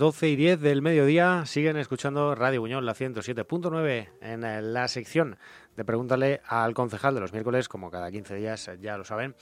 12 0.00 0.30
y 0.30 0.36
10 0.36 0.60
del 0.62 0.80
mediodía. 0.80 1.44
Siguen 1.44 1.76
escuchando 1.76 2.34
Radio 2.34 2.62
Buñol, 2.62 2.86
la 2.86 2.94
107.9, 2.94 4.08
en 4.22 4.44
eh, 4.44 4.62
la 4.62 4.88
sección 4.88 5.36
de 5.76 5.84
Pregúntale 5.84 6.40
al 6.46 6.72
concejal 6.72 7.14
de 7.14 7.20
los 7.20 7.34
miércoles, 7.34 7.68
como 7.68 7.90
cada 7.90 8.10
15 8.10 8.34
días, 8.36 8.66
eh, 8.68 8.78
ya 8.80 8.96
lo 8.96 9.04
saben. 9.04 9.34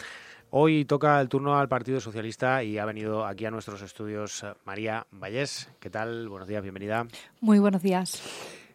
Hoy 0.50 0.84
toca 0.84 1.20
el 1.20 1.28
turno 1.28 1.56
al 1.56 1.69
Partido 1.69 2.00
Socialista 2.00 2.65
y 2.65 2.77
ha 2.77 2.84
venido 2.84 3.25
aquí 3.25 3.47
a 3.47 3.53
nuestros 3.53 3.83
estudios 3.83 4.42
eh, 4.42 4.53
María 4.65 5.06
Vallés. 5.12 5.70
¿Qué 5.78 5.91
tal? 5.91 6.28
Buenos 6.28 6.48
días, 6.48 6.61
bienvenida. 6.61 7.06
Muy 7.41 7.61
buenos 7.61 7.81
días. 7.81 8.20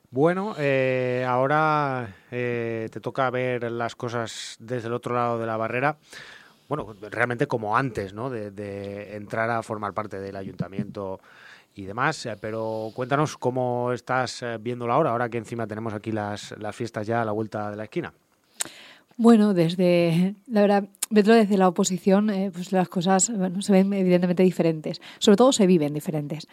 Bueno, 0.10 0.56
eh, 0.58 1.26
ahora 1.28 2.16
eh, 2.32 2.88
te 2.94 3.02
toca 3.02 3.30
ver 3.30 3.70
las 3.70 3.98
cosas 3.98 4.56
desde 4.58 4.88
el 4.88 4.94
otro 4.94 5.16
lado 5.16 5.38
de 5.38 5.48
la 5.48 5.58
barrera. 5.58 5.98
Bueno, 6.70 6.96
realmente 7.12 7.46
como 7.46 7.76
antes, 7.76 8.14
¿no? 8.14 8.30
De, 8.30 8.52
de 8.52 9.18
entrar 9.18 9.50
a 9.50 9.62
formar 9.64 9.94
parte 9.94 10.22
del 10.22 10.38
ayuntamiento 10.38 11.20
y 11.76 11.84
demás. 11.84 12.26
Eh, 12.26 12.36
pero 12.40 12.92
cuéntanos 12.94 13.38
cómo 13.38 13.92
estás 13.92 14.42
eh, 14.44 14.58
viéndolo 14.60 14.94
ahora, 14.94 15.12
ahora 15.12 15.30
que 15.30 15.38
encima 15.38 15.68
tenemos 15.68 15.94
aquí 15.94 16.12
las, 16.12 16.54
las 16.60 16.76
fiestas 16.76 17.08
ya 17.08 17.22
a 17.22 17.26
la 17.26 17.32
vuelta 17.32 17.72
de 17.72 17.78
la 17.78 17.84
esquina. 17.84 18.14
Bueno, 19.16 19.54
desde, 19.54 20.36
la 20.48 20.62
verdad, 20.62 20.86
verlo 21.10 21.36
desde 21.36 21.58
la 21.58 21.68
oposición, 21.68 22.30
eh, 22.30 22.50
pues 22.52 22.72
las 22.72 22.90
cosas 22.90 23.32
bueno, 23.36 23.62
se 23.62 23.72
ven 23.72 23.94
evidentemente 23.94 24.44
diferentes. 24.44 25.02
Sobre 25.20 25.38
todo 25.38 25.52
se 25.52 25.68
viven 25.68 25.94
diferentes. 25.94 26.48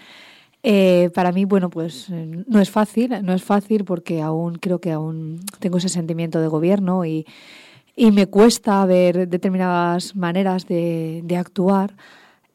Para 1.14 1.32
mí, 1.32 1.46
bueno, 1.46 1.70
pues 1.70 2.10
no 2.10 2.60
es 2.60 2.70
fácil, 2.70 3.16
no 3.22 3.32
es 3.32 3.42
fácil 3.42 3.86
porque 3.86 4.20
aún 4.20 4.56
creo 4.56 4.78
que 4.78 4.92
aún 4.92 5.40
tengo 5.58 5.78
ese 5.78 5.88
sentimiento 5.88 6.38
de 6.38 6.48
gobierno 6.48 7.06
y, 7.06 7.24
y 7.96 8.10
me 8.10 8.26
cuesta 8.26 8.84
ver 8.84 9.26
determinadas 9.26 10.14
maneras 10.14 10.66
de, 10.66 11.22
de 11.24 11.36
actuar 11.38 11.94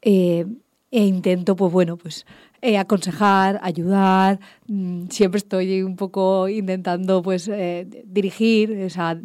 e 0.02 0.46
intento, 0.92 1.56
pues 1.56 1.74
bueno, 1.74 1.98
pues 1.98 2.28
eh, 2.66 2.80
aconsejar, 2.80 3.60
ayudar, 3.62 4.40
mm, 4.68 5.08
siempre 5.10 5.38
estoy 5.38 5.84
un 5.84 5.96
poco 5.96 6.50
intentando 6.50 7.22
pues 7.22 7.48
eh, 7.48 7.86
dirigir, 8.06 8.84
o 8.86 8.90
sea, 8.90 9.20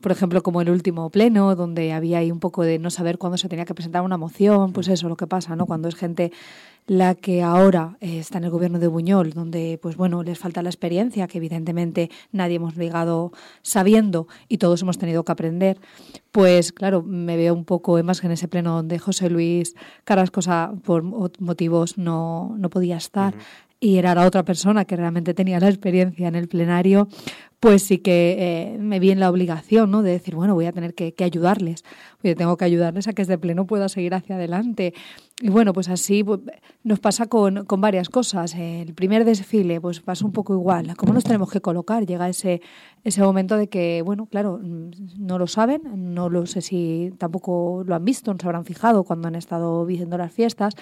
por 0.00 0.12
ejemplo, 0.12 0.42
como 0.44 0.60
el 0.60 0.70
último 0.70 1.10
pleno, 1.10 1.56
donde 1.56 1.92
había 1.92 2.18
ahí 2.18 2.30
un 2.30 2.38
poco 2.38 2.62
de 2.62 2.78
no 2.78 2.90
saber 2.90 3.18
cuándo 3.18 3.36
se 3.36 3.48
tenía 3.48 3.64
que 3.64 3.74
presentar 3.74 4.02
una 4.02 4.16
moción, 4.16 4.72
pues 4.72 4.86
eso, 4.86 5.08
lo 5.08 5.16
que 5.16 5.26
pasa, 5.26 5.56
¿no? 5.56 5.66
Cuando 5.66 5.88
es 5.88 5.96
gente 5.96 6.30
la 6.88 7.14
que 7.14 7.42
ahora 7.42 7.96
eh, 8.00 8.18
está 8.18 8.38
en 8.38 8.44
el 8.44 8.50
gobierno 8.50 8.78
de 8.78 8.88
Buñol, 8.88 9.34
donde, 9.34 9.78
pues 9.80 9.96
bueno, 9.96 10.22
les 10.22 10.38
falta 10.38 10.62
la 10.62 10.70
experiencia, 10.70 11.28
que 11.28 11.36
evidentemente 11.38 12.10
nadie 12.32 12.56
hemos 12.56 12.74
llegado 12.76 13.30
sabiendo 13.62 14.26
y 14.48 14.56
todos 14.58 14.80
hemos 14.82 14.98
tenido 14.98 15.22
que 15.22 15.30
aprender, 15.30 15.78
pues 16.32 16.72
claro, 16.72 17.02
me 17.02 17.36
veo 17.36 17.54
un 17.54 17.66
poco, 17.66 18.02
más 18.02 18.20
que 18.20 18.26
en 18.26 18.32
ese 18.32 18.48
pleno 18.48 18.74
donde 18.74 18.98
José 18.98 19.28
Luis 19.28 19.74
Carrascosa, 20.04 20.72
por 20.82 21.02
mo- 21.02 21.30
motivos, 21.38 21.98
no, 21.98 22.56
no 22.58 22.70
podía 22.70 22.96
estar, 22.96 23.34
y 23.80 23.98
era 23.98 24.12
la 24.14 24.26
otra 24.26 24.42
persona 24.44 24.84
que 24.86 24.96
realmente 24.96 25.34
tenía 25.34 25.60
la 25.60 25.68
experiencia 25.68 26.26
en 26.26 26.34
el 26.34 26.48
plenario, 26.48 27.06
pues 27.60 27.82
sí 27.82 27.98
que 27.98 28.36
eh, 28.38 28.78
me 28.78 29.00
vi 29.00 29.10
en 29.10 29.18
la 29.18 29.30
obligación 29.30 29.90
¿no? 29.90 30.02
de 30.02 30.12
decir, 30.12 30.36
bueno, 30.36 30.54
voy 30.54 30.66
a 30.66 30.72
tener 30.72 30.94
que, 30.94 31.12
ayudarles, 31.24 31.84
Oye, 32.22 32.34
tengo 32.34 32.56
que 32.56 32.64
ayudarles 32.64 33.06
a 33.08 33.12
que 33.12 33.22
este 33.22 33.38
pleno 33.38 33.66
pueda 33.66 33.88
seguir 33.88 34.14
hacia 34.14 34.36
adelante. 34.36 34.92
Y 35.40 35.50
bueno, 35.50 35.72
pues 35.72 35.88
así 35.88 36.24
pues, 36.24 36.40
nos 36.82 36.98
pasa 36.98 37.26
con, 37.26 37.64
con 37.64 37.80
varias 37.80 38.08
cosas. 38.08 38.56
El 38.56 38.92
primer 38.92 39.24
desfile, 39.24 39.80
pues 39.80 40.00
pasa 40.00 40.24
un 40.24 40.32
poco 40.32 40.52
igual. 40.52 40.96
¿Cómo 40.96 41.12
nos 41.12 41.22
tenemos 41.22 41.48
que 41.48 41.60
colocar? 41.60 42.06
Llega 42.06 42.28
ese, 42.28 42.60
ese 43.04 43.22
momento 43.22 43.56
de 43.56 43.68
que, 43.68 44.02
bueno, 44.02 44.26
claro, 44.26 44.58
mm, 44.60 44.90
no 45.18 45.38
lo 45.38 45.46
saben, 45.46 45.82
no 46.12 46.28
lo 46.28 46.46
sé 46.46 46.60
si 46.60 47.12
tampoco 47.18 47.84
lo 47.86 47.94
han 47.94 48.04
visto, 48.04 48.32
no 48.32 48.40
se 48.40 48.46
habrán 48.46 48.64
fijado 48.64 49.04
cuando 49.04 49.28
han 49.28 49.36
estado 49.36 49.84
viendo 49.86 50.18
las 50.18 50.32
fiestas. 50.32 50.74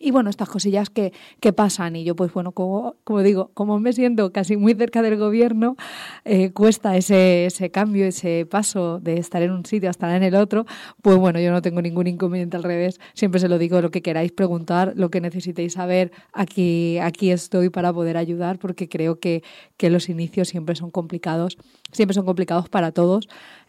Y 0.00 0.10
bueno, 0.10 0.30
estas 0.30 0.48
cosillas 0.48 0.90
que, 0.90 1.12
que 1.38 1.52
pasan. 1.52 1.94
Y 1.94 2.02
yo, 2.02 2.16
pues 2.16 2.32
bueno, 2.32 2.50
como, 2.50 2.96
como 3.04 3.22
digo, 3.22 3.52
como 3.54 3.78
me 3.78 3.92
siento 3.92 4.32
casi 4.32 4.56
muy 4.56 4.74
cerca 4.74 5.00
del 5.00 5.16
gobierno, 5.16 5.76
eh, 6.24 6.52
cuesta 6.52 6.96
ese, 6.96 7.46
ese 7.46 7.70
cambio, 7.70 8.06
ese 8.06 8.46
paso 8.46 9.00
de 9.00 9.18
estar 9.18 9.42
en 9.42 9.50
un 9.50 9.64
sitio 9.64 9.88
a 9.88 9.92
estar 9.92 10.14
en 10.14 10.22
el 10.22 10.34
otro, 10.34 10.66
pues 11.02 11.16
bueno, 11.16 11.40
yo 11.40 11.50
no 11.50 11.62
tengo 11.62 11.82
ningún 11.82 12.06
inconveniente 12.06 12.56
al 12.56 12.62
revés. 12.62 13.00
Siempre 13.14 13.40
se 13.40 13.48
lo 13.48 13.58
digo, 13.58 13.80
lo 13.80 13.90
que 13.90 14.02
queráis 14.02 14.32
preguntar, 14.32 14.92
lo 14.96 15.10
que 15.10 15.20
necesitéis 15.20 15.74
saber, 15.74 16.12
aquí, 16.32 16.98
aquí 16.98 17.30
estoy 17.30 17.70
para 17.70 17.92
poder 17.92 18.16
ayudar, 18.16 18.58
porque 18.58 18.88
creo 18.88 19.18
que, 19.18 19.42
que 19.76 19.90
los 19.90 20.08
inicios 20.08 20.48
siempre 20.48 20.76
son 20.76 20.90
complicados, 20.90 21.58
siempre 21.92 22.14
son 22.14 22.24
complicados 22.24 22.68
para 22.68 22.92
todos. 22.92 23.28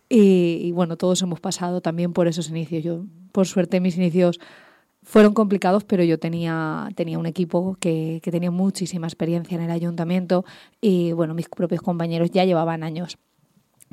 Y, 0.09 0.59
y 0.61 0.71
bueno, 0.73 0.97
todos 0.97 1.21
hemos 1.21 1.39
pasado 1.39 1.81
también 1.81 2.13
por 2.13 2.27
esos 2.27 2.49
inicios. 2.49 2.83
Yo, 2.83 3.05
por 3.31 3.47
suerte, 3.47 3.79
mis 3.79 3.97
inicios 3.97 4.39
fueron 5.03 5.33
complicados, 5.33 5.83
pero 5.83 6.03
yo 6.03 6.19
tenía, 6.19 6.89
tenía 6.95 7.19
un 7.19 7.25
equipo 7.25 7.77
que, 7.79 8.19
que 8.23 8.31
tenía 8.31 8.51
muchísima 8.51 9.07
experiencia 9.07 9.55
en 9.55 9.63
el 9.63 9.71
ayuntamiento 9.71 10.45
y 10.81 11.11
bueno, 11.11 11.33
mis 11.33 11.49
propios 11.49 11.81
compañeros 11.81 12.31
ya 12.31 12.45
llevaban 12.45 12.83
años 12.83 13.17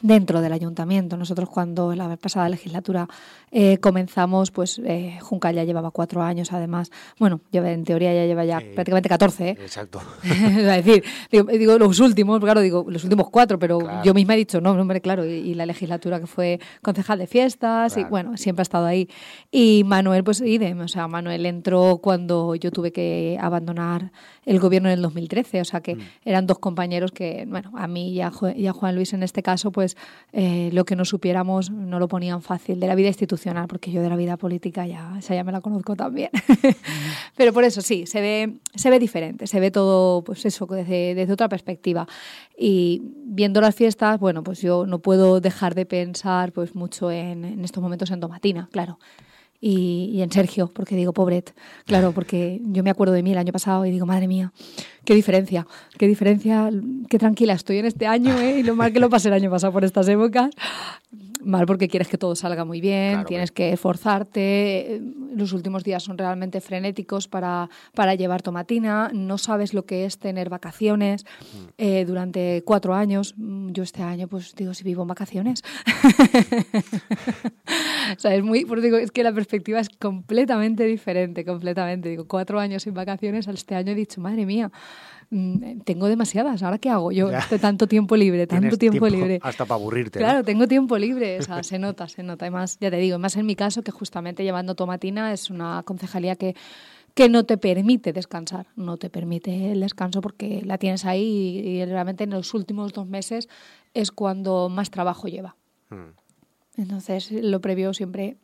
dentro 0.02 0.40
del 0.40 0.52
ayuntamiento. 0.52 1.16
Nosotros 1.16 1.48
cuando 1.48 1.92
en 1.92 1.98
la 1.98 2.16
pasada 2.16 2.48
legislatura 2.48 3.08
eh, 3.50 3.78
comenzamos, 3.78 4.50
pues 4.50 4.80
eh, 4.84 5.18
Juncal 5.20 5.54
ya 5.56 5.64
llevaba 5.64 5.90
cuatro 5.90 6.22
años 6.22 6.52
además. 6.52 6.90
Bueno, 7.18 7.40
lleva, 7.50 7.70
en 7.72 7.84
teoría 7.84 8.12
ya 8.14 8.26
lleva 8.26 8.44
ya 8.44 8.60
prácticamente 8.74 9.08
14, 9.08 9.48
¿eh? 9.48 9.56
Exacto. 9.60 10.00
es 10.22 10.56
decir, 10.84 11.04
digo, 11.30 11.44
digo 11.50 11.78
los 11.78 11.98
últimos, 12.00 12.40
claro, 12.40 12.60
digo 12.60 12.84
los 12.88 13.02
últimos 13.04 13.30
cuatro, 13.30 13.58
pero 13.58 13.78
Claro. 13.80 14.02
yo 14.04 14.14
misma 14.14 14.34
he 14.34 14.38
dicho, 14.38 14.60
no, 14.60 14.72
hombre, 14.72 15.00
claro, 15.00 15.24
y, 15.24 15.30
y 15.30 15.54
la 15.54 15.66
legislatura 15.66 16.20
que 16.20 16.26
fue 16.26 16.60
concejal 16.82 17.18
de 17.18 17.26
fiestas, 17.26 17.94
Claro. 17.94 18.06
y 18.06 18.10
bueno, 18.10 18.36
siempre 18.36 18.60
ha 18.60 18.64
estado 18.64 18.86
ahí. 18.86 19.08
Y 19.50 19.82
Manuel, 19.84 20.22
pues 20.24 20.40
idem, 20.40 20.80
o 20.80 20.88
sea, 20.88 21.08
Manuel 21.08 21.46
entró 21.46 21.98
cuando 22.02 22.54
yo 22.54 22.70
tuve 22.70 22.92
que 22.92 23.38
abandonar 23.40 24.12
el 24.46 24.58
gobierno 24.58 24.88
en 24.88 24.94
el 24.94 25.02
2013, 25.02 25.60
o 25.60 25.64
sea 25.64 25.80
que 25.80 25.96
eran 26.24 26.46
dos 26.46 26.58
compañeros 26.58 27.12
que, 27.12 27.44
bueno, 27.48 27.72
a 27.76 27.86
mí 27.86 28.10
y 28.12 28.20
a, 28.22 28.30
Ju- 28.30 28.56
y 28.56 28.66
a 28.66 28.72
Juan 28.72 28.94
Luis 28.94 29.12
en 29.12 29.22
este 29.22 29.42
caso, 29.42 29.70
pues 29.70 29.96
eh, 30.32 30.70
lo 30.72 30.84
que 30.84 30.96
no 30.96 31.04
supiéramos 31.04 31.70
no 31.70 31.98
lo 31.98 32.08
ponían 32.08 32.40
fácil 32.42 32.80
de 32.80 32.86
la 32.86 32.94
vida 32.94 33.08
institucional, 33.08 33.68
porque 33.68 33.92
yo 33.92 34.00
de 34.02 34.08
la 34.08 34.16
vida 34.16 34.36
política 34.36 34.86
ya, 34.86 35.14
esa 35.18 35.34
ya 35.34 35.44
me 35.44 35.52
la 35.52 35.60
conozco 35.60 35.94
también. 35.96 36.30
Pero 37.36 37.52
por 37.52 37.64
eso 37.64 37.80
sí, 37.80 38.06
se 38.06 38.20
ve, 38.20 38.54
se 38.74 38.90
ve 38.90 38.98
diferente, 38.98 39.46
se 39.46 39.60
ve 39.60 39.70
todo, 39.70 40.22
pues 40.24 40.44
eso, 40.46 40.66
desde, 40.66 41.14
desde 41.14 41.32
otra 41.32 41.48
perspectiva. 41.48 42.06
Y 42.58 43.02
viendo 43.24 43.60
las 43.60 43.74
fiestas, 43.74 44.18
bueno, 44.20 44.42
pues 44.42 44.60
yo 44.60 44.86
no 44.86 44.98
puedo 45.00 45.40
dejar 45.40 45.74
de 45.74 45.86
pensar 45.86 46.52
pues 46.52 46.74
mucho 46.74 47.10
en, 47.10 47.44
en 47.44 47.64
estos 47.64 47.82
momentos 47.82 48.10
en 48.10 48.20
Tomatina, 48.20 48.68
claro. 48.72 48.98
Y, 49.60 50.20
en 50.22 50.32
Sergio, 50.32 50.70
porque 50.72 50.96
digo, 50.96 51.12
pobret, 51.12 51.54
claro, 51.84 52.12
porque 52.14 52.60
yo 52.64 52.82
me 52.82 52.90
acuerdo 52.90 53.14
de 53.14 53.22
mí 53.22 53.32
el 53.32 53.38
año 53.38 53.52
pasado 53.52 53.84
y 53.86 53.90
digo, 53.90 54.06
madre 54.06 54.26
mía, 54.26 54.52
qué 55.04 55.14
diferencia, 55.14 55.66
qué 55.98 56.06
diferencia, 56.06 56.70
qué 57.08 57.18
tranquila 57.18 57.54
estoy 57.54 57.78
en 57.78 57.86
este 57.86 58.06
año, 58.06 58.38
¿eh? 58.38 58.60
y 58.60 58.62
lo 58.62 58.74
mal 58.74 58.92
que 58.92 59.00
lo 59.00 59.10
pasé 59.10 59.28
el 59.28 59.34
año 59.34 59.50
pasado 59.50 59.72
por 59.72 59.84
estas 59.84 60.08
épocas. 60.08 60.50
Mal 61.42 61.64
porque 61.64 61.88
quieres 61.88 62.08
que 62.08 62.18
todo 62.18 62.36
salga 62.36 62.66
muy 62.66 62.82
bien, 62.82 63.24
tienes 63.24 63.50
que 63.50 63.72
esforzarte, 63.72 65.00
los 65.34 65.54
últimos 65.54 65.84
días 65.84 66.02
son 66.02 66.18
realmente 66.18 66.60
frenéticos 66.60 67.28
para, 67.28 67.70
para 67.94 68.14
llevar 68.14 68.42
tomatina, 68.42 69.10
no 69.14 69.38
sabes 69.38 69.72
lo 69.72 69.86
que 69.86 70.04
es 70.04 70.18
tener 70.18 70.50
vacaciones 70.50 71.24
eh, 71.78 72.04
durante 72.04 72.62
cuatro 72.66 72.94
años. 72.94 73.34
Yo 73.38 73.82
este 73.82 74.02
año, 74.02 74.28
pues 74.28 74.54
digo, 74.54 74.74
si 74.74 74.84
vivo 74.84 75.02
en 75.02 75.08
vacaciones. 75.08 75.62
o 78.16 78.20
sea, 78.20 78.34
es 78.34 78.42
muy, 78.42 78.66
pues 78.66 78.82
digo, 78.82 78.98
es 78.98 79.10
que 79.10 79.22
la 79.22 79.32
perspectiva 79.32 79.49
es 79.52 79.88
completamente 79.90 80.84
diferente, 80.84 81.44
completamente. 81.44 82.08
Digo, 82.08 82.26
cuatro 82.26 82.60
años 82.60 82.82
sin 82.82 82.94
vacaciones, 82.94 83.46
este 83.48 83.74
año 83.74 83.92
he 83.92 83.94
dicho, 83.94 84.20
madre 84.20 84.46
mía, 84.46 84.70
Mm, 85.32 85.82
tengo 85.84 86.08
demasiadas, 86.08 86.60
¿ahora 86.64 86.78
qué 86.78 86.90
hago? 86.90 87.12
Yo 87.12 87.28
de 87.28 87.58
tanto 87.60 87.86
tiempo 87.86 88.16
libre, 88.16 88.48
tanto 88.48 88.76
tiempo, 88.76 89.06
libre. 89.06 89.38
Hasta 89.42 89.64
para 89.64 89.80
aburrirte. 89.80 90.18
Claro, 90.18 90.42
tengo 90.42 90.66
tiempo 90.66 90.98
libre, 90.98 91.38
o 91.38 91.42
sea, 91.42 91.62
se 91.62 91.78
nota, 91.78 92.08
se 92.08 92.24
nota. 92.24 92.46
Además, 92.46 92.78
ya 92.80 92.90
te 92.90 92.96
digo, 92.96 93.16
más 93.18 93.36
en 93.36 93.46
mi 93.46 93.54
caso 93.54 93.82
que 93.82 93.92
justamente 93.92 94.42
llevando 94.42 94.74
tomatina 94.74 95.32
es 95.32 95.48
una 95.48 95.82
concejalía 95.84 96.34
que 96.36 96.56
que 97.14 97.28
no 97.28 97.44
te 97.44 97.58
permite 97.58 98.12
descansar, 98.12 98.68
no 98.76 98.96
te 98.96 99.10
permite 99.10 99.72
el 99.72 99.80
descanso 99.80 100.20
porque 100.20 100.62
la 100.64 100.78
tienes 100.78 101.04
ahí 101.04 101.58
y, 101.58 101.84
realmente 101.84 102.22
en 102.22 102.30
los 102.30 102.54
últimos 102.54 102.92
dos 102.92 103.08
meses 103.08 103.48
es 103.94 104.12
cuando 104.12 104.68
más 104.68 104.90
trabajo 104.90 105.26
lleva. 105.26 105.56
Hmm. 105.88 106.12
Entonces, 106.76 107.32
lo 107.32 107.60
previo 107.60 107.92
siempre 107.94 108.36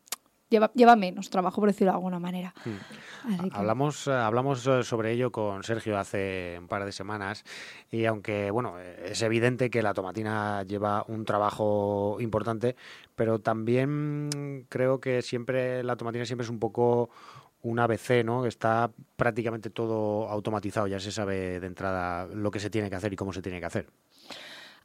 lleva, 0.48 0.70
lleva 0.74 0.96
menos 0.96 1.30
trabajo, 1.30 1.60
por 1.60 1.68
decirlo 1.68 1.92
de 1.92 1.96
alguna 1.96 2.18
manera. 2.18 2.54
Hmm. 2.64 3.48
Hablamos, 3.52 4.06
eh, 4.06 4.12
hablamos 4.12 4.66
eh, 4.66 4.82
sobre 4.82 5.12
ello 5.12 5.32
con 5.32 5.62
Sergio 5.62 5.98
hace 5.98 6.56
un 6.60 6.68
par 6.68 6.84
de 6.84 6.92
semanas 6.92 7.44
y 7.90 8.04
aunque, 8.04 8.50
bueno, 8.50 8.78
es 8.78 9.20
evidente 9.22 9.70
que 9.70 9.82
la 9.82 9.94
tomatina 9.94 10.62
lleva 10.62 11.04
un 11.08 11.24
trabajo 11.24 12.18
importante, 12.20 12.76
pero 13.14 13.40
también 13.40 14.66
creo 14.68 15.00
que 15.00 15.22
siempre 15.22 15.82
la 15.82 15.96
tomatina 15.96 16.24
siempre 16.24 16.44
es 16.44 16.50
un 16.50 16.58
poco 16.58 17.10
un 17.62 17.80
ABC, 17.80 18.24
¿no? 18.24 18.46
Está 18.46 18.92
prácticamente 19.16 19.70
todo 19.70 20.28
automatizado, 20.28 20.86
ya 20.86 21.00
se 21.00 21.10
sabe 21.10 21.58
de 21.58 21.66
entrada 21.66 22.26
lo 22.26 22.50
que 22.50 22.60
se 22.60 22.70
tiene 22.70 22.88
que 22.88 22.96
hacer 22.96 23.12
y 23.12 23.16
cómo 23.16 23.32
se 23.32 23.42
tiene 23.42 23.58
que 23.58 23.66
hacer. 23.66 23.88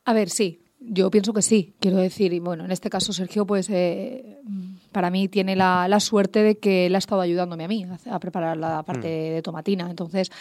A 0.06 0.14
ver, 0.14 0.30
sí, 0.30 0.64
yo 0.82 1.12
pienso 1.12 1.32
que 1.34 1.42
sí, 1.42 1.76
quiero 1.80 1.98
decir, 1.98 2.34
y 2.34 2.40
bueno, 2.40 2.66
en 2.66 2.72
este 2.72 2.90
caso 2.90 3.14
Sergio, 3.14 3.46
pues 3.46 3.70
eh, 3.70 4.40
para 4.92 5.12
mí 5.12 5.28
tiene 5.28 5.56
la, 5.56 6.00
suerte 6.00 6.42
de 6.42 6.58
que 6.58 6.88
él 6.88 6.96
ha 6.96 6.98
estado 6.98 7.22
ayudándome 7.22 7.64
a 7.66 7.68
mí 7.68 7.86
a, 8.10 8.20
preparar 8.20 8.58
la 8.58 8.84
parte 8.84 9.08
mm. 9.08 9.34
de 9.36 9.42
tomatina. 9.44 9.90
Entonces, 9.90 10.32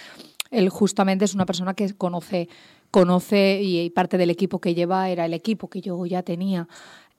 él 0.51 0.69
justamente 0.71 1.27
es 1.27 1.35
una 1.35 1.47
persona 1.47 1.75
que 1.75 1.93
conoce, 1.95 2.49
conoce 2.91 3.61
y, 3.63 3.91
parte 3.91 4.17
del 4.17 4.31
equipo 4.31 4.61
que 4.61 4.75
lleva 4.75 5.11
era 5.11 5.27
el 5.27 5.35
equipo 5.35 5.69
que 5.69 5.83
yo 5.83 6.05
ya 6.07 6.23
tenía. 6.23 6.69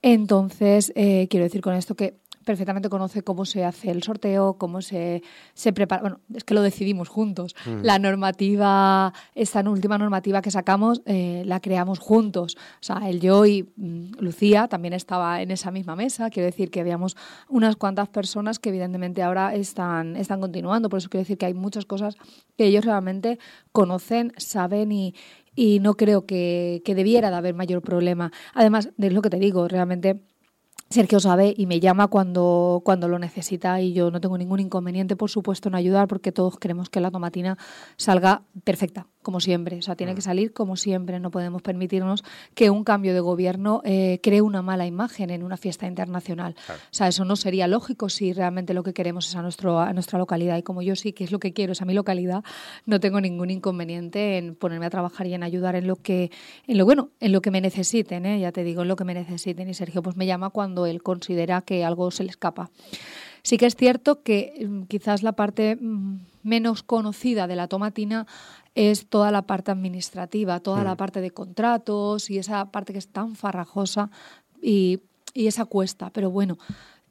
Entonces, 0.02 0.92
eh, 0.96 1.28
quiero 1.30 1.44
decir 1.44 1.60
con 1.60 1.74
esto 1.74 1.94
que 1.94 2.21
perfectamente 2.44 2.88
conoce 2.88 3.22
cómo 3.22 3.44
se 3.44 3.64
hace 3.64 3.90
el 3.90 4.02
sorteo, 4.02 4.54
cómo 4.54 4.82
se, 4.82 5.22
se 5.54 5.72
prepara. 5.72 6.02
Bueno, 6.02 6.20
es 6.34 6.44
que 6.44 6.54
lo 6.54 6.62
decidimos 6.62 7.08
juntos. 7.08 7.54
Mm. 7.66 7.82
La 7.82 7.98
normativa, 7.98 9.12
esta 9.34 9.60
última 9.68 9.98
normativa 9.98 10.42
que 10.42 10.50
sacamos, 10.50 11.02
eh, 11.06 11.42
la 11.46 11.60
creamos 11.60 11.98
juntos. 11.98 12.56
O 12.56 12.84
sea, 12.84 13.08
el 13.08 13.20
yo 13.20 13.46
y 13.46 13.72
mm, 13.76 14.18
Lucía 14.18 14.68
también 14.68 14.94
estaba 14.94 15.42
en 15.42 15.50
esa 15.50 15.70
misma 15.70 15.96
mesa. 15.96 16.30
Quiero 16.30 16.46
decir 16.46 16.70
que 16.70 16.80
habíamos 16.80 17.16
unas 17.48 17.76
cuantas 17.76 18.08
personas 18.08 18.58
que 18.58 18.70
evidentemente 18.70 19.22
ahora 19.22 19.54
están, 19.54 20.16
están 20.16 20.40
continuando. 20.40 20.88
Por 20.88 20.98
eso 20.98 21.08
quiero 21.08 21.22
decir 21.22 21.38
que 21.38 21.46
hay 21.46 21.54
muchas 21.54 21.86
cosas 21.86 22.16
que 22.56 22.66
ellos 22.66 22.84
realmente 22.84 23.38
conocen, 23.72 24.32
saben 24.36 24.92
y, 24.92 25.14
y 25.54 25.80
no 25.80 25.94
creo 25.94 26.26
que, 26.26 26.82
que 26.84 26.94
debiera 26.94 27.30
de 27.30 27.36
haber 27.36 27.54
mayor 27.54 27.82
problema. 27.82 28.32
Además, 28.54 28.90
es 28.98 29.12
lo 29.12 29.22
que 29.22 29.30
te 29.30 29.38
digo, 29.38 29.68
realmente 29.68 30.22
Sergio 30.92 31.20
sabe 31.20 31.54
y 31.56 31.66
me 31.66 31.80
llama 31.80 32.08
cuando, 32.08 32.82
cuando 32.84 33.08
lo 33.08 33.18
necesita 33.18 33.80
y 33.80 33.92
yo 33.92 34.10
no 34.10 34.20
tengo 34.20 34.38
ningún 34.38 34.60
inconveniente, 34.60 35.16
por 35.16 35.30
supuesto, 35.30 35.68
en 35.68 35.74
ayudar 35.74 36.08
porque 36.08 36.32
todos 36.32 36.58
queremos 36.58 36.88
que 36.90 37.00
la 37.00 37.10
tomatina 37.10 37.58
salga 37.96 38.42
perfecta, 38.64 39.06
como 39.22 39.40
siempre. 39.40 39.78
O 39.78 39.82
sea, 39.82 39.96
tiene 39.96 40.14
que 40.14 40.20
mm. 40.20 40.22
salir 40.22 40.52
como 40.52 40.76
siempre. 40.76 41.20
No 41.20 41.30
podemos 41.30 41.62
permitirnos 41.62 42.24
que 42.54 42.70
un 42.70 42.84
cambio 42.84 43.14
de 43.14 43.20
gobierno 43.20 43.80
eh, 43.84 44.20
cree 44.22 44.42
una 44.42 44.62
mala 44.62 44.86
imagen 44.86 45.30
en 45.30 45.42
una 45.42 45.56
fiesta 45.56 45.86
internacional. 45.86 46.54
O 46.68 46.74
sea, 46.90 47.08
eso 47.08 47.24
no 47.24 47.36
sería 47.36 47.66
lógico 47.66 48.08
si 48.08 48.32
realmente 48.32 48.74
lo 48.74 48.82
que 48.82 48.92
queremos 48.92 49.28
es 49.28 49.36
a, 49.36 49.42
nuestro, 49.42 49.80
a 49.80 49.92
nuestra 49.92 50.18
localidad. 50.18 50.56
Y 50.56 50.62
como 50.62 50.82
yo 50.82 50.96
sí 50.96 51.12
que 51.12 51.24
es 51.24 51.32
lo 51.32 51.38
que 51.38 51.52
quiero, 51.52 51.72
es 51.72 51.82
a 51.82 51.84
mi 51.84 51.94
localidad, 51.94 52.44
no 52.86 53.00
tengo 53.00 53.20
ningún 53.20 53.50
inconveniente 53.50 54.38
en 54.38 54.54
ponerme 54.54 54.86
a 54.86 54.90
trabajar 54.90 55.26
y 55.26 55.34
en 55.34 55.42
ayudar 55.42 55.76
en 55.76 55.86
lo 55.86 55.96
que, 55.96 56.30
en 56.66 56.78
lo 56.78 56.84
bueno, 56.84 57.10
en 57.20 57.32
lo 57.32 57.40
que 57.40 57.50
me 57.50 57.60
necesiten, 57.60 58.26
¿eh? 58.26 58.40
ya 58.40 58.52
te 58.52 58.64
digo, 58.64 58.82
en 58.82 58.88
lo 58.88 58.96
que 58.96 59.04
me 59.04 59.14
necesiten. 59.14 59.68
Y 59.68 59.74
Sergio 59.74 60.02
pues 60.02 60.16
me 60.16 60.26
llama 60.26 60.50
cuando 60.50 60.86
él 60.86 61.02
considera 61.02 61.62
que 61.62 61.84
algo 61.84 62.10
se 62.10 62.24
le 62.24 62.30
escapa. 62.30 62.70
Sí 63.42 63.56
que 63.56 63.66
es 63.66 63.74
cierto 63.74 64.22
que 64.22 64.66
mm, 64.68 64.82
quizás 64.84 65.22
la 65.22 65.32
parte 65.32 65.76
mm, 65.76 66.18
menos 66.42 66.82
conocida 66.82 67.46
de 67.46 67.56
la 67.56 67.68
tomatina 67.68 68.26
es 68.74 69.08
toda 69.08 69.30
la 69.30 69.42
parte 69.42 69.70
administrativa, 69.70 70.60
toda 70.60 70.84
la 70.84 70.94
mm. 70.94 70.96
parte 70.96 71.20
de 71.20 71.30
contratos 71.30 72.30
y 72.30 72.38
esa 72.38 72.70
parte 72.70 72.92
que 72.92 72.98
es 72.98 73.08
tan 73.08 73.36
farrajosa 73.36 74.10
y, 74.60 75.00
esa 75.34 75.64
cuesta. 75.64 76.10
Pero 76.10 76.30
bueno, 76.30 76.58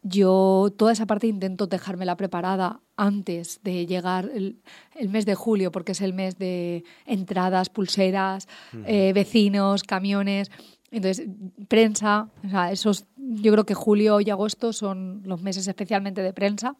yo 0.04 0.72
toda 0.78 0.92
esa 0.92 1.08
parte 1.08 1.26
intento 1.26 1.66
dejármela 1.66 2.16
preparada 2.18 2.82
antes 2.96 3.60
de 3.64 3.88
llegar 3.88 4.30
el, 4.32 4.62
mes 5.10 5.26
de 5.26 5.34
julio, 5.34 5.72
porque 5.72 5.94
es 5.94 6.02
el 6.02 6.14
mes 6.14 6.38
de 6.38 6.84
entradas, 7.08 7.70
pulseras, 7.70 8.48
eh, 8.86 9.12
vecinos, 9.14 9.82
camiones. 9.82 10.52
Entonces, 10.92 11.28
prensa, 11.68 12.30
o 12.46 12.50
sea, 12.50 12.72
esos, 12.72 13.06
yo 13.18 13.52
creo 13.54 13.66
que 13.66 13.74
julio 13.74 14.22
y 14.22 14.30
agosto 14.30 14.72
son 14.72 15.24
los 15.26 15.42
meses 15.42 15.68
especialmente 15.68 16.22
de 16.22 16.34
prensa 16.34 16.76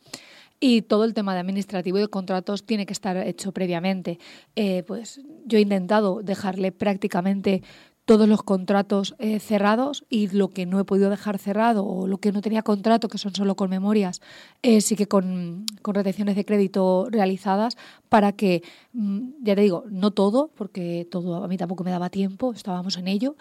y 0.64 0.84
todo 0.84 1.04
el 1.04 1.14
tema 1.14 1.34
de 1.34 1.42
administrativo 1.42 1.98
y 1.98 2.02
de 2.02 2.08
contratos 2.08 2.66
tiene 2.66 2.86
que 2.86 2.94
estar 2.94 3.18
hecho 3.18 3.52
previamente. 3.52 4.20
Eh, 4.56 4.84
pues 4.84 5.20
yo 5.46 5.58
he 5.58 5.62
intentado 5.62 6.22
dejarle 6.22 6.72
prácticamente 6.72 7.64
todos 8.06 8.28
los 8.28 8.44
contratos 8.44 9.16
eh, 9.20 9.40
cerrados 9.40 10.06
y 10.10 10.28
lo 10.30 10.50
que 10.50 10.66
no 10.66 10.80
he 10.80 10.86
podido 10.86 11.10
dejar 11.10 11.38
cerrado 11.40 11.86
o 11.86 12.08
lo 12.08 12.18
que 12.18 12.32
no 12.32 12.42
tenía 12.42 12.62
contrato, 12.62 13.08
que 13.08 13.18
son 13.18 13.34
solo 13.34 13.56
con 13.56 13.70
memorias, 13.70 14.22
eh, 14.62 14.82
sí 14.82 14.96
que 14.96 15.08
con, 15.08 15.66
con, 15.82 15.96
retenciones 15.96 16.36
de 16.36 16.46
crédito 16.46 17.08
realizadas 17.10 17.78
para 18.10 18.32
que, 18.32 18.64
mm, 18.94 19.44
ya 19.44 19.56
te 19.56 19.62
digo, 19.62 19.86
no 19.90 20.12
todo, 20.12 20.52
porque 20.56 21.08
todo 21.10 21.44
a 21.44 21.48
mí 21.48 21.58
tampoco 21.58 21.84
me 21.84 21.92
daba 21.92 22.10
tiempo, 22.10 22.54
estábamos 22.54 22.98
en 22.98 23.08
ello, 23.08 23.36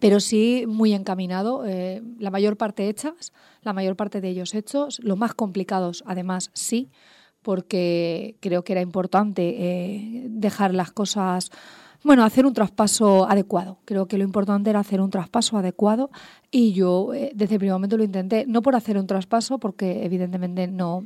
pero 0.00 0.20
sí 0.20 0.64
muy 0.66 0.92
encaminado, 0.92 1.64
eh, 1.66 2.02
la 2.18 2.30
mayor 2.30 2.56
parte 2.56 2.88
hechas, 2.88 3.32
la 3.62 3.72
mayor 3.72 3.96
parte 3.96 4.20
de 4.20 4.28
ellos 4.28 4.54
hechos, 4.54 5.00
los 5.02 5.18
más 5.18 5.34
complicados 5.34 6.04
además 6.06 6.50
sí, 6.52 6.90
porque 7.42 8.36
creo 8.40 8.64
que 8.64 8.72
era 8.72 8.80
importante 8.80 9.54
eh, 9.58 10.26
dejar 10.30 10.74
las 10.74 10.90
cosas, 10.90 11.50
bueno, 12.02 12.24
hacer 12.24 12.46
un 12.46 12.54
traspaso 12.54 13.28
adecuado. 13.28 13.78
Creo 13.84 14.06
que 14.06 14.16
lo 14.18 14.24
importante 14.24 14.70
era 14.70 14.80
hacer 14.80 15.00
un 15.00 15.10
traspaso 15.10 15.58
adecuado 15.58 16.10
y 16.50 16.72
yo 16.72 17.12
eh, 17.12 17.32
desde 17.34 17.56
el 17.56 17.58
primer 17.58 17.74
momento 17.74 17.98
lo 17.98 18.04
intenté, 18.04 18.46
no 18.46 18.62
por 18.62 18.76
hacer 18.76 18.96
un 18.96 19.06
traspaso, 19.06 19.58
porque 19.58 20.04
evidentemente 20.04 20.66
no, 20.66 21.04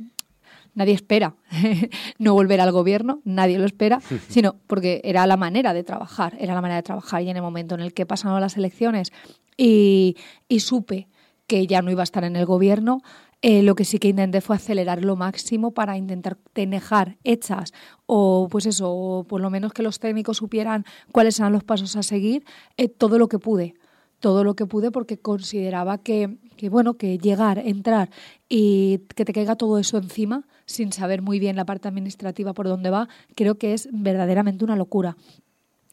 nadie 0.75 0.93
espera 0.93 1.35
no 2.19 2.33
volver 2.33 2.61
al 2.61 2.71
gobierno, 2.71 3.21
nadie 3.25 3.57
lo 3.57 3.65
espera, 3.65 4.01
sino 4.27 4.55
porque 4.67 5.01
era 5.03 5.27
la 5.27 5.37
manera 5.37 5.73
de 5.73 5.83
trabajar, 5.83 6.35
era 6.39 6.53
la 6.53 6.61
manera 6.61 6.77
de 6.77 6.83
trabajar. 6.83 7.21
Y 7.23 7.29
en 7.29 7.37
el 7.37 7.43
momento 7.43 7.75
en 7.75 7.81
el 7.81 7.93
que 7.93 8.05
pasaron 8.05 8.39
las 8.41 8.57
elecciones 8.57 9.11
y, 9.57 10.15
supe 10.59 11.07
que 11.47 11.67
ya 11.67 11.81
no 11.81 11.91
iba 11.91 12.01
a 12.01 12.03
estar 12.03 12.23
en 12.23 12.35
el 12.35 12.45
gobierno, 12.45 13.01
eh, 13.41 13.63
lo 13.63 13.73
que 13.75 13.85
sí 13.85 13.99
que 13.99 14.09
intenté 14.09 14.41
fue 14.41 14.57
acelerar 14.57 15.03
lo 15.03 15.15
máximo 15.15 15.71
para 15.71 15.97
intentar 15.97 16.37
dejar 16.53 17.17
hechas 17.23 17.73
o 18.05 18.47
pues 18.51 18.65
eso, 18.65 18.91
o 18.91 19.23
por 19.23 19.39
lo 19.39 19.49
menos 19.49 19.71
que 19.71 19.81
los 19.81 19.99
técnicos 19.99 20.37
supieran 20.37 20.85
cuáles 21.11 21.39
eran 21.39 21.53
los 21.53 21.63
pasos 21.63 21.95
a 21.95 22.03
seguir, 22.03 22.43
eh, 22.75 22.89
todo 22.89 23.17
lo 23.17 23.29
que 23.29 23.39
pude 23.39 23.75
todo 24.19 24.43
lo 24.43 24.55
que 24.55 24.65
pude 24.65 24.91
porque 24.91 25.17
consideraba 25.17 25.97
que, 25.97 26.37
que, 26.57 26.69
bueno, 26.69 26.95
que 26.95 27.17
llegar, 27.17 27.59
entrar 27.59 28.09
y 28.47 28.99
que 29.15 29.25
te 29.25 29.33
caiga 29.33 29.55
todo 29.55 29.79
eso 29.79 29.97
encima 29.97 30.47
sin 30.65 30.91
saber 30.91 31.21
muy 31.21 31.39
bien 31.39 31.55
la 31.55 31.65
parte 31.65 31.87
administrativa 31.87 32.53
por 32.53 32.67
dónde 32.67 32.89
va, 32.89 33.09
creo 33.35 33.57
que 33.57 33.73
es 33.73 33.89
verdaderamente 33.91 34.63
una 34.63 34.75
locura. 34.75 35.17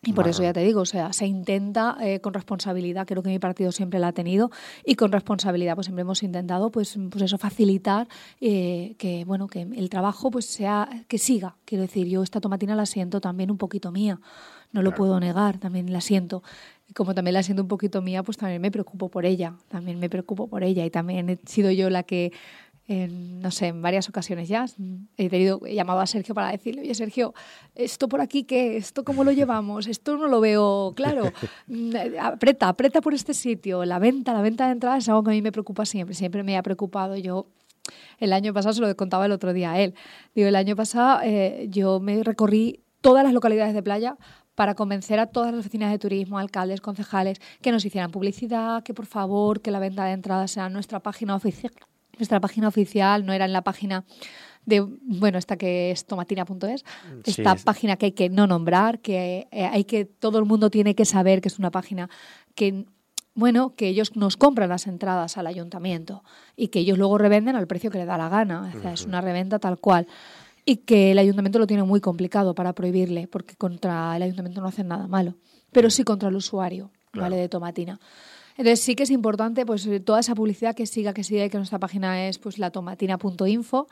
Y 0.06 0.12
por 0.12 0.28
eso 0.28 0.42
ya 0.42 0.52
te 0.52 0.61
digo, 0.61 0.83
o 0.83 0.87
sea, 0.87 1.12
se 1.12 1.26
intenta 1.26 1.97
eh, 2.00 2.21
con 2.21 2.33
responsabilidad, 2.33 3.06
creo 3.06 3.25
que 3.25 3.30
mi 3.30 3.40
partido 3.40 3.73
siempre 3.73 3.99
la 3.99 4.09
ha 4.09 4.12
tenido, 4.12 4.52
y 4.85 4.95
con 4.95 5.11
responsabilidad 5.11 5.75
pues 5.75 5.87
siempre 5.87 6.02
hemos 6.02 6.23
intentado 6.23 6.71
pues, 6.71 6.97
pues 7.11 7.25
eso, 7.25 7.38
facilitar 7.38 8.06
eh, 8.40 8.95
que 8.99 9.25
bueno, 9.25 9.49
que 9.49 9.62
el 9.62 9.90
trabajo 9.90 10.30
pues 10.30 10.47
sea, 10.47 10.88
que 11.09 11.18
siga. 11.18 11.56
Quiero 11.64 11.83
decir, 11.83 12.06
yo 12.06 12.23
esta 12.23 12.40
tomatina 12.40 12.76
la 12.76 12.87
siento 12.87 13.21
también 13.21 13.50
un 13.50 13.59
poquito 13.59 13.90
mía, 13.90 14.21
no 14.71 14.83
lo 14.83 14.95
puedo 14.95 15.18
negar, 15.18 15.59
también 15.59 15.92
la 15.92 16.00
siento. 16.00 16.42
Como 16.96 17.14
también 17.14 17.34
la 17.34 17.42
siento 17.42 17.62
un 17.62 17.68
poquito 17.68 18.00
mía, 18.00 18.22
pues 18.22 18.38
también 18.38 18.62
me 18.62 18.70
preocupo 18.70 19.10
por 19.10 19.26
ella, 19.26 19.54
también 19.68 19.98
me 19.98 20.08
preocupo 20.08 20.48
por 20.48 20.64
ella 20.64 20.82
y 20.82 20.90
también 20.90 21.28
he 21.28 21.38
sido 21.44 21.70
yo 21.70 21.90
la 21.90 22.04
que 22.04 22.32
en, 22.88 23.40
no 23.40 23.50
sé, 23.50 23.66
en 23.66 23.82
varias 23.82 24.08
ocasiones 24.08 24.48
ya. 24.48 24.64
He 25.18 25.28
tenido, 25.28 25.60
he 25.66 25.74
llamado 25.74 26.00
a 26.00 26.06
Sergio 26.06 26.34
para 26.34 26.50
decirle, 26.50 26.80
oye 26.80 26.94
Sergio, 26.94 27.34
¿esto 27.74 28.08
por 28.08 28.22
aquí 28.22 28.44
qué? 28.44 28.78
¿Esto 28.78 29.04
cómo 29.04 29.24
lo 29.24 29.32
llevamos? 29.32 29.86
Esto 29.86 30.16
no 30.16 30.26
lo 30.26 30.40
veo 30.40 30.94
claro. 30.96 31.32
Mm, 31.68 31.94
apreta, 32.20 32.68
apreta 32.68 33.00
por 33.00 33.12
este 33.12 33.34
sitio. 33.34 33.84
La 33.84 33.98
venta, 33.98 34.32
la 34.32 34.40
venta 34.40 34.66
de 34.66 34.72
entrada 34.72 34.98
es 34.98 35.08
algo 35.08 35.24
que 35.24 35.30
a 35.30 35.32
mí 35.32 35.42
me 35.42 35.50
preocupa 35.50 35.84
siempre, 35.84 36.14
siempre 36.14 36.44
me 36.44 36.56
ha 36.56 36.62
preocupado. 36.62 37.16
Yo 37.16 37.48
el 38.18 38.32
año 38.32 38.54
pasado, 38.54 38.72
se 38.72 38.80
lo 38.80 38.96
contaba 38.96 39.26
el 39.26 39.32
otro 39.32 39.52
día 39.52 39.72
a 39.72 39.80
él, 39.80 39.94
digo, 40.34 40.48
el 40.48 40.56
año 40.56 40.76
pasado 40.76 41.20
eh, 41.24 41.66
yo 41.70 41.98
me 41.98 42.22
recorrí 42.22 42.80
todas 43.00 43.24
las 43.24 43.32
localidades 43.32 43.74
de 43.74 43.82
playa 43.82 44.16
para 44.56 44.75
convencer 44.75 45.20
a 45.20 45.26
todas 45.26 45.52
las 45.52 45.60
oficinas 45.60 45.92
de 45.92 45.98
turismo, 46.00 46.38
alcaldes, 46.38 46.80
concejales, 46.80 47.38
que 47.60 47.70
nos 47.70 47.84
hicieran 47.84 48.10
publicidad, 48.10 48.82
que 48.82 48.94
por 48.94 49.06
favor, 49.06 49.60
que 49.60 49.70
la 49.70 49.78
venta 49.78 50.06
de 50.06 50.12
entradas 50.12 50.50
sea 50.50 50.66
en 50.66 50.72
nuestra 50.72 50.98
página 50.98 51.36
oficial, 51.36 51.72
nuestra 52.18 52.40
página 52.40 52.66
oficial, 52.66 53.25
no 53.25 53.32
era 53.32 53.44
en 53.44 53.52
la 53.52 53.62
página 53.62 54.04
de, 54.64 54.80
bueno, 54.80 55.38
esta 55.38 55.56
que 55.56 55.92
es 55.92 56.06
tomatina.es, 56.06 56.84
esta 57.25 57.54
página 57.54 57.96
que 57.96 58.06
hay 58.06 58.12
que 58.12 58.30
no 58.30 58.46
nombrar, 58.46 58.98
que 59.00 59.46
eh, 59.52 59.66
hay 59.66 59.84
que, 59.84 60.06
todo 60.06 60.38
el 60.38 60.46
mundo 60.46 60.70
tiene 60.70 60.94
que 60.94 61.04
saber 61.04 61.40
que 61.40 61.48
es 61.48 61.58
una 61.58 61.70
página 61.70 62.10
que 62.56 62.86
bueno, 63.34 63.75
que 63.76 63.88
ellos 63.88 64.16
nos 64.16 64.38
compran 64.38 64.70
las 64.70 64.86
entradas 64.86 65.36
al 65.36 65.46
ayuntamiento 65.46 66.25
y 66.56 66.68
que 66.68 66.78
ellos 66.78 66.96
luego 66.96 67.18
revenden 67.18 67.54
al 67.54 67.66
precio 67.66 67.90
que 67.90 67.98
le 67.98 68.06
da 68.06 68.16
la 68.16 68.30
gana. 68.30 68.72
O 68.75 68.80
sea, 68.80 68.94
es 68.94 69.04
una 69.04 69.20
reventa 69.20 69.58
tal 69.58 69.78
cual 69.78 70.06
y 70.68 70.78
que 70.78 71.12
el 71.12 71.18
ayuntamiento 71.18 71.61
lo 71.61 71.66
tiene 71.66 71.85
muy 71.85 72.00
complicado 72.00 72.54
para 72.54 72.75
prohibirle, 72.75 73.28
porque 73.28 73.54
contra 73.54 74.16
el 74.16 74.23
ayuntamiento 74.25 74.61
no 74.61 74.66
hacen 74.66 74.88
nada 74.88 75.06
malo, 75.06 75.37
pero 75.73 75.88
sí 75.88 76.02
contra 76.02 76.28
el 76.28 76.35
usuario, 76.35 76.90
¿vale? 77.14 77.37
De 77.37 77.49
tomatina. 77.49 78.00
Entonces 78.58 78.80
sí 78.80 78.96
que 78.96 79.04
es 79.04 79.11
importante 79.11 79.64
pues 79.64 79.88
toda 80.04 80.20
esa 80.20 80.35
publicidad 80.35 80.75
que 80.75 80.87
siga, 80.87 81.14
que 81.14 81.23
siga, 81.23 81.49
que 81.49 81.56
nuestra 81.56 81.78
página 81.78 82.26
es 82.26 82.38
pues 82.38 82.58
latomatina.info. 82.58 83.87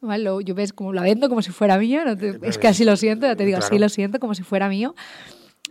¿vale? 0.00 0.24
yo 0.44 0.54
ves 0.54 0.72
como 0.72 0.92
la 0.92 1.02
vendo 1.02 1.28
como 1.28 1.42
si 1.42 1.52
fuera 1.52 1.78
mío, 1.78 2.02
es 2.42 2.58
que 2.58 2.68
así 2.68 2.84
lo 2.84 2.96
siento, 2.96 3.26
ya 3.26 3.36
te 3.36 3.44
digo, 3.44 3.58
así 3.58 3.78
lo 3.78 3.88
siento 3.88 4.18
como 4.18 4.34
si 4.34 4.42
fuera 4.42 4.68
mío. 4.68 4.94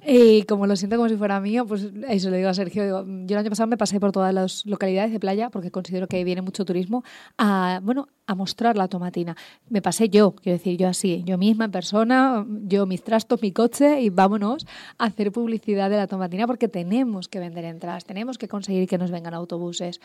Y 0.08 0.44
como 0.44 0.68
lo 0.68 0.76
siento 0.76 0.98
como 0.98 1.10
si 1.10 1.18
fuera 1.18 1.40
mío, 1.40 1.66
pues 1.66 1.88
eso 2.08 2.30
le 2.30 2.38
digo 2.38 2.50
a 2.50 2.54
Sergio. 2.54 2.86
yo 2.86 3.00
el 3.02 3.38
año 3.38 3.50
pasado 3.50 3.66
me 3.66 3.76
pasé 3.76 4.00
por 4.00 4.12
todas 4.12 4.32
las 4.32 4.64
localidades 4.68 5.12
de 5.12 5.20
playa, 5.20 5.50
porque 5.50 5.72
considero 5.72 6.08
que 6.08 6.24
viene 6.24 6.44
mucho 6.44 6.64
turismo, 6.64 7.04
a, 7.40 7.80
bueno, 7.82 8.08
a 8.28 8.36
mostrar 8.36 8.78
la 8.78 8.88
tomatina. 8.88 9.36
Me 9.68 9.82
pasé 9.82 10.10
yo, 10.10 10.36
quiero 10.36 10.60
decir, 10.60 10.78
yo 10.78 10.88
así, 10.88 11.24
yo 11.26 11.40
misma 11.40 11.66
en 11.66 11.72
persona, 11.72 12.46
yo 12.66 12.86
mis 12.86 13.04
trastos, 13.04 13.42
mi 13.42 13.52
coche 13.52 14.00
y 14.02 14.12
vámonos 14.12 14.68
a 15.00 15.06
hacer 15.06 15.32
publicidad 15.32 15.90
de 15.90 15.98
la 15.98 16.06
tomatina 16.06 16.46
porque 16.46 16.68
tenemos 16.68 17.28
que 17.28 17.40
vender 17.40 17.66
entradas, 17.66 18.06
tenemos 18.06 18.38
que 18.38 18.48
conseguir 18.48 18.88
que 18.88 19.00
nos 19.00 19.10
vengan 19.10 19.34
autobuses. 19.34 20.00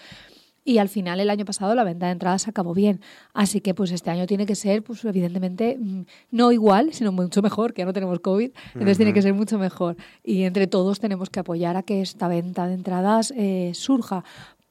Y 0.64 0.79
al 0.79 0.88
final, 0.88 1.21
el 1.21 1.31
año 1.31 1.45
pasado, 1.45 1.75
la 1.75 1.85
venta 1.85 2.07
de 2.07 2.12
entradas 2.12 2.47
acabó 2.47 2.75
bien. 2.75 3.00
Así 3.33 3.61
que, 3.61 3.75
pues 3.75 3.93
este 3.93 4.11
año 4.11 4.26
tiene 4.26 4.45
que 4.45 4.55
ser, 4.55 4.83
pues 4.83 5.05
evidentemente, 5.05 5.79
mm, 5.79 6.02
no 6.33 6.52
igual, 6.52 6.93
sino 6.93 7.12
mucho 7.12 7.40
mejor, 7.40 7.73
que 7.73 7.81
ya 7.83 7.87
no 7.87 7.93
tenemos 7.93 8.21
COVID. 8.21 8.50
Entonces 8.75 8.97
tiene 8.99 9.14
que 9.14 9.23
ser 9.23 9.33
mucho 9.33 9.59
mejor. 9.59 9.97
Y 10.23 10.43
entre 10.43 10.67
todos 10.67 11.00
tenemos 11.00 11.31
que 11.31 11.40
apoyar 11.40 11.76
a 11.76 11.83
que 11.83 12.02
esta 12.02 12.29
venta 12.29 12.67
de 12.67 12.75
entradas 12.75 13.33
eh, 13.37 13.73
surja. 13.75 14.25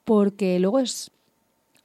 Porque 0.04 0.60
luego 0.60 0.78
es. 0.78 1.10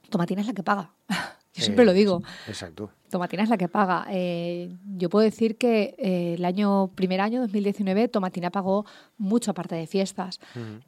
Tomatina 0.08 0.40
es 0.40 0.46
la 0.46 0.54
que 0.54 0.62
paga. 0.62 0.92
Yo 1.54 1.62
siempre 1.62 1.84
lo 1.84 1.92
digo. 1.92 2.22
Exacto. 2.46 2.90
Tomatina 3.10 3.42
es 3.42 3.48
la 3.48 3.56
que 3.56 3.68
paga. 3.68 4.06
Eh, 4.10 4.76
yo 4.98 5.08
puedo 5.08 5.24
decir 5.24 5.56
que 5.56 5.94
eh, 5.96 6.34
el 6.34 6.44
año 6.44 6.88
primer 6.88 7.22
año, 7.22 7.40
2019, 7.40 8.08
Tomatina 8.08 8.50
pagó 8.50 8.84
mucho 9.16 9.52
aparte 9.52 9.74
de 9.74 9.86
fiestas. 9.86 10.38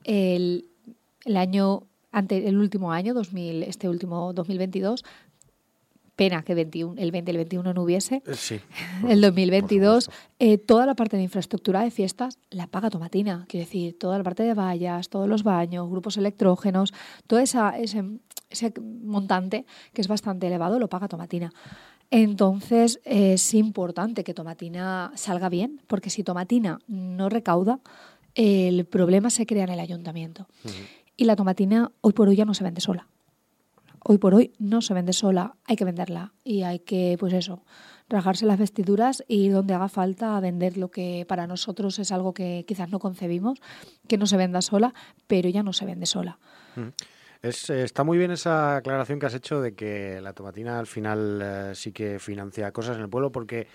el, 0.05 0.69
el 1.25 1.37
año 1.39 1.85
ante 2.19 2.49
el 2.49 2.59
último 2.59 2.93
año, 2.93 3.15
2000, 3.15 3.63
este 3.63 3.89
último 3.89 4.33
2022, 4.33 5.05
pena 6.17 6.43
que 6.43 6.55
21, 6.55 7.01
el 7.01 7.13
20 7.13 7.31
y 7.31 7.33
el 7.33 7.37
21 7.37 7.73
no 7.73 7.83
hubiese. 7.83 8.23
Eh, 8.27 8.35
sí. 8.35 8.61
El 9.09 9.21
2022, 9.21 10.11
eh, 10.41 10.59
toda 10.59 10.85
la 10.85 10.97
parte 10.97 11.17
de 11.17 11.23
infraestructura 11.23 11.83
de 11.83 11.93
fiestas 11.93 12.39
la 12.51 12.67
paga 12.67 12.91
Tomatina. 12.91 13.47
Quiero 13.49 13.65
decir, 13.65 13.97
toda 13.97 14.19
la 14.19 14.25
parte 14.25 14.43
de 14.43 14.53
vallas, 14.53 15.11
todos 15.11 15.29
los 15.29 15.45
baños, 15.45 15.89
grupos 15.89 16.17
electrógenos, 16.17 16.93
todo 17.29 17.39
esa, 17.39 17.79
ese, 17.79 18.03
ese 18.51 18.73
montante 18.81 19.65
que 19.93 20.01
es 20.01 20.09
bastante 20.09 20.49
elevado 20.49 20.81
lo 20.81 20.89
paga 20.89 21.07
Tomatina. 21.07 21.53
Entonces 22.11 23.01
es 23.05 23.55
importante 23.55 24.25
que 24.25 24.35
Tomatina 24.35 25.13
salga 25.15 25.49
bien, 25.49 25.81
porque 25.87 26.11
si 26.11 26.25
Tomatina 26.25 26.81
no 26.89 27.29
recauda, 27.29 27.79
el 28.35 28.85
problema 28.87 29.31
se 29.31 29.47
crea 29.47 29.65
en 29.65 29.71
el 29.71 29.81
ayuntamiento. 29.81 30.47
Y 31.21 31.25
la 31.25 31.35
tomatina 31.35 31.91
hoy 32.01 32.13
por 32.13 32.29
hoy 32.29 32.37
ya 32.37 32.45
no 32.45 32.55
se 32.55 32.63
vende 32.63 32.81
sola. 32.81 33.09
Hoy 34.05 34.19
por 34.19 34.37
hoy 34.37 34.53
no 34.61 34.81
se 34.81 34.95
vende 34.95 35.13
sola, 35.13 35.57
hay 35.65 35.75
que 35.75 35.85
venderla 35.85 36.33
y 36.45 36.63
hay 36.63 36.79
que, 36.79 37.17
pues 37.19 37.33
eso, 37.33 37.65
rajarse 38.09 38.47
las 38.47 38.57
vestiduras 38.57 39.25
y 39.27 39.49
donde 39.49 39.75
haga 39.75 39.89
falta 39.89 40.39
vender 40.39 40.77
lo 40.77 40.93
que 40.93 41.27
para 41.29 41.49
nosotros 41.49 41.99
es 41.99 42.13
algo 42.13 42.33
que 42.33 42.65
quizás 42.69 42.89
no 42.89 43.01
concebimos, 43.01 43.59
que 44.07 44.17
no 44.17 44.27
se 44.27 44.37
venda 44.37 44.63
sola, 44.63 44.95
pero 45.27 45.49
ya 45.49 45.65
no 45.65 45.73
se 45.73 45.87
vende 45.87 46.07
sola. 46.07 46.39
Mm. 46.77 46.89
Es, 47.43 47.69
está 47.69 48.05
muy 48.05 48.17
bien 48.17 48.31
esa 48.31 48.77
aclaración 48.77 49.19
que 49.19 49.27
has 49.27 49.35
hecho 49.35 49.61
de 49.61 49.75
que 49.75 50.21
la 50.21 50.35
tomatina 50.35 50.79
al 50.79 50.87
final 50.87 51.41
eh, 51.43 51.73
sí 51.75 51.91
que 51.91 52.21
financia 52.21 52.71
cosas 52.71 52.97
en 52.97 53.03
el 53.03 53.09
pueblo 53.09 53.33
porque 53.33 53.67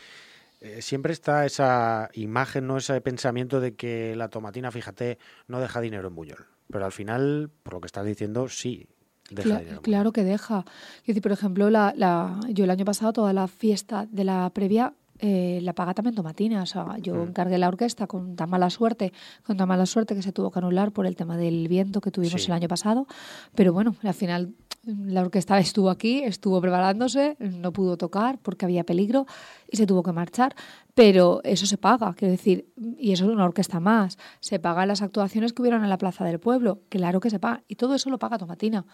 eh, 0.62 0.82
siempre 0.82 1.12
está 1.12 1.46
esa 1.46 2.10
imagen, 2.14 2.68
no 2.68 2.78
ese 2.78 3.02
pensamiento 3.02 3.60
de 3.60 3.76
que 3.76 4.16
la 4.16 4.30
tomatina, 4.30 4.72
fíjate, 4.72 5.18
no 5.48 5.60
deja 5.60 5.82
dinero 5.82 6.08
en 6.08 6.16
Buñol. 6.16 6.52
Pero 6.74 6.86
al 6.86 6.92
final, 6.92 7.51
por 7.62 7.75
lo 7.75 7.82
que 7.82 7.86
estás 7.86 8.03
diciendo, 8.06 8.50
sí. 8.50 8.88
Deja 9.30 9.60
claro, 9.62 9.82
claro 9.82 10.12
que 10.12 10.24
deja. 10.24 10.65
decir, 11.06 11.22
por 11.22 11.32
ejemplo, 11.32 11.70
la, 11.70 11.94
la, 11.96 12.39
yo 12.50 12.65
el 12.65 12.72
año 12.72 12.84
pasado 12.84 13.13
toda 13.13 13.32
la 13.32 13.48
fiesta 13.48 14.08
de 14.12 14.24
la 14.24 14.50
previa 14.50 14.94
eh, 15.25 15.62
la 15.62 15.72
paga 15.72 15.94
también 15.94 16.15
Tomatina. 16.15 16.63
O 16.63 16.65
sea, 16.65 16.98
yo 17.00 17.15
mm. 17.15 17.30
encargué 17.30 17.58
la 17.58 17.70
orquesta 17.70 18.08
con 18.08 18.36
tan 18.36 18.50
mala 18.50 18.70
suerte, 18.70 19.13
con 19.46 19.56
tan 19.56 19.70
mala 19.70 19.86
suerte 19.86 20.15
que 20.15 20.22
se 20.22 20.34
tuvo 20.34 20.51
que 20.51 20.60
anular 20.60 20.92
por 20.92 21.06
el 21.06 21.15
tema 21.15 21.38
del 21.38 21.70
viento 21.70 22.01
que 22.01 22.12
tuvimos 22.12 22.46
el 22.46 22.51
año 22.51 22.68
pasado. 22.68 23.08
Pero 23.56 23.72
bueno, 23.72 23.96
al 24.03 24.13
final 24.13 24.53
la 24.86 25.22
orquesta 25.22 25.58
estuvo 25.60 25.89
aquí, 25.89 26.24
estuvo 26.24 26.60
preparándose, 26.60 27.38
no 27.39 27.72
pudo 27.72 27.96
tocar 27.96 28.38
porque 28.39 28.65
había 28.65 28.84
peligro 28.84 29.25
y 29.72 29.77
se 29.77 29.88
tuvo 29.88 30.03
que 30.03 30.12
marchar. 30.12 30.56
Pero 30.94 31.39
eso 31.46 31.65
se 31.68 31.77
paga, 31.77 32.13
quiero 32.15 32.34
decir, 32.34 32.68
y 32.75 33.13
eso 33.13 33.24
es 33.24 33.32
una 33.32 33.46
orquesta 33.46 33.80
más. 33.80 34.18
Se 34.42 34.60
pagan 34.60 34.89
las 34.89 35.01
actuaciones 35.01 35.53
que 35.53 35.62
hubieron 35.62 35.86
en 35.86 35.89
la 35.89 35.98
Plaza 35.98 36.25
del 36.25 36.42
Pueblo, 36.42 36.82
claro 36.89 37.22
que 37.22 37.30
se 37.30 37.39
paga. 37.39 37.63
Y 37.70 37.75
todo 37.75 37.96
eso 37.96 38.10
lo 38.10 38.20
paga 38.20 38.38
Tomatina. 38.38 38.86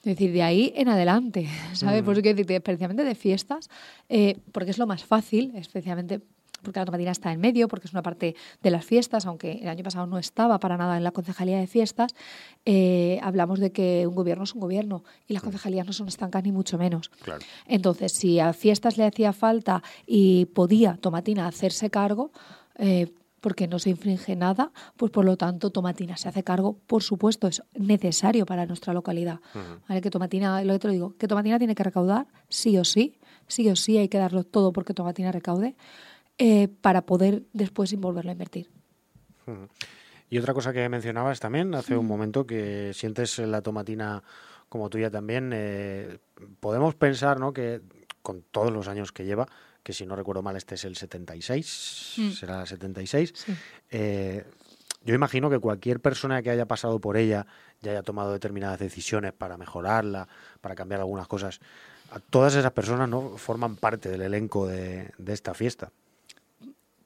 Es 0.00 0.04
decir, 0.04 0.32
de 0.32 0.42
ahí 0.42 0.72
en 0.76 0.88
adelante, 0.88 1.46
¿sabes? 1.74 2.02
Por 2.02 2.14
eso 2.14 2.22
quiero 2.22 2.36
decir, 2.36 2.56
especialmente 2.56 3.04
de 3.04 3.14
fiestas, 3.14 3.68
eh, 4.08 4.38
porque 4.52 4.70
es 4.70 4.78
lo 4.78 4.86
más 4.86 5.04
fácil, 5.04 5.52
especialmente 5.56 6.20
porque 6.62 6.78
la 6.78 6.84
tomatina 6.84 7.10
está 7.10 7.32
en 7.32 7.40
medio, 7.40 7.68
porque 7.68 7.86
es 7.86 7.92
una 7.92 8.02
parte 8.02 8.34
de 8.62 8.70
las 8.70 8.84
fiestas, 8.84 9.26
aunque 9.26 9.52
el 9.52 9.68
año 9.68 9.82
pasado 9.82 10.06
no 10.06 10.18
estaba 10.18 10.58
para 10.58 10.76
nada 10.76 10.96
en 10.96 11.04
la 11.04 11.10
concejalía 11.10 11.58
de 11.58 11.66
fiestas, 11.66 12.14
eh, 12.64 13.18
hablamos 13.22 13.60
de 13.60 13.72
que 13.72 14.06
un 14.06 14.14
gobierno 14.14 14.44
es 14.44 14.54
un 14.54 14.60
gobierno 14.60 15.04
y 15.26 15.34
las 15.34 15.42
concejalías 15.42 15.86
no 15.86 15.92
son 15.92 16.08
estancas 16.08 16.44
ni 16.44 16.52
mucho 16.52 16.78
menos. 16.78 17.10
Entonces, 17.66 18.12
si 18.12 18.40
a 18.40 18.52
fiestas 18.52 18.98
le 18.98 19.04
hacía 19.04 19.32
falta 19.32 19.82
y 20.06 20.46
podía 20.46 20.96
Tomatina 20.96 21.46
hacerse 21.46 21.90
cargo, 21.90 22.30
eh, 22.76 23.12
porque 23.40 23.68
no 23.68 23.78
se 23.78 23.90
infringe 23.90 24.36
nada, 24.36 24.72
pues 24.96 25.10
por 25.10 25.24
lo 25.24 25.36
tanto 25.36 25.70
Tomatina 25.70 26.16
se 26.16 26.28
hace 26.28 26.42
cargo, 26.42 26.78
por 26.86 27.02
supuesto, 27.02 27.48
es 27.48 27.62
necesario 27.74 28.46
para 28.46 28.66
nuestra 28.66 28.92
localidad. 28.92 29.40
Que 29.88 30.10
Tomatina, 30.10 30.62
lo 30.64 30.74
que 30.74 30.78
te 30.78 30.86
lo 30.88 30.92
digo, 30.92 31.16
que 31.16 31.28
Tomatina 31.28 31.58
tiene 31.58 31.74
que 31.74 31.84
recaudar, 31.84 32.26
sí 32.48 32.76
o 32.78 32.84
sí, 32.84 33.18
sí 33.46 33.68
o 33.68 33.76
sí 33.76 33.98
hay 33.98 34.08
que 34.08 34.18
darlo 34.18 34.44
todo 34.44 34.72
porque 34.72 34.94
Tomatina 34.94 35.32
recaude, 35.32 35.76
eh, 36.38 36.68
para 36.68 37.02
poder 37.02 37.42
después 37.52 37.94
volverlo 37.96 38.30
a 38.30 38.32
invertir. 38.32 38.70
Y 40.30 40.38
otra 40.38 40.54
cosa 40.54 40.72
que 40.72 40.88
mencionabas 40.88 41.40
también 41.40 41.74
hace 41.74 41.96
un 41.96 42.06
momento, 42.06 42.46
que 42.46 42.92
sientes 42.94 43.38
la 43.40 43.62
tomatina 43.62 44.22
como 44.68 44.88
tuya 44.88 45.10
también, 45.10 45.50
eh, 45.52 46.18
podemos 46.60 46.94
pensar 46.94 47.40
¿no? 47.40 47.52
que 47.52 47.80
con 48.22 48.42
todos 48.42 48.72
los 48.72 48.86
años 48.86 49.10
que 49.10 49.24
lleva, 49.24 49.48
que 49.82 49.92
si 49.92 50.06
no 50.06 50.16
recuerdo 50.16 50.42
mal 50.42 50.56
este 50.56 50.74
es 50.74 50.84
el 50.84 50.96
76, 50.96 52.14
mm. 52.18 52.30
será 52.30 52.60
el 52.62 52.66
76. 52.66 53.34
Eh, 53.90 54.44
yo 55.04 55.14
imagino 55.14 55.48
que 55.48 55.58
cualquier 55.58 56.00
persona 56.00 56.42
que 56.42 56.50
haya 56.50 56.66
pasado 56.66 57.00
por 57.00 57.16
ella 57.16 57.46
y 57.82 57.88
haya 57.88 58.02
tomado 58.02 58.32
determinadas 58.32 58.78
decisiones 58.78 59.32
para 59.32 59.56
mejorarla, 59.56 60.28
para 60.60 60.74
cambiar 60.74 61.00
algunas 61.00 61.26
cosas, 61.26 61.60
todas 62.30 62.54
esas 62.54 62.72
personas 62.72 63.08
no 63.08 63.36
forman 63.36 63.76
parte 63.76 64.10
del 64.10 64.22
elenco 64.22 64.66
de, 64.66 65.12
esta 65.26 65.54
fiesta. 65.54 65.90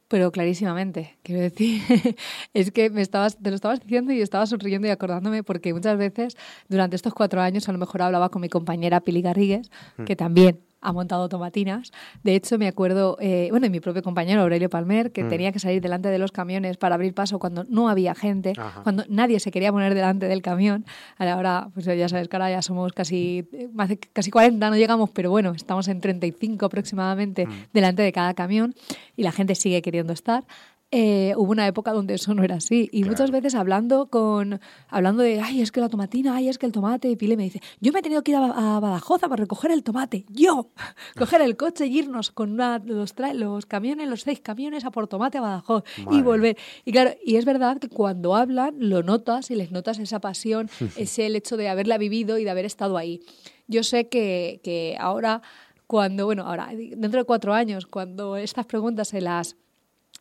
Pero 0.09 0.33
clarísimamente, 0.33 1.16
quiero 1.23 1.40
decir, 1.40 1.83
es 2.54 2.71
que 2.73 2.90
me 2.90 3.00
estabas, 3.00 3.38
te 3.38 3.50
lo 3.50 3.57
estabas 3.57 3.81
diciendo 3.81 4.12
y 4.12 4.21
estaba 4.21 4.47
sonriendo 4.47 4.87
y 4.88 4.90
acordándome 4.90 5.43
porque 5.43 5.73
muchas 5.73 5.97
veces 5.97 6.37
durante 6.69 6.97
estos 6.97 7.14
cuatro 7.14 7.40
años 7.40 7.69
a 7.69 7.73
lo 7.73 7.78
mejor 7.78 8.02
hablaba 8.02 8.28
con 8.28 8.43
mi 8.43 8.49
compañera 8.49 9.00
Pili 9.00 9.23
Garrigues, 9.23 9.71
mm. 9.97 10.04
que 10.04 10.16
también 10.16 10.61
ha 10.85 10.93
montado 10.93 11.29
tomatinas. 11.29 11.91
De 12.23 12.35
hecho, 12.37 12.59
me 12.59 12.69
acuerdo, 12.69 13.17
eh, 13.21 13.49
bueno, 13.50 13.67
y 13.67 13.71
mi 13.71 13.81
propio 13.81 14.03
compañero 14.03 14.43
Aurelio 14.43 14.69
Palmer, 14.71 15.11
que 15.12 15.25
Mm. 15.25 15.29
tenía 15.29 15.50
que 15.53 15.59
salir 15.59 15.81
delante 15.83 16.09
de 16.11 16.19
los 16.19 16.31
camiones 16.31 16.76
para 16.76 16.95
abrir 16.95 17.14
paso 17.14 17.38
cuando 17.38 17.64
no 17.69 17.88
había 17.88 18.14
gente, 18.14 18.53
cuando 18.83 19.05
nadie 19.09 19.41
se 19.41 19.50
quería 19.50 19.73
poner 19.73 19.95
delante 19.95 20.26
del 20.29 20.43
camión. 20.43 20.85
Ahora, 21.19 21.69
pues 21.75 21.87
ya 21.87 22.09
sabes 22.09 22.29
que 22.29 22.37
ahora 22.37 22.50
ya 22.50 22.62
somos 22.62 22.93
casi, 22.93 23.49
eh, 23.53 23.69
más 23.73 23.88
de- 23.88 23.99
casi 23.99 24.31
40, 24.31 24.71
no 24.71 24.76
llegamos, 24.76 25.11
pero 25.11 25.31
bueno, 25.31 25.53
estamos 25.53 25.88
en 25.88 26.00
35 26.00 26.67
aproximadamente 26.67 27.49
delante 27.73 28.03
de 28.03 28.12
cada 28.12 28.35
camión 28.35 28.75
y 29.17 29.23
la 29.23 29.33
gente 29.33 29.55
sigue 29.55 29.81
queriendo 29.83 30.12
estar. 30.12 30.45
Eh, 30.91 31.35
hubo 31.37 31.50
una 31.50 31.67
época 31.67 31.93
donde 31.93 32.14
eso 32.14 32.35
no 32.35 32.45
era 32.45 32.55
así. 32.57 32.88
Y 32.93 33.03
muchas 33.03 33.33
veces 33.33 33.57
hablando 33.57 34.07
con 34.07 34.61
hablando 34.88 35.25
de, 35.25 35.41
ay, 35.41 35.61
es 35.61 35.73
que 35.73 35.81
la 35.81 35.88
tomatina, 35.88 36.37
ay, 36.37 36.49
es 36.49 36.57
que 36.57 36.67
el 36.67 36.73
tomate, 36.73 37.09
y 37.11 37.17
Pile 37.17 37.37
me 37.37 37.43
dice, 37.43 37.61
yo 37.81 37.93
me 37.93 37.99
he 37.99 38.03
tenido 38.03 38.23
que 38.23 38.31
ir 38.31 38.37
a, 38.37 38.76
a 38.76 38.79
Badajoz 38.81 39.21
para 39.23 39.35
recoger 39.35 39.73
el 39.73 39.83
tomate. 39.83 40.25
Yo, 40.29 40.71
coger 41.19 41.41
el 41.43 41.57
coche 41.57 41.87
y 41.87 41.99
irnos 41.99 42.31
con 42.31 42.53
una- 42.53 42.79
los, 42.79 43.17
tra- 43.17 43.35
los 43.35 43.67
camiones, 43.67 44.09
los 44.09 44.21
seis 44.23 44.41
camiones 44.41 44.85
a 44.85 44.93
por 44.93 45.09
tomate 45.09 45.38
a 45.38 45.41
Badajoz 45.41 45.83
Madre. 46.05 46.19
y 46.19 46.23
volver. 46.23 46.57
Y 46.85 46.93
claro, 46.93 47.11
y 47.25 47.37
es 47.37 47.45
verdad 47.45 47.79
que 47.79 47.88
cuando 47.88 48.37
hablan, 48.37 48.76
lo 48.79 49.03
notas 49.03 49.50
y 49.50 49.57
les 49.57 49.73
notas 49.73 49.99
esa 49.99 50.21
pasión, 50.21 50.71
ese 50.97 51.26
el 51.26 51.35
hecho 51.35 51.57
de 51.57 51.69
haberla 51.71 51.99
vivido 51.99 52.38
y 52.38 52.45
de 52.45 52.50
haber 52.50 52.67
estado 52.67 52.97
ahí. 52.99 53.21
Yo 53.67 53.83
sé 53.83 54.09
que, 54.09 54.61
que 54.62 54.97
ahora, 55.00 55.43
cuando, 55.88 56.26
bueno, 56.26 56.45
ahora, 56.47 56.69
dentro 56.73 57.19
de 57.21 57.25
cuatro 57.25 57.53
años, 57.53 57.87
cuando 57.87 58.37
estas 58.37 58.67
preguntas 58.67 59.09
se 59.09 59.21
las 59.21 59.57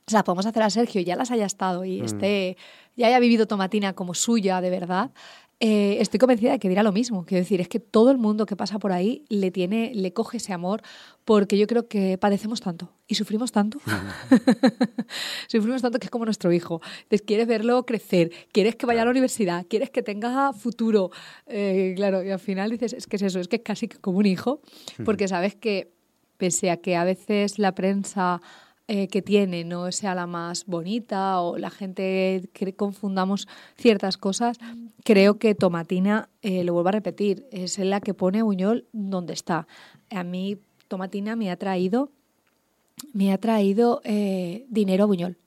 se 0.07 0.15
las 0.15 0.23
podemos 0.23 0.45
hacer 0.45 0.63
a 0.63 0.69
Sergio 0.69 1.01
y 1.01 1.03
ya 1.05 1.15
las 1.15 1.31
haya 1.31 1.45
estado 1.45 1.85
y 1.85 2.01
esté, 2.01 2.57
ya 2.95 3.07
haya 3.07 3.19
vivido 3.19 3.47
Tomatina 3.47 3.93
como 3.93 4.13
suya 4.13 4.61
de 4.61 4.69
verdad, 4.69 5.11
eh, 5.65 6.01
estoy 6.01 6.19
convencida 6.19 6.51
de 6.51 6.59
que 6.59 6.67
dirá 6.67 6.83
lo 6.83 6.91
mismo. 6.91 7.25
Quiero 7.25 7.41
decir, 7.41 7.61
es 7.61 7.69
que 7.69 7.79
todo 7.79 8.11
el 8.11 8.17
mundo 8.17 8.45
que 8.45 8.57
pasa 8.57 8.79
por 8.79 8.91
ahí 8.91 9.23
le 9.29 9.49
tiene, 9.49 9.93
le 9.95 10.11
coge 10.11 10.35
ese 10.35 10.51
amor, 10.51 10.81
porque 11.23 11.57
yo 11.57 11.67
creo 11.67 11.87
que 11.87 12.17
padecemos 12.17 12.59
tanto 12.59 12.91
y 13.07 13.15
sufrimos 13.15 13.53
tanto. 13.53 13.79
sufrimos 15.47 15.81
tanto 15.81 15.99
que 15.99 16.07
es 16.07 16.11
como 16.11 16.25
nuestro 16.25 16.51
hijo. 16.51 16.81
Entonces, 17.03 17.21
quieres 17.21 17.47
verlo 17.47 17.85
crecer, 17.85 18.31
quieres 18.51 18.75
que 18.75 18.85
vaya 18.85 19.03
a 19.03 19.05
la 19.05 19.11
universidad, 19.11 19.65
quieres 19.69 19.89
que 19.89 20.03
tenga 20.03 20.51
futuro. 20.51 21.11
Eh, 21.47 21.93
claro, 21.95 22.21
y 22.23 22.31
al 22.31 22.39
final 22.39 22.69
dices, 22.69 22.91
es 22.91 23.07
que 23.07 23.15
es 23.15 23.21
eso, 23.21 23.39
es 23.39 23.47
que 23.47 23.55
es 23.55 23.61
casi 23.63 23.87
como 23.87 24.17
un 24.17 24.25
hijo, 24.25 24.59
porque 25.05 25.29
sabes 25.29 25.55
que 25.55 25.93
pese 26.35 26.71
a 26.71 26.77
que 26.77 26.97
a 26.97 27.05
veces 27.05 27.57
la 27.57 27.73
prensa 27.73 28.41
eh, 28.95 29.07
que 29.07 29.23
tiene 29.23 29.63
no 29.63 29.91
sea 29.91 30.13
la 30.13 30.27
más 30.27 30.67
bonita 30.67 31.41
o 31.41 31.57
la 31.57 31.71
gente 31.71 32.47
que 32.53 32.75
confundamos 32.75 33.47
ciertas 33.75 34.17
cosas, 34.17 34.59
creo 35.03 35.39
que 35.39 35.55
Tomatina, 35.55 36.29
eh, 36.43 36.63
lo 36.63 36.73
vuelvo 36.73 36.89
a 36.89 36.91
repetir, 36.91 37.47
es 37.51 37.79
la 37.79 38.01
que 38.01 38.13
pone 38.13 38.41
a 38.41 38.43
Buñol 38.43 38.85
donde 38.91 39.33
está. 39.33 39.65
A 40.11 40.23
mí 40.23 40.59
Tomatina 40.89 41.35
me 41.35 41.49
ha 41.49 41.57
traído, 41.57 42.11
me 43.13 43.33
ha 43.33 43.39
traído 43.39 43.99
eh, 44.03 44.67
dinero 44.69 45.05
a 45.05 45.07
Buñol. 45.07 45.37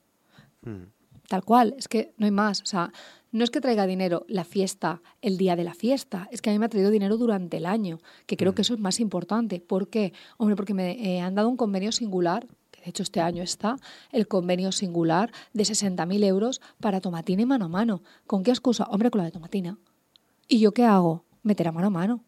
Tal 1.29 1.45
cual, 1.45 1.77
es 1.79 1.87
que 1.87 2.15
no 2.19 2.27
hay 2.27 2.33
más. 2.33 2.63
O 2.63 2.67
sea, 2.67 2.93
no 3.31 3.45
es 3.45 3.51
que 3.51 3.61
traiga 3.61 3.87
dinero 3.87 4.25
la 4.29 4.43
fiesta, 4.43 5.03
el 5.23 5.39
día 5.39 5.55
de 5.55 5.63
la 5.63 5.75
fiesta, 5.75 6.29
es 6.33 6.43
que 6.43 6.51
a 6.51 6.53
mí 6.53 6.59
me 6.59 6.67
ha 6.67 6.69
traído 6.69 6.91
dinero 6.91 7.17
durante 7.17 7.59
el 7.59 7.67
año, 7.67 8.01
que 8.27 8.37
creo 8.37 8.57
que 8.57 8.63
eso 8.63 8.75
es 8.75 8.81
más 8.81 8.99
importante. 8.99 9.61
¿Por 9.61 9.89
qué? 9.89 10.13
Hombre, 10.37 10.57
porque 10.57 10.75
me 10.75 10.93
eh, 10.93 11.21
han 11.21 11.37
dado 11.37 11.49
un 11.49 11.57
convenio 11.57 11.93
singular, 11.93 12.49
de 12.87 12.91
hecho 12.91 13.03
este 13.03 13.21
año 13.21 13.43
está, 13.43 13.79
el 14.13 14.29
convenio 14.29 14.71
singular 14.71 15.33
de 15.53 15.65
60.000 15.65 16.25
euros 16.25 16.61
para 16.81 17.01
tomatina 17.01 17.43
y 17.43 17.47
mano 17.47 17.65
a 17.65 17.69
mano. 17.69 18.03
¿Con 18.29 18.45
qué 18.45 18.53
excusa? 18.53 18.85
Hombre, 18.85 19.11
con 19.11 19.19
la 19.19 19.25
de 19.25 19.33
tomatina. 19.33 19.77
¿Y 20.47 20.61
yo 20.61 20.73
qué 20.73 20.85
hago? 20.85 21.25
Meter 21.43 21.67
a 21.67 21.73
mano 21.73 21.89
a 21.89 21.91
mano. 21.91 22.25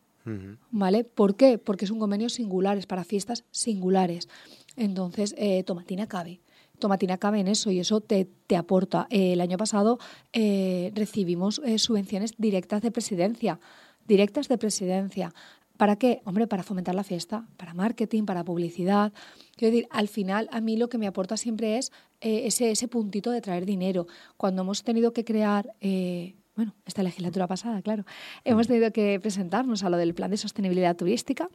¿Vale? 0.71 1.05
¿Por 1.05 1.37
qué? 1.37 1.57
Porque 1.57 1.87
es 1.87 1.91
un 1.91 2.01
convenio 2.01 2.29
singular, 2.29 2.77
es 2.77 2.87
para 2.87 3.05
fiestas 3.05 3.45
singulares. 3.51 4.29
Entonces, 4.77 5.35
eh, 5.39 5.63
Tomatina 5.63 6.07
cabe. 6.07 6.43
Tomatina 6.79 7.17
cabe 7.17 7.41
en 7.41 7.49
eso 7.49 7.71
y 7.71 7.79
eso 7.79 8.01
te, 8.01 8.29
te 8.47 8.57
aporta. 8.57 9.07
Eh, 9.11 9.33
el 9.33 9.41
año 9.41 9.57
pasado 9.57 9.99
eh, 10.33 10.93
recibimos 10.95 11.63
eh, 11.65 11.79
subvenciones 11.79 12.35
directas 12.37 12.83
de 12.83 12.91
presidencia. 12.91 13.59
Directas 14.07 14.49
de 14.49 14.59
presidencia. 14.59 15.33
¿Para 15.79 15.97
qué? 15.97 16.21
Hombre, 16.25 16.49
para 16.49 16.65
fomentar 16.65 16.97
la 16.97 17.05
fiesta, 17.05 17.47
para 17.57 17.73
marketing, 17.73 18.25
para 18.25 18.45
publicidad. 18.45 19.13
Quiero 19.57 19.73
decir, 19.73 19.89
al 19.91 20.09
final 20.09 20.49
a 20.51 20.61
mí 20.61 20.77
lo 20.77 20.89
que 20.89 20.99
me 20.99 21.07
aporta 21.07 21.37
siempre 21.37 21.79
es 21.79 21.93
eh, 22.21 22.43
ese, 22.47 22.73
ese 22.73 22.89
puntito 22.89 23.31
de 23.31 23.41
traer 23.41 23.65
dinero. 23.65 24.09
Cuando 24.37 24.63
hemos 24.63 24.83
tenido 24.83 25.13
que 25.13 25.25
crear 25.25 25.73
eh, 25.81 26.35
bueno, 26.57 26.75
esta 26.85 27.05
legislatura 27.05 27.47
pasada, 27.47 27.81
claro, 27.81 28.05
hemos 28.43 28.67
tenido 28.67 28.93
que 28.93 29.21
presentarnos 29.21 29.85
a 29.85 29.91
lo 29.91 29.97
del 29.97 30.15
plan 30.15 30.33
de 30.33 30.37
sostenibilidad 30.37 30.97
turística. 30.97 31.49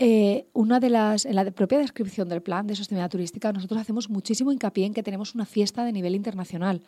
Eh, 0.00 0.46
una 0.52 0.78
de 0.78 0.90
las, 0.90 1.26
en 1.26 1.34
la 1.34 1.50
propia 1.50 1.78
descripción 1.78 2.28
del 2.28 2.40
plan 2.40 2.68
de 2.68 2.76
sostenibilidad 2.76 3.10
turística, 3.10 3.52
nosotros 3.52 3.80
hacemos 3.80 4.08
muchísimo 4.08 4.52
hincapié 4.52 4.86
en 4.86 4.94
que 4.94 5.02
tenemos 5.02 5.34
una 5.34 5.44
fiesta 5.44 5.84
de 5.84 5.90
nivel 5.90 6.14
internacional. 6.14 6.82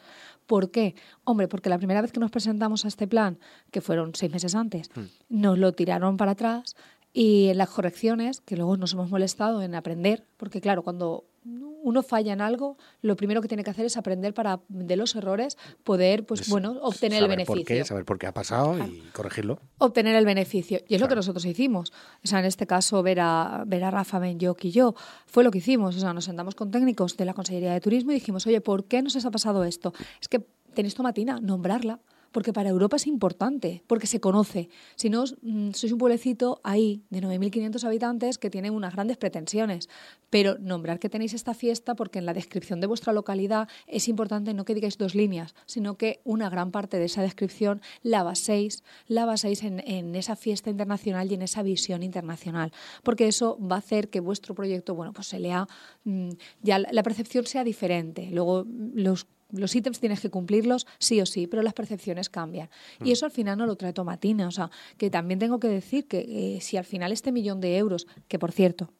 ¿Por 0.50 0.73
qué? 0.73 0.97
Hombre, 1.23 1.47
porque 1.47 1.69
la 1.69 1.78
primera 1.78 2.02
vez 2.02 2.11
que 2.11 2.19
nos 2.19 2.33
presentamos 2.33 2.85
a 2.85 2.88
este 2.88 3.07
plan, 3.07 3.38
que 3.71 3.80
fueron 3.80 4.16
seis 4.16 4.33
meses 4.33 4.57
antes, 4.57 4.90
nos 5.28 5.57
lo 5.57 5.71
tiraron 5.75 6.17
para 6.17 6.32
atrás 6.32 6.75
y 7.13 7.50
en 7.50 7.58
las 7.58 7.71
correcciones, 7.71 8.41
que 8.41 8.56
luego 8.56 8.76
nos 8.76 8.93
hemos 8.95 9.10
molestado 9.10 9.63
en 9.63 9.76
aprender, 9.76 10.26
porque 10.36 10.60
claro, 10.60 10.82
cuando 10.82 11.23
uno 11.45 12.03
falla 12.03 12.33
en 12.33 12.41
algo, 12.41 12.76
lo 13.00 13.17
primero 13.17 13.41
que 13.41 13.49
tiene 13.49 13.65
que 13.65 13.71
hacer 13.71 13.87
es 13.87 13.97
aprender 13.97 14.35
para 14.35 14.61
de 14.69 14.97
los 14.97 15.17
errores 15.17 15.57
poder, 15.85 16.26
pues 16.26 16.43
Es 16.43 16.49
bueno, 16.49 16.76
obtener 16.83 17.19
el 17.19 17.25
saber 17.25 17.37
beneficio 17.37 17.57
por 17.57 17.65
qué, 17.65 17.85
saber 17.85 18.05
por 18.05 18.19
qué 18.19 18.26
ha 18.26 18.35
pasado 18.35 18.76
y 18.87 19.00
corregirlo. 19.13 19.59
obtener 19.79 20.15
el 20.17 20.26
beneficio. 20.26 20.81
Y 20.87 20.95
es 20.95 21.00
lo 21.00 21.09
que 21.09 21.15
nosotros 21.15 21.45
hicimos. 21.47 21.93
O 22.23 22.26
sea, 22.26 22.41
en 22.41 22.45
este 22.45 22.67
caso, 22.67 23.03
ver 23.03 23.21
a, 23.21 23.65
ver 23.67 23.85
a 23.85 23.91
Rafa 23.91 24.19
Benyoc 24.19 24.65
y 24.65 24.71
yo, 24.71 24.95
fue 25.26 25.43
lo 25.45 25.50
que 25.50 25.59
hicimos. 25.59 25.97
O 25.97 26.00
sea, 26.00 26.13
nos 26.13 26.25
sentamos 26.25 26.55
con 26.55 26.71
técnicos 26.71 27.17
de 27.17 27.25
la 27.25 27.35
Consellería 27.35 27.73
de 27.73 27.81
Turismo 27.81 28.11
y 28.11 28.15
dijimos, 28.15 28.47
oye, 28.47 28.61
¿por 28.61 28.85
qué 28.85 29.03
nos 29.03 29.17
ha 29.25 29.31
pasado 29.31 29.65
esto? 29.65 29.93
Es 30.21 30.29
que 30.29 30.47
tenéis 30.75 30.95
tomatina, 30.95 31.41
nombrarla. 31.41 32.00
Porque 32.32 32.52
para 32.52 32.71
Europa 32.71 32.97
es 32.97 33.06
importante, 33.06 33.82
porque 33.86 34.06
se 34.06 34.21
conoce. 34.21 34.69
Si 34.97 35.10
no, 35.10 35.25
mm, 35.43 35.73
sois 35.73 35.93
un 35.93 35.99
pueblecito 35.99 36.60
ahí 36.62 37.02
de 37.10 37.21
9.500 37.21 37.84
habitantes 37.84 38.38
que 38.38 38.50
tienen 38.50 38.75
unas 38.75 38.95
grandes 38.95 39.16
pretensiones. 39.16 39.88
Pero 40.30 40.58
nombrar 40.58 40.99
que 40.99 41.08
tenéis 41.08 41.34
esta 41.34 41.54
fiesta, 41.54 41.95
porque 41.95 42.19
en 42.19 42.26
la 42.26 42.34
descripción 42.34 42.80
de 42.80 42.86
vuestra 42.86 43.12
localidad 43.12 43.69
es 43.86 44.08
importante 44.08 44.54
no 44.54 44.64
que 44.64 44.75
digáis 44.75 44.99
dos 44.99 45.14
líneas, 45.14 45.54
sino 45.66 45.97
que 45.97 46.21
una 46.25 46.49
gran 46.50 46.71
parte 46.71 46.99
de 46.99 47.06
esa 47.06 47.23
descripción 47.23 47.80
la 48.02 48.23
baséis, 48.23 48.84
la 49.06 49.25
baséis 49.25 49.62
en, 49.62 49.80
en 49.86 50.14
esa 50.14 50.36
fiesta 50.36 50.71
internacional 50.71 51.30
y 51.30 51.34
en 51.34 51.43
esa 51.43 51.62
visión 51.62 52.02
internacional. 52.02 52.73
Porque 53.02 53.28
eso 53.28 53.58
va 53.60 53.76
a 53.76 53.80
hacer 53.80 54.08
que 54.08 54.21
vuestro 54.21 54.54
proyecto, 54.54 54.95
bueno, 54.95 55.12
pues 55.12 55.26
se 55.26 55.40
lea, 55.40 55.66
mm, 56.04 56.30
ya 56.62 56.78
la 56.78 57.02
percepción 57.02 57.47
sea 57.47 57.64
diferente. 57.64 58.28
Luego 58.30 58.66
los 58.95 59.26
los 59.52 59.75
ítems 59.75 60.00
tienes 60.00 60.21
que 60.21 60.30
cumplirlos 60.30 60.86
sí 60.99 61.21
o 61.21 61.26
sí, 61.26 61.47
pero 61.47 61.63
las 61.63 61.75
percepciones 61.75 62.28
cambian. 62.28 62.69
Y 63.04 63.13
eso 63.13 63.26
al 63.26 63.32
final 63.32 63.58
no 63.58 63.67
lo 63.67 63.76
trae 63.76 63.93
Tomatina. 63.93 64.49
O 64.49 64.50
sea, 64.50 64.71
que 64.97 65.10
también 65.10 65.39
tengo 65.39 65.60
que 65.60 65.69
decir 65.69 66.06
que 66.06 66.56
eh, 66.56 66.60
si 66.60 66.76
al 66.76 66.84
final 66.84 67.13
este 67.13 67.32
millón 67.32 67.60
de 67.60 67.76
euros, 67.76 68.06
que 68.28 68.39
por 68.39 68.52
cierto, 68.52 68.91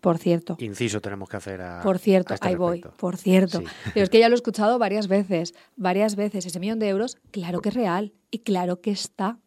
por 0.00 0.18
cierto, 0.18 0.56
Inciso 0.60 1.00
tenemos 1.00 1.28
que 1.28 1.36
hacer 1.36 1.60
a. 1.60 1.82
por 1.82 1.98
cierto, 1.98 2.32
a 2.32 2.36
este 2.36 2.48
ahí 2.48 2.54
voy, 2.54 2.82
por 2.96 3.16
cierto. 3.16 3.60
Sí. 3.60 3.66
Pero 3.92 4.04
es 4.04 4.10
que 4.10 4.18
ya 4.18 4.28
lo 4.28 4.34
he 4.34 4.36
escuchado 4.36 4.78
varias 4.78 5.08
veces, 5.08 5.54
varias 5.76 6.16
veces. 6.16 6.46
Ese 6.46 6.58
millón 6.58 6.78
de 6.78 6.88
euros, 6.88 7.18
claro 7.30 7.60
que 7.60 7.68
es 7.68 7.74
real 7.74 8.12
y 8.30 8.38
claro 8.38 8.80
que 8.80 8.90
está. 8.90 9.38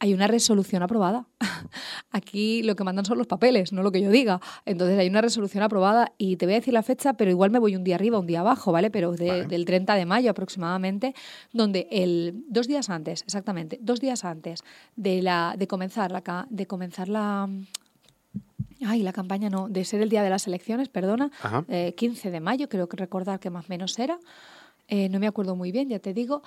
Hay 0.00 0.14
una 0.14 0.28
resolución 0.28 0.82
aprobada. 0.82 1.26
Aquí 2.12 2.62
lo 2.62 2.76
que 2.76 2.84
mandan 2.84 3.04
son 3.04 3.18
los 3.18 3.26
papeles, 3.26 3.72
no 3.72 3.82
lo 3.82 3.90
que 3.90 4.00
yo 4.00 4.10
diga. 4.10 4.40
Entonces 4.64 4.96
hay 4.98 5.08
una 5.08 5.20
resolución 5.20 5.62
aprobada 5.64 6.12
y 6.18 6.36
te 6.36 6.46
voy 6.46 6.54
a 6.54 6.58
decir 6.58 6.72
la 6.72 6.82
fecha, 6.84 7.14
pero 7.14 7.30
igual 7.30 7.50
me 7.50 7.58
voy 7.58 7.74
un 7.74 7.82
día 7.82 7.96
arriba, 7.96 8.18
un 8.18 8.26
día 8.26 8.40
abajo, 8.40 8.70
¿vale? 8.70 8.90
Pero 8.90 9.12
de- 9.12 9.26
Vale. 9.28 9.44
del 9.46 9.64
30 9.64 9.96
de 9.96 10.06
mayo 10.06 10.30
aproximadamente, 10.30 11.14
donde 11.52 11.88
el 11.90 12.44
dos 12.48 12.68
días 12.68 12.90
antes, 12.90 13.22
exactamente, 13.22 13.78
dos 13.82 14.00
días 14.00 14.24
antes 14.24 14.60
de 14.94 15.20
la 15.22 15.54
de 15.58 15.66
comenzar 15.66 16.12
la 16.12 16.46
de 16.48 16.66
comenzar 16.66 17.08
la 17.08 17.48
Ay, 18.86 19.02
la 19.02 19.12
campaña 19.12 19.50
no, 19.50 19.68
de 19.68 19.84
ser 19.84 20.00
el 20.02 20.08
día 20.08 20.22
de 20.22 20.30
las 20.30 20.46
elecciones, 20.46 20.88
perdona, 20.88 21.32
eh, 21.66 21.94
15 21.96 22.30
de 22.30 22.38
mayo, 22.38 22.68
creo 22.68 22.88
que 22.88 22.96
recordar 22.96 23.40
que 23.40 23.50
más 23.50 23.64
o 23.64 23.68
menos 23.70 23.98
era, 23.98 24.20
eh, 24.86 25.08
no 25.08 25.18
me 25.18 25.26
acuerdo 25.26 25.56
muy 25.56 25.72
bien, 25.72 25.88
ya 25.88 25.98
te 25.98 26.14
digo. 26.14 26.42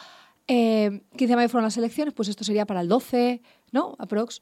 Eh, 0.53 1.01
15 1.15 1.27
de 1.27 1.35
mayo 1.37 1.47
fueron 1.47 1.63
las 1.63 1.77
elecciones, 1.77 2.13
pues 2.13 2.27
esto 2.27 2.43
sería 2.43 2.65
para 2.65 2.81
el 2.81 2.89
12, 2.89 3.41
¿no? 3.71 3.95
Aprox. 3.99 4.41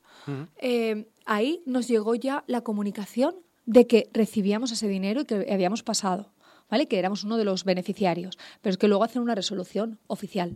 Eh, 0.58 1.08
ahí 1.26 1.62
nos 1.68 1.88
llegó 1.88 2.16
ya 2.16 2.44
la 2.48 2.62
comunicación 2.62 3.36
de 3.68 3.86
que 3.86 4.10
recibíamos 4.12 4.72
ese 4.72 4.88
dinero 4.88 5.22
y 5.22 5.26
que 5.26 5.54
habíamos 5.54 5.84
pasado, 5.84 6.32
¿vale? 6.68 6.88
Que 6.88 6.98
éramos 6.98 7.24
uno 7.24 7.38
de 7.38 7.46
los 7.46 7.64
beneficiarios. 7.64 8.40
Pero 8.62 8.72
es 8.72 8.78
que 8.80 8.88
luego 8.88 9.04
hacen 9.04 9.22
una 9.22 9.36
resolución 9.36 10.00
oficial 10.08 10.56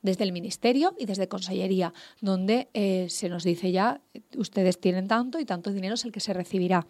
desde 0.00 0.24
el 0.24 0.32
Ministerio 0.32 0.94
y 0.98 1.04
desde 1.04 1.28
Consellería, 1.28 1.92
donde 2.22 2.68
eh, 2.72 3.06
se 3.10 3.28
nos 3.28 3.44
dice 3.44 3.72
ya, 3.72 4.00
ustedes 4.38 4.80
tienen 4.80 5.06
tanto 5.06 5.38
y 5.38 5.44
tanto 5.44 5.70
dinero 5.70 5.96
es 5.96 6.04
el 6.06 6.12
que 6.12 6.20
se 6.20 6.32
recibirá. 6.32 6.86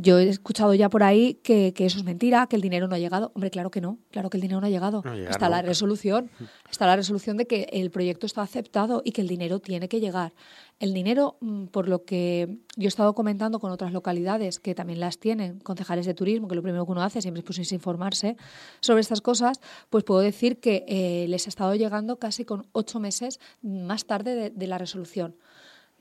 Yo 0.00 0.18
he 0.18 0.28
escuchado 0.28 0.74
ya 0.74 0.88
por 0.88 1.04
ahí 1.04 1.34
que, 1.34 1.72
eso 1.76 1.98
es 1.98 2.04
mentira, 2.04 2.48
que 2.48 2.56
el 2.56 2.62
dinero 2.62 2.88
no 2.88 2.96
ha 2.96 2.98
llegado. 2.98 3.30
Hombre, 3.34 3.48
claro 3.50 3.70
que 3.70 3.80
no, 3.80 3.98
claro 4.10 4.28
que 4.28 4.36
el 4.36 4.40
dinero 4.40 4.60
no 4.60 4.66
ha 4.66 4.70
llegado. 4.70 5.04
está 5.28 5.48
la 5.48 5.62
resolución, 5.62 6.30
está 6.68 6.86
la 6.86 6.96
resolución 6.96 7.36
de 7.36 7.46
que 7.46 7.68
el 7.72 7.92
proyecto 7.92 8.26
está 8.26 8.42
aceptado 8.42 9.02
y 9.04 9.12
que 9.12 9.20
el 9.20 9.28
dinero 9.28 9.60
tiene 9.60 9.88
que 9.88 10.00
llegar. 10.00 10.32
El 10.80 10.92
dinero, 10.92 11.36
mm, 11.40 11.66
por 11.66 11.88
lo 11.88 12.04
que 12.04 12.58
yo 12.74 12.86
he 12.86 12.88
estado 12.88 13.14
comentando 13.14 13.60
con 13.60 13.70
otras 13.70 13.92
localidades 13.92 14.58
que 14.58 14.74
también 14.74 14.98
las 14.98 15.18
tienen, 15.18 15.60
concejales 15.60 16.06
de 16.06 16.14
turismo, 16.14 16.48
que 16.48 16.56
lo 16.56 16.62
primero 16.62 16.84
que 16.84 16.90
uno 16.90 17.02
hace 17.02 17.22
siempre 17.22 17.44
es 17.46 17.72
informarse 17.72 18.36
sobre 18.80 19.00
estas 19.00 19.20
cosas, 19.20 19.60
pues 19.90 20.02
puedo 20.02 20.22
decir 20.22 20.58
que 20.58 20.84
eh, 20.88 21.26
les 21.28 21.46
ha 21.46 21.50
estado 21.50 21.76
llegando 21.76 22.16
casi 22.16 22.44
con 22.44 22.66
ocho 22.72 22.98
meses 22.98 23.38
más 23.62 24.06
tarde 24.06 24.50
de 24.50 24.66
la 24.66 24.78
resolución. 24.78 25.36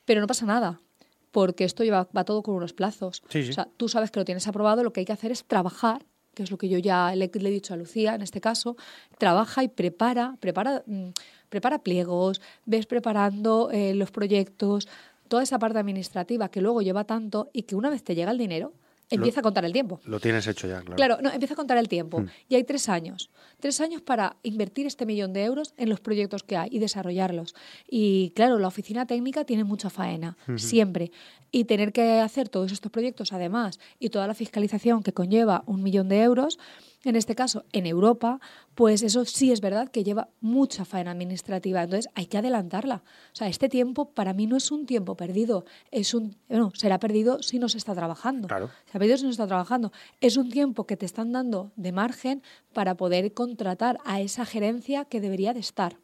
Pero 0.06 0.20
no 0.20 0.26
pasa 0.26 0.48
nada, 0.48 0.82
porque 1.32 1.64
esto 1.64 1.84
lleva, 1.84 2.08
va 2.16 2.26
todo 2.26 2.44
con 2.44 2.56
unos 2.56 2.74
plazos. 2.74 3.24
O 3.28 3.54
sea, 3.54 3.68
tú 3.78 3.90
sabes 3.90 4.12
que 4.12 4.20
lo 4.20 4.26
tienes 4.26 4.48
aprobado, 4.48 4.84
lo 4.84 4.94
que 4.94 5.02
hay 5.02 5.06
que 5.06 5.14
hacer 5.14 5.32
es 5.32 5.44
trabajar, 5.46 6.06
que 6.34 6.44
es 6.44 6.52
lo 6.52 6.58
que 6.58 6.70
yo 6.70 6.78
ya 6.78 7.14
le, 7.16 7.26
he 7.26 7.52
dicho 7.52 7.74
a 7.74 7.78
Lucía 7.78 8.16
en 8.16 8.22
este 8.22 8.42
caso, 8.42 8.76
trabaja 9.18 9.64
y 9.64 9.68
prepara, 9.68 10.38
prepara, 10.40 10.84
mm, 10.86 11.10
prepara 11.50 11.80
pliegos, 11.80 12.42
ves 12.66 12.86
preparando 12.86 13.70
eh, 13.72 13.94
los 13.94 14.12
proyectos, 14.12 14.88
toda 15.28 15.44
esa 15.44 15.60
parte 15.60 15.80
administrativa 15.80 16.50
que 16.50 16.62
luego 16.62 16.82
lleva 16.82 17.06
tanto 17.06 17.50
y 17.54 17.64
que 17.64 17.76
una 17.76 17.90
vez 17.90 18.04
te 18.04 18.16
llega 18.16 18.32
el 18.32 18.38
dinero, 18.38 18.74
empieza 19.12 19.42
a 19.42 19.44
contar 19.44 19.66
el 19.66 19.74
tiempo. 19.74 20.00
Lo 20.06 20.20
tienes 20.20 20.48
hecho 20.48 20.68
ya, 20.68 20.82
claro. 20.82 20.96
Claro, 20.96 21.18
no, 21.22 21.32
empieza 21.32 21.54
a 21.54 21.58
contar 21.58 21.78
el 21.78 21.88
tiempo. 21.88 22.22
Mm. 22.22 22.28
Y 22.50 22.56
hay 22.56 22.64
tres 22.64 22.90
años. 22.90 23.30
Tres 23.60 23.80
años 23.82 24.02
para 24.02 24.38
invertir 24.44 24.88
este 24.88 25.06
millón 25.06 25.34
de 25.34 25.44
euros 25.44 25.74
en 25.78 25.90
los 25.90 26.00
proyectos 26.00 26.44
que 26.44 26.58
hay 26.58 26.70
y 26.72 26.80
desarrollarlos. 26.80 27.56
Y 27.88 28.32
claro, 28.36 28.58
la 28.60 28.68
oficina 28.68 29.06
técnica 29.06 29.46
tiene 29.46 29.64
mucha 29.64 29.90
faena, 29.90 30.38
siempre. 30.56 31.12
Y 31.52 31.66
tener 31.66 31.92
que 31.92 32.20
hacer 32.20 32.50
todos 32.50 32.72
estos 32.72 32.92
proyectos, 32.92 33.34
además, 33.34 33.80
y 34.00 34.10
toda 34.10 34.26
la 34.26 34.34
fiscalización 34.34 35.04
que 35.04 35.14
conlleva 35.14 35.64
un 35.66 35.84
millón 35.84 36.08
de 36.08 36.22
euros, 36.22 36.58
en 37.04 37.16
este 37.16 37.36
caso 37.36 37.66
en 37.72 37.86
Europa, 37.86 38.40
pues 38.76 39.02
eso 39.02 39.26
sí 39.26 39.52
es 39.52 39.62
verdad 39.62 39.90
que 39.90 40.04
lleva 40.04 40.30
mucha 40.40 40.86
faena 40.86 41.12
administrativa. 41.12 41.84
Entonces 41.84 42.12
hay 42.16 42.28
que 42.28 42.38
adelantarla. 42.38 43.04
O 43.34 43.36
sea, 43.36 43.48
este 43.48 43.70
tiempo 43.70 44.12
para 44.12 44.34
mí 44.34 44.46
no 44.46 44.58
es 44.58 44.72
un 44.72 44.86
tiempo 44.86 45.16
perdido. 45.16 45.66
Es 45.90 46.14
un, 46.14 46.38
bueno, 46.48 46.72
será 46.76 47.00
perdido 47.00 47.42
si 47.42 47.60
no 47.60 47.70
se 47.70 47.78
está 47.78 47.96
trabajando. 47.96 48.48
Claro. 48.48 48.70
ha 48.94 49.00
perdido 49.00 49.18
si 49.18 49.24
no 49.24 49.30
se 49.30 49.34
está 49.34 49.48
trabajando. 49.48 49.92
Es 50.20 50.38
un 50.38 50.50
tiempo 50.50 50.86
que 50.86 50.98
te 50.98 51.06
están 51.06 51.32
dando 51.32 51.72
de 51.76 51.92
margen 51.92 52.44
para 52.74 52.96
poder 52.96 53.34
contratar 53.34 53.98
a 54.06 54.22
esa 54.22 54.46
gerencia 54.46 55.06
que 55.06 55.22
debería 55.22 55.54
de 55.54 55.60
estar. 55.60 55.98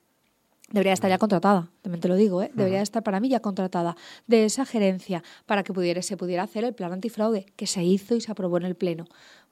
Debería 0.69 0.91
estar 0.91 1.09
ya 1.09 1.17
contratada, 1.17 1.71
también 1.81 2.01
te 2.01 2.09
lo 2.09 2.15
digo, 2.15 2.41
¿eh? 2.41 2.51
debería 2.53 2.81
estar 2.81 3.01
para 3.01 3.21
mí 3.21 3.29
ya 3.29 3.39
contratada 3.39 3.95
de 4.27 4.43
esa 4.43 4.65
gerencia 4.65 5.23
para 5.45 5.63
que 5.63 5.71
pudiera, 5.71 6.01
se 6.01 6.17
pudiera 6.17 6.43
hacer 6.43 6.65
el 6.65 6.73
plan 6.73 6.91
antifraude 6.91 7.45
que 7.55 7.67
se 7.67 7.85
hizo 7.85 8.15
y 8.15 8.21
se 8.21 8.33
aprobó 8.33 8.57
en 8.57 8.65
el 8.65 8.75
Pleno. 8.75 9.05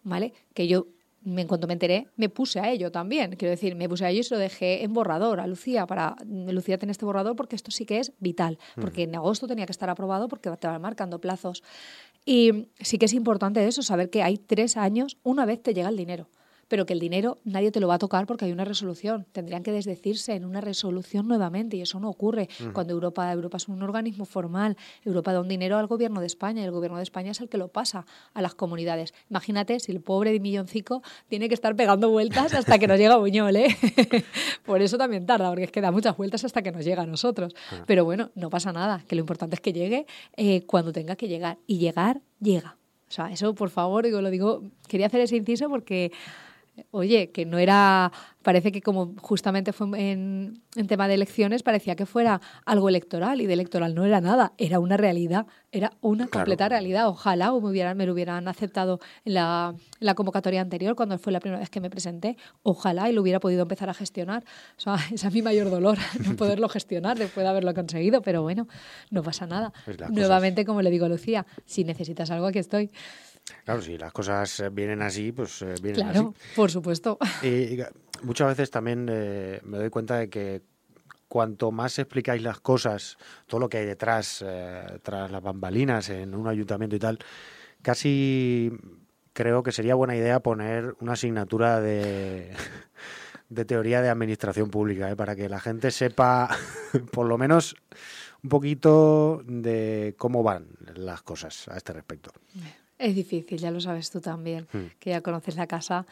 ¿Vale? 0.03 0.33
Que 0.53 0.67
yo 0.67 0.87
en 1.25 1.47
cuanto 1.47 1.67
me 1.67 1.73
enteré, 1.73 2.07
me 2.15 2.29
puse 2.29 2.59
a 2.59 2.69
ello 2.69 2.91
también. 2.91 3.35
Quiero 3.35 3.51
decir, 3.51 3.75
me 3.75 3.89
puse 3.89 4.05
a 4.05 4.09
ello 4.09 4.21
y 4.21 4.23
se 4.23 4.35
lo 4.35 4.39
dejé 4.39 4.83
en 4.83 4.93
borrador 4.93 5.39
a 5.39 5.47
Lucía 5.47 5.87
para 5.87 6.15
Lucía 6.25 6.77
tiene 6.77 6.91
este 6.91 7.05
borrador 7.05 7.35
porque 7.35 7.55
esto 7.55 7.71
sí 7.71 7.85
que 7.85 7.99
es 7.99 8.13
vital, 8.19 8.59
porque 8.79 9.03
en 9.03 9.15
agosto 9.15 9.47
tenía 9.47 9.65
que 9.65 9.71
estar 9.71 9.89
aprobado 9.89 10.27
porque 10.27 10.49
te 10.51 10.67
van 10.67 10.81
marcando 10.81 11.19
plazos. 11.19 11.63
Y 12.25 12.67
sí 12.79 12.97
que 12.97 13.05
es 13.05 13.13
importante 13.13 13.65
eso, 13.67 13.81
saber 13.81 14.09
que 14.09 14.23
hay 14.23 14.37
tres 14.37 14.77
años, 14.77 15.17
una 15.23 15.45
vez 15.45 15.61
te 15.61 15.73
llega 15.73 15.89
el 15.89 15.97
dinero 15.97 16.27
pero 16.67 16.85
que 16.85 16.93
el 16.93 16.99
dinero 16.99 17.37
nadie 17.43 17.71
te 17.71 17.79
lo 17.79 17.87
va 17.87 17.95
a 17.95 17.99
tocar 17.99 18.25
porque 18.25 18.45
hay 18.45 18.51
una 18.51 18.65
resolución. 18.65 19.25
Tendrían 19.31 19.63
que 19.63 19.71
desdecirse 19.71 20.33
en 20.33 20.45
una 20.45 20.61
resolución 20.61 21.27
nuevamente 21.27 21.77
y 21.77 21.81
eso 21.81 21.99
no 21.99 22.09
ocurre. 22.09 22.49
Cuando 22.73 22.93
Europa, 22.93 23.31
Europa 23.31 23.57
es 23.57 23.67
un 23.67 23.81
organismo 23.83 24.25
formal, 24.25 24.77
Europa 25.03 25.33
da 25.33 25.41
un 25.41 25.47
dinero 25.47 25.77
al 25.77 25.87
gobierno 25.87 26.19
de 26.19 26.27
España 26.27 26.61
y 26.61 26.65
el 26.65 26.71
gobierno 26.71 26.97
de 26.97 27.03
España 27.03 27.31
es 27.31 27.41
el 27.41 27.49
que 27.49 27.57
lo 27.57 27.67
pasa 27.67 28.05
a 28.33 28.41
las 28.41 28.55
comunidades. 28.55 29.13
Imagínate 29.29 29.79
si 29.79 29.91
el 29.91 30.01
pobre 30.01 30.31
de 30.31 30.39
milloncico 30.39 31.01
tiene 31.27 31.47
que 31.47 31.53
estar 31.53 31.75
pegando 31.75 32.09
vueltas 32.09 32.53
hasta 32.53 32.79
que 32.79 32.87
nos 32.87 32.97
llega 32.97 33.17
Buñol, 33.17 33.55
¿eh? 33.55 33.75
Por 34.65 34.81
eso 34.81 34.97
también 34.97 35.25
tarda, 35.25 35.49
porque 35.49 35.65
es 35.65 35.71
que 35.71 35.81
da 35.81 35.91
muchas 35.91 36.17
vueltas 36.17 36.43
hasta 36.43 36.61
que 36.61 36.71
nos 36.71 36.83
llega 36.83 37.03
a 37.03 37.05
nosotros. 37.05 37.55
Pero 37.85 38.05
bueno, 38.05 38.31
no 38.35 38.49
pasa 38.49 38.71
nada, 38.71 39.03
que 39.07 39.15
lo 39.15 39.21
importante 39.21 39.55
es 39.55 39.61
que 39.61 39.73
llegue 39.73 40.05
eh, 40.35 40.65
cuando 40.65 40.91
tenga 40.91 41.15
que 41.15 41.27
llegar. 41.27 41.57
Y 41.67 41.77
llegar, 41.77 42.21
llega. 42.39 42.77
O 43.07 43.11
sea, 43.11 43.31
eso 43.31 43.53
por 43.53 43.69
favor, 43.69 44.05
digo, 44.05 44.21
lo 44.21 44.29
digo, 44.29 44.63
quería 44.87 45.07
hacer 45.07 45.21
ese 45.21 45.35
inciso 45.35 45.69
porque 45.69 46.11
oye, 46.91 47.31
que 47.31 47.45
no 47.45 47.57
era, 47.57 48.11
parece 48.41 48.71
que 48.71 48.81
como 48.81 49.15
justamente 49.21 49.73
fue 49.73 49.87
en, 50.11 50.61
tema 50.87 51.07
de 51.07 51.13
elecciones, 51.13 51.63
parecía 51.63 51.95
que 51.95 52.05
fuera 52.05 52.41
algo 52.65 52.89
electoral 52.89 53.41
y 53.41 53.45
de 53.45 53.53
electoral 53.53 53.95
no 53.95 54.05
era 54.05 54.21
nada, 54.21 54.53
era 54.57 54.79
una 54.79 54.97
realidad, 54.97 55.47
era 55.71 55.91
una 56.01 56.27
completa 56.27 56.67
realidad. 56.69 57.07
Ojalá 57.07 57.51
me, 57.51 57.69
hubieran, 57.69 57.97
me 57.97 58.05
lo 58.05 58.13
hubieran 58.13 58.47
aceptado 58.47 58.99
en 59.23 59.35
la, 59.35 59.75
convocatoria 60.15 60.61
anterior, 60.61 60.95
cuando 60.95 61.17
fue 61.17 61.31
la 61.31 61.39
primera 61.39 61.59
vez 61.59 61.69
que 61.69 61.81
me 61.81 61.89
presenté, 61.89 62.37
ojalá 62.63 63.09
y 63.09 63.13
lo 63.13 63.21
hubiera 63.21 63.39
podido 63.39 63.63
empezar 63.63 63.89
a 63.89 63.93
gestionar. 63.93 64.43
O 64.77 64.81
sea, 64.81 64.95
ese 65.11 65.27
es 65.27 65.33
mi 65.33 65.41
mayor 65.41 65.69
dolor, 65.69 65.97
no 66.25 66.35
poderlo 66.35 66.69
gestionar 66.69 67.17
después 67.17 67.43
de 67.43 67.49
haberlo 67.49 67.73
conseguido, 67.73 68.21
pero 68.21 68.41
bueno, 68.41 68.67
no 69.11 69.23
pasa 69.23 69.45
nada. 69.47 69.73
Nuevamente, 70.09 70.65
como 70.65 70.81
le 70.81 70.89
digo 70.89 71.05
a 71.05 71.09
Lucía, 71.09 71.45
si 71.65 71.83
necesitas 71.83 72.31
algo, 72.31 72.47
aquí 72.47 72.59
estoy. 72.59 72.91
Claro, 73.63 73.81
si 73.81 73.97
las 73.97 74.11
cosas 74.11 74.59
eh, 74.59 74.69
vienen 74.69 75.01
así, 75.01 75.31
pues 75.31 75.61
eh, 75.61 75.75
vienen 75.81 76.07
así. 76.07 76.13
Claro, 76.13 76.33
por 76.55 76.71
supuesto. 76.71 77.17
Y, 77.43 77.79
muchas 78.23 78.49
veces 78.49 78.71
también 78.71 79.07
eh, 79.09 79.59
me 79.63 79.77
doy 79.77 79.89
cuenta 79.89 80.17
de 80.17 80.29
que 80.29 80.61
cuanto 81.27 81.71
más 81.71 81.99
explicáis 81.99 82.41
las 82.41 82.59
cosas, 82.59 83.17
todo 83.47 83.59
lo 83.59 83.69
que 83.69 83.77
hay 83.77 83.85
detrás, 83.85 84.45
tras 85.01 85.31
las 85.31 85.41
bambalinas 85.41 86.09
en 86.09 86.33
un 86.33 86.47
ayuntamiento 86.47 86.95
y 86.95 86.99
tal, 86.99 87.19
casi 87.81 88.71
creo 89.33 89.61
que 89.61 89.73
sería 89.73 89.95
buena 89.95 90.15
idea 90.15 90.39
poner 90.39 90.95
una 91.01 91.13
asignatura 91.13 91.81
de, 91.81 92.53
de 93.49 93.65
teoría 93.65 94.01
de 94.01 94.09
administración 94.09 94.69
pública, 94.69 95.15
para 95.15 95.35
que 95.35 95.49
la 95.49 95.59
gente 95.59 95.91
sepa, 95.91 96.49
por 97.11 97.27
lo 97.27 97.37
menos, 97.37 97.75
un 98.43 98.49
poquito 98.49 99.41
de 99.45 100.15
cómo 100.17 100.43
van 100.43 100.67
las 100.95 101.21
cosas 101.21 101.67
a 101.67 101.77
este 101.77 101.93
respecto. 101.93 102.31
Es 102.97 103.15
difícil, 103.15 103.57
ya 103.59 103.71
lo 103.71 103.81
sabes 103.81 104.09
tú 104.09 104.21
también, 104.21 104.67
hmm. 104.71 104.97
que 104.99 105.09
ya 105.11 105.21
conoces 105.21 105.55
la 105.55 105.67
casa. 105.67 106.05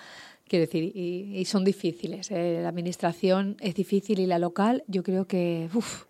Quiero 0.47 0.65
decir, 0.65 0.91
y, 0.95 1.45
son 1.45 1.63
difíciles. 1.63 2.29
¿eh? 2.31 2.59
La 2.61 2.69
administración 2.69 3.55
es 3.61 3.75
difícil 3.75 4.19
y 4.19 4.25
la 4.25 4.37
local, 4.37 4.83
yo 4.87 5.01
creo 5.01 5.25
que 5.25 5.69
uf, 5.73 6.03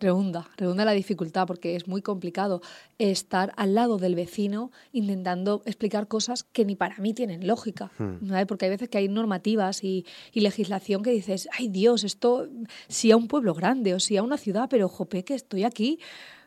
redunda, 0.00 0.48
redunda 0.56 0.84
la 0.86 0.92
dificultad 0.92 1.46
porque 1.46 1.76
es 1.76 1.86
muy 1.86 2.00
complicado 2.00 2.62
estar 2.98 3.52
al 3.56 3.74
lado 3.74 3.98
del 3.98 4.14
vecino 4.14 4.70
intentando 4.92 5.62
explicar 5.66 6.08
cosas 6.08 6.42
que 6.42 6.64
ni 6.64 6.74
para 6.74 6.96
mí 6.98 7.12
tienen 7.12 7.46
lógica. 7.46 7.90
Hmm. 7.98 8.30
Porque 8.48 8.64
hay 8.64 8.70
veces 8.70 8.88
que 8.88 8.98
hay 8.98 9.08
normativas 9.08 9.84
y, 9.84 10.06
y, 10.32 10.40
legislación 10.40 11.02
que 11.02 11.10
dices, 11.10 11.48
ay 11.52 11.68
Dios, 11.68 12.02
esto 12.02 12.48
si 12.88 13.10
a 13.10 13.16
un 13.16 13.28
pueblo 13.28 13.52
grande 13.52 13.92
o 13.92 14.00
si 14.00 14.16
a 14.16 14.22
una 14.22 14.38
ciudad, 14.38 14.68
pero 14.70 14.88
jope, 14.88 15.22
que 15.22 15.34
estoy 15.34 15.64
aquí 15.64 15.98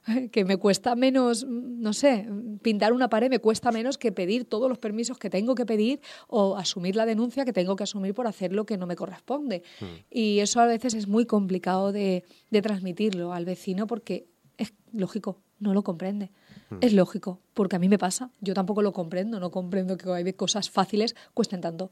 que 0.32 0.46
me 0.46 0.58
cuesta 0.58 0.96
menos, 0.96 1.46
no 1.48 1.94
sé, 1.94 2.28
pintar 2.62 2.94
una 2.94 3.10
pared 3.10 3.30
me 3.30 3.40
cuesta 3.40 3.72
menos 3.72 3.98
que 3.98 4.12
pedir 4.12 4.46
todos 4.46 4.70
los 4.70 4.78
permisos 4.78 5.18
que 5.18 5.30
tengo 5.30 5.56
que 5.56 5.66
pedir 5.66 6.02
o 6.28 6.58
asumir 6.58 6.96
la 6.96 7.06
denuncia 7.06 7.46
que 7.46 7.54
tengo 7.54 7.76
que 7.76 7.84
asumir 7.84 8.14
por 8.14 8.28
hacer 8.28 8.54
lo 8.54 8.66
que 8.66 8.78
no 8.78 8.88
me 8.88 8.96
corresponde. 8.96 9.64
Hmm. 9.80 9.86
Y 10.10 10.40
eso 10.40 10.60
a 10.60 10.66
veces 10.66 10.94
es 10.94 11.08
muy 11.08 11.26
complicado 11.26 11.92
de, 11.92 12.24
de 12.50 12.62
transmitirlo 12.62 13.34
al 13.34 13.46
vecino 13.46 13.88
porque 13.88 14.28
es 14.58 14.74
lógico, 14.92 15.42
no 15.60 15.74
lo 15.74 15.84
comprende. 15.84 16.32
Hmm. 16.70 16.78
Es 16.82 16.94
lógico, 16.94 17.40
porque 17.54 17.78
a 17.78 17.80
mí 17.80 17.88
me 17.88 17.98
pasa. 17.98 18.30
Yo 18.42 18.54
tampoco 18.54 18.82
lo 18.82 18.92
comprendo, 18.92 19.40
no 19.40 19.52
comprendo 19.52 19.98
que 19.98 20.12
hay 20.12 20.34
cosas 20.34 20.70
fáciles 20.70 21.16
cuesten 21.34 21.62
tanto. 21.62 21.92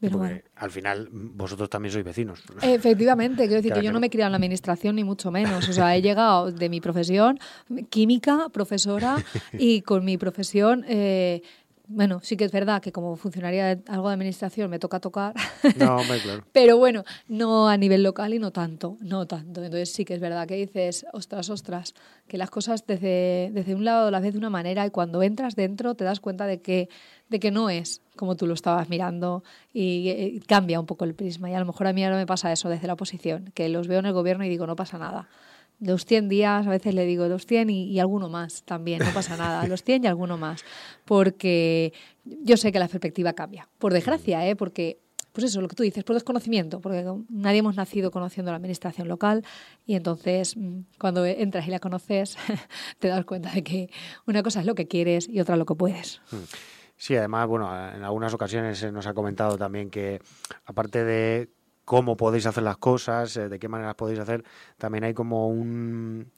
Pero 0.00 0.18
bueno. 0.18 0.40
al 0.56 0.70
final 0.70 1.08
vosotros 1.10 1.70
también 1.70 1.92
sois 1.92 2.04
vecinos. 2.04 2.42
Efectivamente, 2.62 3.44
quiero 3.44 3.56
decir 3.56 3.72
que 3.72 3.82
yo 3.82 3.92
no 3.92 4.00
me 4.00 4.08
he 4.08 4.10
criado 4.10 4.28
en 4.28 4.32
la 4.32 4.36
administración 4.36 4.96
ni 4.96 5.04
mucho 5.04 5.30
menos. 5.30 5.68
O 5.68 5.72
sea, 5.72 5.96
he 5.96 6.02
llegado 6.02 6.52
de 6.52 6.68
mi 6.68 6.80
profesión, 6.80 7.38
química, 7.88 8.48
profesora, 8.50 9.16
y 9.52 9.82
con 9.82 10.04
mi 10.04 10.18
profesión 10.18 10.84
eh, 10.86 11.42
bueno, 11.88 12.20
sí 12.22 12.36
que 12.36 12.44
es 12.44 12.52
verdad 12.52 12.80
que 12.80 12.92
como 12.92 13.16
funcionaria 13.16 13.66
de 13.66 13.82
algo 13.88 14.08
de 14.08 14.14
administración 14.14 14.70
me 14.70 14.78
toca 14.78 15.00
tocar. 15.00 15.34
No, 15.78 15.98
claro. 16.22 16.44
Pero 16.52 16.76
bueno, 16.76 17.04
no 17.28 17.68
a 17.68 17.76
nivel 17.76 18.02
local 18.02 18.34
y 18.34 18.38
no 18.38 18.50
tanto, 18.50 18.96
no 19.00 19.26
tanto. 19.26 19.62
Entonces 19.62 19.92
sí 19.92 20.04
que 20.04 20.14
es 20.14 20.20
verdad 20.20 20.46
que 20.46 20.56
dices, 20.56 21.06
ostras, 21.12 21.50
ostras, 21.50 21.94
que 22.28 22.36
las 22.36 22.50
cosas 22.50 22.84
desde, 22.86 23.50
desde 23.52 23.74
un 23.74 23.84
lado 23.84 24.10
las 24.10 24.22
ves 24.22 24.32
de 24.32 24.38
una 24.38 24.50
manera 24.50 24.84
y 24.86 24.90
cuando 24.90 25.22
entras 25.22 25.54
dentro 25.54 25.94
te 25.94 26.04
das 26.04 26.20
cuenta 26.20 26.46
de 26.46 26.60
que, 26.60 26.88
de 27.28 27.40
que 27.40 27.50
no 27.50 27.70
es 27.70 28.02
como 28.16 28.36
tú 28.36 28.46
lo 28.46 28.54
estabas 28.54 28.88
mirando 28.88 29.42
y, 29.72 30.10
y 30.10 30.40
cambia 30.40 30.78
un 30.80 30.86
poco 30.86 31.04
el 31.04 31.14
prisma. 31.14 31.50
Y 31.50 31.54
a 31.54 31.60
lo 31.60 31.66
mejor 31.66 31.86
a 31.86 31.92
mí 31.92 32.04
ahora 32.04 32.16
me 32.16 32.26
pasa 32.26 32.52
eso 32.52 32.68
desde 32.68 32.86
la 32.86 32.94
oposición, 32.94 33.50
que 33.54 33.68
los 33.68 33.88
veo 33.88 34.00
en 34.00 34.06
el 34.06 34.12
gobierno 34.12 34.44
y 34.44 34.48
digo, 34.48 34.66
no 34.66 34.76
pasa 34.76 34.98
nada 34.98 35.28
los 35.82 36.04
100 36.06 36.28
días, 36.28 36.66
a 36.66 36.70
veces 36.70 36.94
le 36.94 37.04
digo 37.04 37.26
los 37.26 37.44
100 37.46 37.70
y, 37.70 38.00
alguno 38.00 38.28
más 38.28 38.62
también, 38.62 39.00
no 39.00 39.12
pasa 39.12 39.36
nada, 39.36 39.66
los 39.68 39.82
100 39.82 40.04
y 40.04 40.06
alguno 40.06 40.38
más, 40.38 40.64
porque 41.04 41.92
yo 42.24 42.56
sé 42.56 42.72
que 42.72 42.78
la 42.78 42.88
perspectiva 42.88 43.32
cambia, 43.32 43.68
por 43.78 43.92
desgracia, 43.92 44.46
¿eh? 44.46 44.56
porque 44.56 45.00
pues 45.32 45.46
eso, 45.46 45.62
lo 45.62 45.68
que 45.68 45.74
tú 45.74 45.82
dices, 45.82 46.04
por 46.04 46.14
desconocimiento, 46.14 46.80
porque 46.80 47.04
nadie 47.30 47.58
hemos 47.58 47.74
nacido 47.74 48.10
conociendo 48.10 48.52
la 48.52 48.56
administración 48.56 49.08
local 49.08 49.44
y 49.86 49.94
entonces 49.94 50.56
mm, 50.56 50.80
cuando 50.98 51.24
entras 51.24 51.66
y 51.66 51.70
la 51.70 51.78
conoces 51.78 52.36
te 52.98 53.08
das 53.08 53.24
cuenta 53.24 53.50
de 53.50 53.64
que 53.64 53.90
una 54.26 54.42
cosa 54.42 54.60
es 54.60 54.66
lo 54.66 54.74
que 54.74 54.86
quieres 54.86 55.28
y 55.28 55.40
otra 55.40 55.56
lo 55.56 55.64
que 55.64 55.74
puedes. 55.74 56.20
Mm. 56.30 56.36
Sí, 56.96 57.16
además, 57.16 57.48
bueno, 57.48 57.68
en 57.74 58.04
algunas 58.04 58.32
ocasiones 58.32 58.92
nos 58.92 59.06
ha 59.08 59.14
comentado 59.14 59.58
también 59.58 59.90
que 59.90 60.20
aparte 60.66 61.02
de 61.02 61.48
cómo 61.92 62.16
podéis 62.16 62.46
hacer 62.46 62.62
las 62.62 62.78
cosas, 62.78 63.36
eh, 63.36 63.50
de 63.50 63.58
qué 63.58 63.68
manera 63.68 63.88
las 63.88 63.96
podéis 63.96 64.18
hacer, 64.18 64.42
también 64.78 65.04
hay 65.04 65.12
como 65.12 65.48
un, 65.48 66.32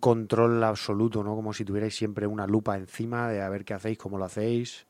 control 0.00 0.62
absoluto, 0.62 1.24
¿no? 1.24 1.34
Como 1.34 1.54
si 1.54 1.64
tuvierais 1.64 1.96
siempre 1.96 2.26
una 2.26 2.46
lupa 2.46 2.76
encima 2.76 3.26
de 3.30 3.40
a 3.40 3.48
ver 3.48 3.64
qué 3.64 3.72
hacéis, 3.72 3.96
cómo 3.96 4.18
lo 4.18 4.26
hacéis. 4.26 4.84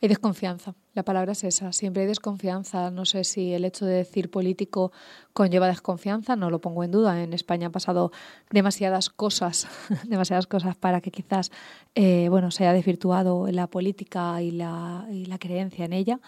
Hay 0.00 0.08
desconfianza, 0.08 0.74
la 0.94 1.02
palabra 1.02 1.32
es 1.32 1.44
esa, 1.44 1.74
siempre 1.74 2.04
hay 2.04 2.08
desconfianza. 2.08 2.90
No 2.90 3.04
sé 3.04 3.24
si 3.24 3.52
el 3.52 3.66
hecho 3.66 3.84
de 3.84 3.96
decir 3.96 4.30
político 4.30 4.92
conlleva 5.34 5.66
desconfianza, 5.66 6.34
no 6.34 6.48
lo 6.48 6.62
pongo 6.62 6.82
en 6.82 6.92
duda. 6.92 7.22
En 7.22 7.34
España 7.34 7.66
han 7.66 7.72
pasado 7.72 8.12
demasiadas 8.50 9.10
cosas, 9.10 9.68
demasiadas 10.08 10.46
cosas 10.46 10.74
para 10.74 11.02
que 11.02 11.10
quizás 11.10 11.52
eh, 11.94 12.28
bueno, 12.30 12.50
se 12.50 12.64
haya 12.64 12.72
desvirtuado 12.72 13.46
la 13.48 13.66
política 13.66 14.40
y 14.40 14.52
la 14.52 15.06
creencia 15.38 15.84
en 15.84 15.92
ella, 15.92 16.18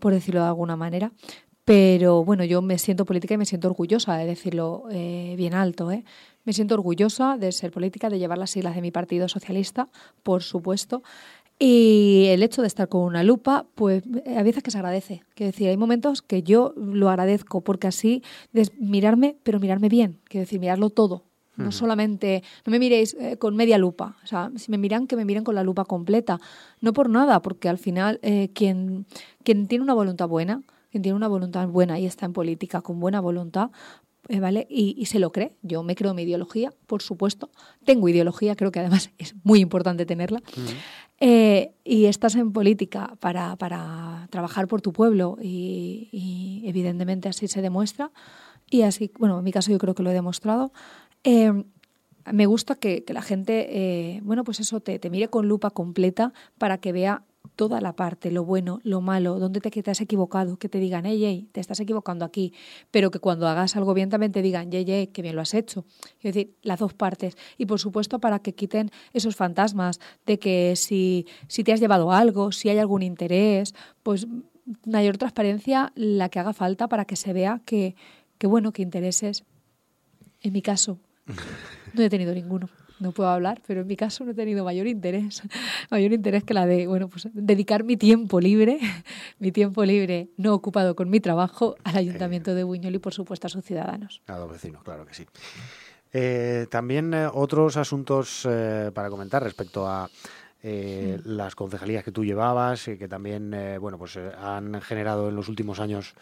por 0.00 0.12
decirlo 0.12 0.42
de 0.42 0.48
alguna 0.48 0.76
manera. 0.76 1.12
Pero 1.70 2.24
bueno, 2.24 2.42
yo 2.42 2.62
me 2.62 2.78
siento 2.78 3.04
política 3.04 3.34
y 3.34 3.38
me 3.38 3.46
siento 3.46 3.68
orgullosa 3.68 4.16
de 4.16 4.26
decirlo 4.26 4.86
eh, 4.90 5.34
bien 5.36 5.54
alto. 5.54 5.92
¿eh? 5.92 6.02
Me 6.42 6.52
siento 6.52 6.74
orgullosa 6.74 7.36
de 7.38 7.52
ser 7.52 7.70
política, 7.70 8.10
de 8.10 8.18
llevar 8.18 8.38
las 8.38 8.50
siglas 8.50 8.74
de 8.74 8.80
mi 8.80 8.90
partido 8.90 9.28
socialista, 9.28 9.88
por 10.24 10.42
supuesto. 10.42 11.04
Y 11.60 12.24
el 12.30 12.42
hecho 12.42 12.62
de 12.62 12.66
estar 12.66 12.88
con 12.88 13.02
una 13.02 13.22
lupa, 13.22 13.66
pues 13.76 14.02
a 14.36 14.42
veces 14.42 14.64
que 14.64 14.72
se 14.72 14.78
agradece. 14.78 15.22
Quiero 15.36 15.52
decir, 15.52 15.68
hay 15.68 15.76
momentos 15.76 16.22
que 16.22 16.42
yo 16.42 16.74
lo 16.76 17.08
agradezco 17.08 17.60
porque 17.60 17.86
así 17.86 18.24
mirarme, 18.80 19.36
pero 19.44 19.60
mirarme 19.60 19.88
bien. 19.88 20.18
Quiero 20.24 20.42
decir, 20.42 20.58
mirarlo 20.58 20.90
todo. 20.90 21.22
No 21.56 21.70
solamente, 21.70 22.42
no 22.66 22.72
me 22.72 22.80
miréis 22.80 23.14
eh, 23.20 23.36
con 23.36 23.54
media 23.54 23.78
lupa. 23.78 24.16
O 24.24 24.26
sea, 24.26 24.50
si 24.56 24.72
me 24.72 24.78
miran, 24.78 25.06
que 25.06 25.14
me 25.14 25.24
miren 25.24 25.44
con 25.44 25.54
la 25.54 25.62
lupa 25.62 25.84
completa. 25.84 26.40
No 26.80 26.92
por 26.92 27.08
nada, 27.08 27.42
porque 27.42 27.68
al 27.68 27.78
final 27.78 28.18
eh, 28.22 28.50
quien, 28.54 29.06
quien 29.44 29.68
tiene 29.68 29.84
una 29.84 29.94
voluntad 29.94 30.26
buena, 30.26 30.62
quien 30.90 31.02
tiene 31.02 31.16
una 31.16 31.28
voluntad 31.28 31.68
buena 31.68 31.98
y 31.98 32.06
está 32.06 32.26
en 32.26 32.32
política 32.32 32.80
con 32.80 33.00
buena 33.00 33.20
voluntad, 33.20 33.70
eh, 34.28 34.38
¿vale? 34.38 34.66
Y, 34.68 35.06
se 35.06 35.18
lo 35.18 35.32
cree. 35.32 35.56
Yo 35.62 35.82
me 35.82 35.94
creo 35.94 36.14
mi 36.14 36.22
ideología, 36.22 36.72
por 36.86 37.02
supuesto. 37.02 37.50
Tengo 37.84 38.08
ideología, 38.08 38.54
creo 38.54 38.70
que 38.70 38.80
además 38.80 39.10
es 39.18 39.34
muy 39.44 39.60
importante 39.60 40.06
tenerla. 40.06 40.40
Eh, 41.18 41.72
y 41.84 42.06
estás 42.06 42.34
en 42.36 42.52
política 42.52 43.16
para, 43.20 43.56
para 43.56 44.28
trabajar 44.30 44.68
por 44.68 44.82
tu 44.82 44.92
pueblo 44.92 45.36
y, 45.42 46.62
evidentemente 46.64 47.28
así 47.28 47.48
se 47.48 47.62
demuestra. 47.62 48.10
Y 48.70 48.82
así, 48.82 49.10
bueno, 49.18 49.38
en 49.38 49.44
mi 49.44 49.52
caso 49.52 49.70
yo 49.72 49.78
creo 49.78 49.94
que 49.94 50.02
lo 50.02 50.10
he 50.10 50.14
demostrado. 50.14 50.72
Eh, 51.24 51.64
me 52.30 52.46
gusta 52.46 52.76
que, 52.76 53.04
la 53.08 53.22
gente, 53.22 54.20
bueno, 54.22 54.44
pues 54.44 54.60
eso, 54.60 54.80
te, 54.80 54.98
te 54.98 55.10
mire 55.10 55.28
con 55.28 55.48
lupa 55.48 55.70
completa 55.70 56.32
para 56.58 56.78
que 56.78 56.92
vea 56.92 57.24
toda 57.60 57.82
la 57.82 57.94
parte, 57.94 58.30
lo 58.30 58.42
bueno, 58.42 58.80
lo 58.84 59.02
malo, 59.02 59.38
dónde 59.38 59.60
te, 59.60 59.70
te 59.70 59.90
has 59.90 60.00
equivocado, 60.00 60.56
que 60.56 60.70
te 60.70 60.78
digan, 60.78 61.04
hey, 61.04 61.22
hey, 61.22 61.48
te 61.52 61.60
estás 61.60 61.78
equivocando 61.78 62.24
aquí, 62.24 62.54
pero 62.90 63.10
que 63.10 63.18
cuando 63.18 63.46
hagas 63.46 63.76
algo 63.76 63.92
bien 63.92 64.08
también 64.08 64.32
te 64.32 64.40
digan, 64.40 64.70
hey, 64.72 64.86
hey, 64.88 65.08
que 65.08 65.20
bien 65.20 65.36
lo 65.36 65.42
has 65.42 65.52
hecho. 65.52 65.84
Es 66.22 66.32
decir, 66.32 66.56
las 66.62 66.78
dos 66.78 66.94
partes. 66.94 67.36
Y 67.58 67.66
por 67.66 67.78
supuesto 67.78 68.18
para 68.18 68.38
que 68.38 68.54
quiten 68.54 68.90
esos 69.12 69.36
fantasmas 69.36 70.00
de 70.24 70.38
que 70.38 70.74
si, 70.74 71.26
si 71.48 71.62
te 71.62 71.74
has 71.74 71.80
llevado 71.80 72.12
algo, 72.12 72.50
si 72.50 72.70
hay 72.70 72.78
algún 72.78 73.02
interés, 73.02 73.74
pues 74.02 74.26
mayor 74.86 75.18
transparencia 75.18 75.92
la 75.96 76.30
que 76.30 76.38
haga 76.38 76.54
falta 76.54 76.88
para 76.88 77.04
que 77.04 77.16
se 77.16 77.34
vea 77.34 77.60
que, 77.66 77.94
que 78.38 78.46
bueno, 78.46 78.72
que 78.72 78.80
intereses. 78.80 79.44
En 80.40 80.54
mi 80.54 80.62
caso, 80.62 80.98
no 81.92 82.02
he 82.02 82.08
tenido 82.08 82.32
ninguno 82.32 82.70
no 83.00 83.12
puedo 83.12 83.28
hablar, 83.30 83.60
pero 83.66 83.80
en 83.80 83.86
mi 83.86 83.96
caso 83.96 84.24
no 84.24 84.32
he 84.32 84.34
tenido 84.34 84.64
mayor 84.64 84.86
interés, 84.86 85.42
mayor 85.90 86.12
interés 86.12 86.44
que 86.44 86.54
la 86.54 86.66
de, 86.66 86.86
bueno, 86.86 87.08
pues 87.08 87.28
dedicar 87.32 87.84
mi 87.84 87.96
tiempo 87.96 88.40
libre, 88.40 88.78
mi 89.38 89.52
tiempo 89.52 89.84
libre 89.84 90.28
no 90.36 90.54
ocupado 90.54 90.94
con 90.94 91.10
mi 91.10 91.20
trabajo 91.20 91.76
al 91.84 91.96
Ayuntamiento 91.96 92.54
de 92.54 92.64
Buñol 92.64 92.94
y 92.94 92.98
por 92.98 93.14
supuesto 93.14 93.46
a 93.46 93.50
sus 93.50 93.64
ciudadanos. 93.64 94.22
A 94.26 94.38
los 94.38 94.50
vecinos, 94.50 94.82
claro 94.82 95.04
que 95.06 95.14
sí. 95.14 95.26
Eh, 96.12 96.66
también 96.70 97.14
eh, 97.14 97.28
otros 97.32 97.76
asuntos 97.76 98.46
eh, 98.48 98.90
para 98.92 99.10
comentar 99.10 99.42
respecto 99.42 99.86
a 99.88 100.08
las 100.62 101.54
concejalías 101.54 102.04
que 102.04 102.12
tú 102.12 102.22
llevabas 102.22 102.86
y 102.88 102.98
que 102.98 103.08
también, 103.08 103.78
bueno, 103.80 103.96
pues 103.96 104.18
han 104.18 104.78
generado 104.82 105.30
en 105.30 105.34
los 105.34 105.48
últimos 105.48 105.80
años 105.80 106.12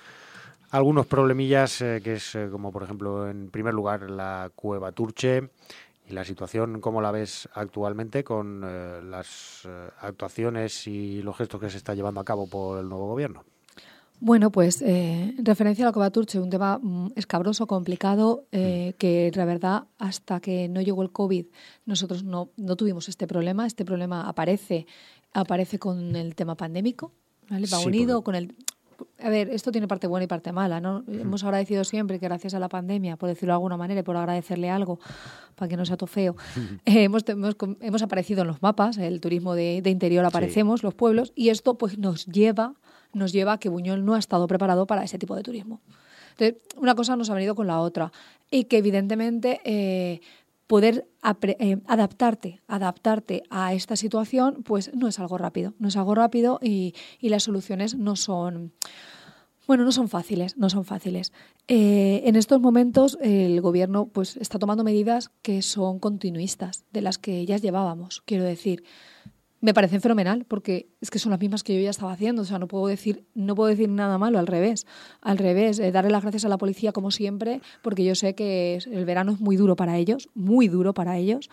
algunos 0.70 1.06
problemillas, 1.06 1.78
que 1.78 2.12
es 2.12 2.38
como 2.48 2.70
por 2.70 2.84
ejemplo, 2.84 3.28
en 3.28 3.50
primer 3.50 3.74
lugar, 3.74 4.08
la 4.08 4.52
Cueva 4.54 4.92
Turche, 4.92 5.50
¿Y 6.08 6.14
la 6.14 6.24
situación 6.24 6.80
cómo 6.80 7.02
la 7.02 7.10
ves 7.10 7.48
actualmente 7.52 8.24
con 8.24 8.62
eh, 8.64 9.00
las 9.02 9.62
eh, 9.66 9.90
actuaciones 10.00 10.86
y 10.86 11.20
los 11.22 11.36
gestos 11.36 11.60
que 11.60 11.68
se 11.68 11.76
está 11.76 11.94
llevando 11.94 12.20
a 12.20 12.24
cabo 12.24 12.48
por 12.48 12.78
el 12.78 12.88
nuevo 12.88 13.08
gobierno? 13.08 13.44
Bueno, 14.20 14.50
pues 14.50 14.82
eh, 14.82 15.34
en 15.38 15.44
referencia 15.44 15.84
a 15.84 15.88
la 15.88 15.92
Covaturche, 15.92 16.40
un 16.40 16.50
tema 16.50 16.78
mm, 16.82 17.12
escabroso, 17.14 17.66
complicado, 17.66 18.46
mm. 18.50 18.96
que 18.98 19.30
la 19.34 19.44
verdad 19.44 19.84
hasta 19.98 20.40
que 20.40 20.68
no 20.68 20.80
llegó 20.80 21.02
el 21.02 21.12
COVID 21.12 21.46
nosotros 21.84 22.24
no, 22.24 22.50
no 22.56 22.74
tuvimos 22.74 23.08
este 23.08 23.26
problema. 23.26 23.66
Este 23.66 23.84
problema 23.84 24.28
aparece, 24.28 24.86
aparece 25.34 25.78
con 25.78 26.16
el 26.16 26.34
tema 26.34 26.56
pandémico, 26.56 27.12
¿vale? 27.50 27.68
va 27.72 27.80
unido 27.80 28.22
con 28.22 28.34
el 28.34 28.56
a 29.20 29.28
ver, 29.28 29.50
esto 29.50 29.70
tiene 29.72 29.88
parte 29.88 30.06
buena 30.06 30.24
y 30.24 30.26
parte 30.26 30.52
mala, 30.52 30.80
¿no? 30.80 31.04
Hemos 31.08 31.44
agradecido 31.44 31.84
siempre 31.84 32.18
que 32.18 32.26
gracias 32.26 32.54
a 32.54 32.58
la 32.58 32.68
pandemia, 32.68 33.16
por 33.16 33.28
decirlo 33.28 33.52
de 33.52 33.56
alguna 33.56 33.76
manera, 33.76 34.00
y 34.00 34.02
por 34.02 34.16
agradecerle 34.16 34.70
algo, 34.70 34.98
para 35.54 35.68
que 35.68 35.76
no 35.76 35.84
sea 35.84 35.96
todo 35.96 36.06
feo, 36.06 36.36
eh, 36.84 37.04
hemos, 37.04 37.24
hemos, 37.80 38.02
aparecido 38.02 38.42
en 38.42 38.48
los 38.48 38.62
mapas, 38.62 38.98
el 38.98 39.20
turismo 39.20 39.54
de, 39.54 39.82
interior 39.84 40.24
aparecemos, 40.24 40.82
los 40.82 40.94
pueblos, 40.94 41.32
y 41.34 41.50
esto 41.50 41.78
pues 41.78 41.98
nos 41.98 42.26
lleva, 42.26 42.74
nos 43.12 43.32
lleva 43.32 43.54
a 43.54 43.58
que 43.58 43.68
Buñol 43.68 44.04
no 44.04 44.14
ha 44.14 44.18
estado 44.18 44.46
preparado 44.46 44.86
para 44.86 45.04
ese 45.04 45.18
tipo 45.18 45.34
de 45.36 45.42
turismo. 45.42 45.80
Entonces, 46.30 46.56
una 46.76 46.94
cosa 46.94 47.16
nos 47.16 47.30
ha 47.30 47.34
venido 47.34 47.54
con 47.54 47.66
la 47.66 47.80
otra, 47.80 48.12
y 48.50 48.64
que 48.64 48.78
evidentemente... 48.78 49.60
Eh, 49.64 50.20
poder 50.68 51.08
eh, 51.42 51.78
adaptarte, 51.86 52.60
adaptarte 52.68 53.42
a 53.50 53.74
esta 53.74 53.96
situación, 53.96 54.62
pues 54.62 54.94
no 54.94 55.08
es 55.08 55.18
algo 55.18 55.38
rápido, 55.38 55.74
no 55.78 55.88
es 55.88 55.96
algo 55.96 56.14
rápido 56.14 56.60
y, 56.62 56.94
las 57.20 57.42
soluciones 57.42 57.96
no 57.96 58.16
son, 58.16 58.72
bueno, 59.66 59.84
no 59.84 59.92
son 59.92 60.08
fáciles, 60.08 60.56
no 60.56 60.70
son 60.70 60.84
fáciles. 60.84 61.32
Eh, 61.68 62.22
en 62.24 62.36
estos 62.36 62.60
momentos 62.60 63.18
el 63.20 63.60
gobierno 63.60 64.06
pues 64.06 64.36
está 64.36 64.58
tomando 64.58 64.84
medidas 64.84 65.30
que 65.42 65.62
son 65.62 65.98
continuistas 65.98 66.84
de 66.92 67.02
las 67.02 67.18
que 67.18 67.44
ya 67.46 67.56
llevábamos, 67.56 68.22
quiero 68.24 68.44
decir 68.44 68.84
me 69.60 69.74
parecen 69.74 70.00
fenomenal 70.00 70.44
porque 70.46 70.88
es 71.00 71.10
que 71.10 71.18
son 71.18 71.30
las 71.30 71.40
mismas 71.40 71.62
que 71.62 71.74
yo 71.74 71.80
ya 71.80 71.90
estaba 71.90 72.12
haciendo. 72.12 72.42
O 72.42 72.44
sea, 72.44 72.58
no 72.58 72.68
puedo 72.68 72.86
decir, 72.86 73.24
no 73.34 73.54
puedo 73.54 73.68
decir 73.68 73.88
nada 73.88 74.18
malo, 74.18 74.38
al 74.38 74.46
revés. 74.46 74.86
Al 75.20 75.38
revés, 75.38 75.78
eh, 75.78 75.90
darle 75.90 76.10
las 76.10 76.22
gracias 76.22 76.44
a 76.44 76.48
la 76.48 76.58
policía 76.58 76.92
como 76.92 77.10
siempre, 77.10 77.60
porque 77.82 78.04
yo 78.04 78.14
sé 78.14 78.34
que 78.34 78.78
el 78.90 79.04
verano 79.04 79.32
es 79.32 79.40
muy 79.40 79.56
duro 79.56 79.76
para 79.76 79.96
ellos, 79.96 80.28
muy 80.34 80.68
duro 80.68 80.94
para 80.94 81.16
ellos. 81.16 81.50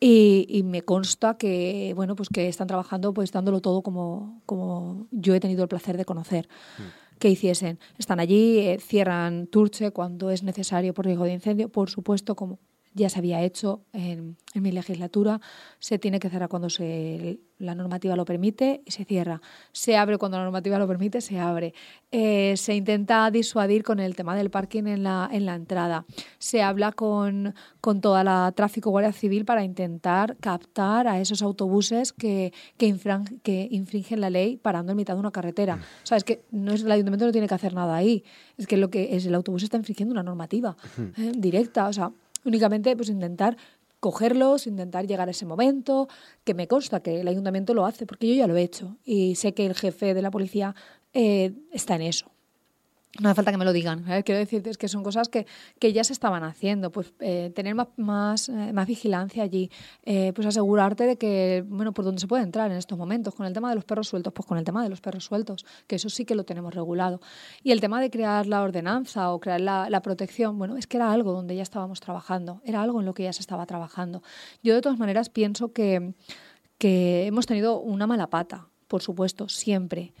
Y, 0.00 0.62
me 0.64 0.82
consta 0.82 1.38
que, 1.38 1.92
bueno, 1.96 2.14
pues 2.14 2.28
que 2.28 2.48
están 2.48 2.66
trabajando 2.66 3.14
pues 3.14 3.32
dándolo 3.32 3.60
todo 3.60 3.80
como, 3.80 4.42
como 4.44 5.06
yo 5.10 5.34
he 5.34 5.40
tenido 5.40 5.62
el 5.62 5.68
placer 5.68 5.96
de 5.96 6.04
conocer. 6.04 6.48
Mm. 6.78 7.18
que 7.18 7.30
hiciesen. 7.30 7.78
Están 7.96 8.18
allí, 8.20 8.58
eh, 8.58 8.78
cierran 8.80 9.46
Turche 9.46 9.92
cuando 9.92 10.30
es 10.30 10.42
necesario 10.42 10.92
por 10.92 11.06
riesgo 11.06 11.24
de 11.24 11.32
incendio, 11.32 11.68
por 11.70 11.88
supuesto, 11.88 12.34
como 12.34 12.58
ya 12.94 13.08
se 13.08 13.18
había 13.18 13.42
hecho 13.42 13.82
en, 13.92 14.36
mi 14.54 14.70
legislatura, 14.70 15.40
se 15.80 15.98
tiene 15.98 16.20
que 16.20 16.30
cerrar 16.30 16.48
cuando 16.48 16.70
se, 16.70 17.40
la 17.58 17.74
normativa 17.74 18.14
lo 18.14 18.24
permite 18.24 18.82
y 18.86 18.92
se 18.92 19.04
cierra. 19.04 19.42
Se 19.72 19.96
abre 19.96 20.16
cuando 20.16 20.38
la 20.38 20.44
normativa 20.44 20.78
lo 20.78 20.86
permite, 20.86 21.20
se 21.20 21.40
abre. 21.40 21.74
Eh, 22.12 22.56
se 22.56 22.76
intenta 22.76 23.28
disuadir 23.32 23.82
con 23.82 23.98
el 23.98 24.14
tema 24.14 24.36
del 24.36 24.50
parking 24.50 24.84
en 24.86 25.02
la, 25.02 25.28
en 25.32 25.44
la 25.44 25.56
entrada. 25.56 26.06
Se 26.38 26.62
habla 26.62 26.92
con, 26.92 27.54
con 27.80 28.00
toda 28.00 28.22
la 28.22 28.52
tráfico 28.54 28.90
guardia 28.90 29.12
civil 29.12 29.44
para 29.44 29.64
intentar 29.64 30.36
captar 30.36 31.08
a 31.08 31.20
esos 31.20 31.42
autobuses 31.42 32.12
que, 32.12 32.52
que, 32.76 32.96
que 33.42 33.68
infringen 33.72 34.20
la 34.20 34.30
ley 34.30 34.56
parando 34.56 34.92
en 34.92 34.96
mitad 34.96 35.14
de 35.14 35.20
una 35.20 35.32
carretera. 35.32 35.76
Mm. 35.76 35.80
O 35.80 36.06
sea, 36.06 36.16
es 36.16 36.22
que 36.22 36.44
no 36.52 36.72
es, 36.72 36.84
el 36.84 36.92
ayuntamiento 36.92 37.26
no 37.26 37.32
tiene 37.32 37.48
que 37.48 37.54
hacer 37.54 37.74
nada 37.74 37.96
ahí. 37.96 38.22
Es 38.56 38.68
que 38.68 38.76
lo 38.76 38.88
que 38.88 39.16
es 39.16 39.26
el 39.26 39.34
autobús 39.34 39.64
está 39.64 39.76
infringiendo 39.76 40.12
una 40.12 40.22
normativa 40.22 40.76
eh, 41.16 41.32
directa. 41.34 41.88
O 41.88 41.92
sea, 41.92 42.12
Únicamente 42.44 42.94
pues 42.96 43.08
intentar 43.08 43.56
cogerlos, 44.00 44.66
intentar 44.66 45.06
llegar 45.06 45.28
a 45.28 45.30
ese 45.30 45.46
momento, 45.46 46.08
que 46.44 46.52
me 46.52 46.68
consta 46.68 47.00
que 47.00 47.22
el 47.22 47.28
ayuntamiento 47.28 47.72
lo 47.72 47.86
hace, 47.86 48.04
porque 48.04 48.28
yo 48.28 48.34
ya 48.34 48.46
lo 48.46 48.56
he 48.56 48.62
hecho 48.62 48.98
y 49.02 49.36
sé 49.36 49.54
que 49.54 49.64
el 49.64 49.74
jefe 49.74 50.12
de 50.12 50.20
la 50.20 50.30
policía 50.30 50.74
eh, 51.14 51.54
está 51.72 51.94
en 51.94 52.02
eso. 52.02 52.33
No 53.20 53.28
hace 53.28 53.36
falta 53.36 53.52
que 53.52 53.58
me 53.58 53.64
lo 53.64 53.72
digan. 53.72 54.04
Quiero 54.24 54.38
decir 54.38 54.66
es 54.66 54.76
que 54.76 54.88
son 54.88 55.04
cosas 55.04 55.28
que, 55.28 55.46
que 55.78 55.92
ya 55.92 56.02
se 56.02 56.12
estaban 56.12 56.42
haciendo. 56.42 56.90
Pues 56.90 57.12
eh, 57.20 57.52
tener 57.54 57.74
más, 57.74 57.88
más, 57.96 58.48
eh, 58.48 58.72
más, 58.72 58.86
vigilancia 58.86 59.42
allí, 59.44 59.70
eh, 60.02 60.32
pues 60.34 60.46
asegurarte 60.46 61.04
de 61.04 61.16
que, 61.16 61.64
bueno, 61.66 61.92
por 61.92 62.04
dónde 62.04 62.20
se 62.20 62.26
puede 62.26 62.42
entrar 62.42 62.70
en 62.70 62.76
estos 62.76 62.98
momentos. 62.98 63.34
Con 63.34 63.46
el 63.46 63.52
tema 63.52 63.68
de 63.68 63.76
los 63.76 63.84
perros 63.84 64.08
sueltos, 64.08 64.32
pues 64.32 64.46
con 64.46 64.58
el 64.58 64.64
tema 64.64 64.82
de 64.82 64.88
los 64.88 65.00
perros 65.00 65.24
sueltos, 65.24 65.64
que 65.86 65.96
eso 65.96 66.08
sí 66.08 66.24
que 66.24 66.34
lo 66.34 66.44
tenemos 66.44 66.74
regulado. 66.74 67.20
Y 67.62 67.70
el 67.70 67.80
tema 67.80 68.00
de 68.00 68.10
crear 68.10 68.46
la 68.46 68.62
ordenanza 68.62 69.30
o 69.30 69.38
crear 69.38 69.60
la, 69.60 69.88
la 69.90 70.02
protección, 70.02 70.58
bueno, 70.58 70.76
es 70.76 70.86
que 70.86 70.96
era 70.96 71.12
algo 71.12 71.32
donde 71.32 71.54
ya 71.54 71.62
estábamos 71.62 72.00
trabajando, 72.00 72.62
era 72.64 72.82
algo 72.82 72.98
en 72.98 73.06
lo 73.06 73.14
que 73.14 73.22
ya 73.22 73.32
se 73.32 73.40
estaba 73.40 73.64
trabajando. 73.66 74.22
Yo 74.62 74.74
de 74.74 74.80
todas 74.80 74.98
maneras 74.98 75.28
pienso 75.28 75.72
que, 75.72 76.14
que 76.78 77.26
hemos 77.26 77.46
tenido 77.46 77.80
una 77.80 78.08
mala 78.08 78.28
pata, 78.28 78.68
por 78.88 79.02
supuesto, 79.02 79.48
siempre 79.48 80.12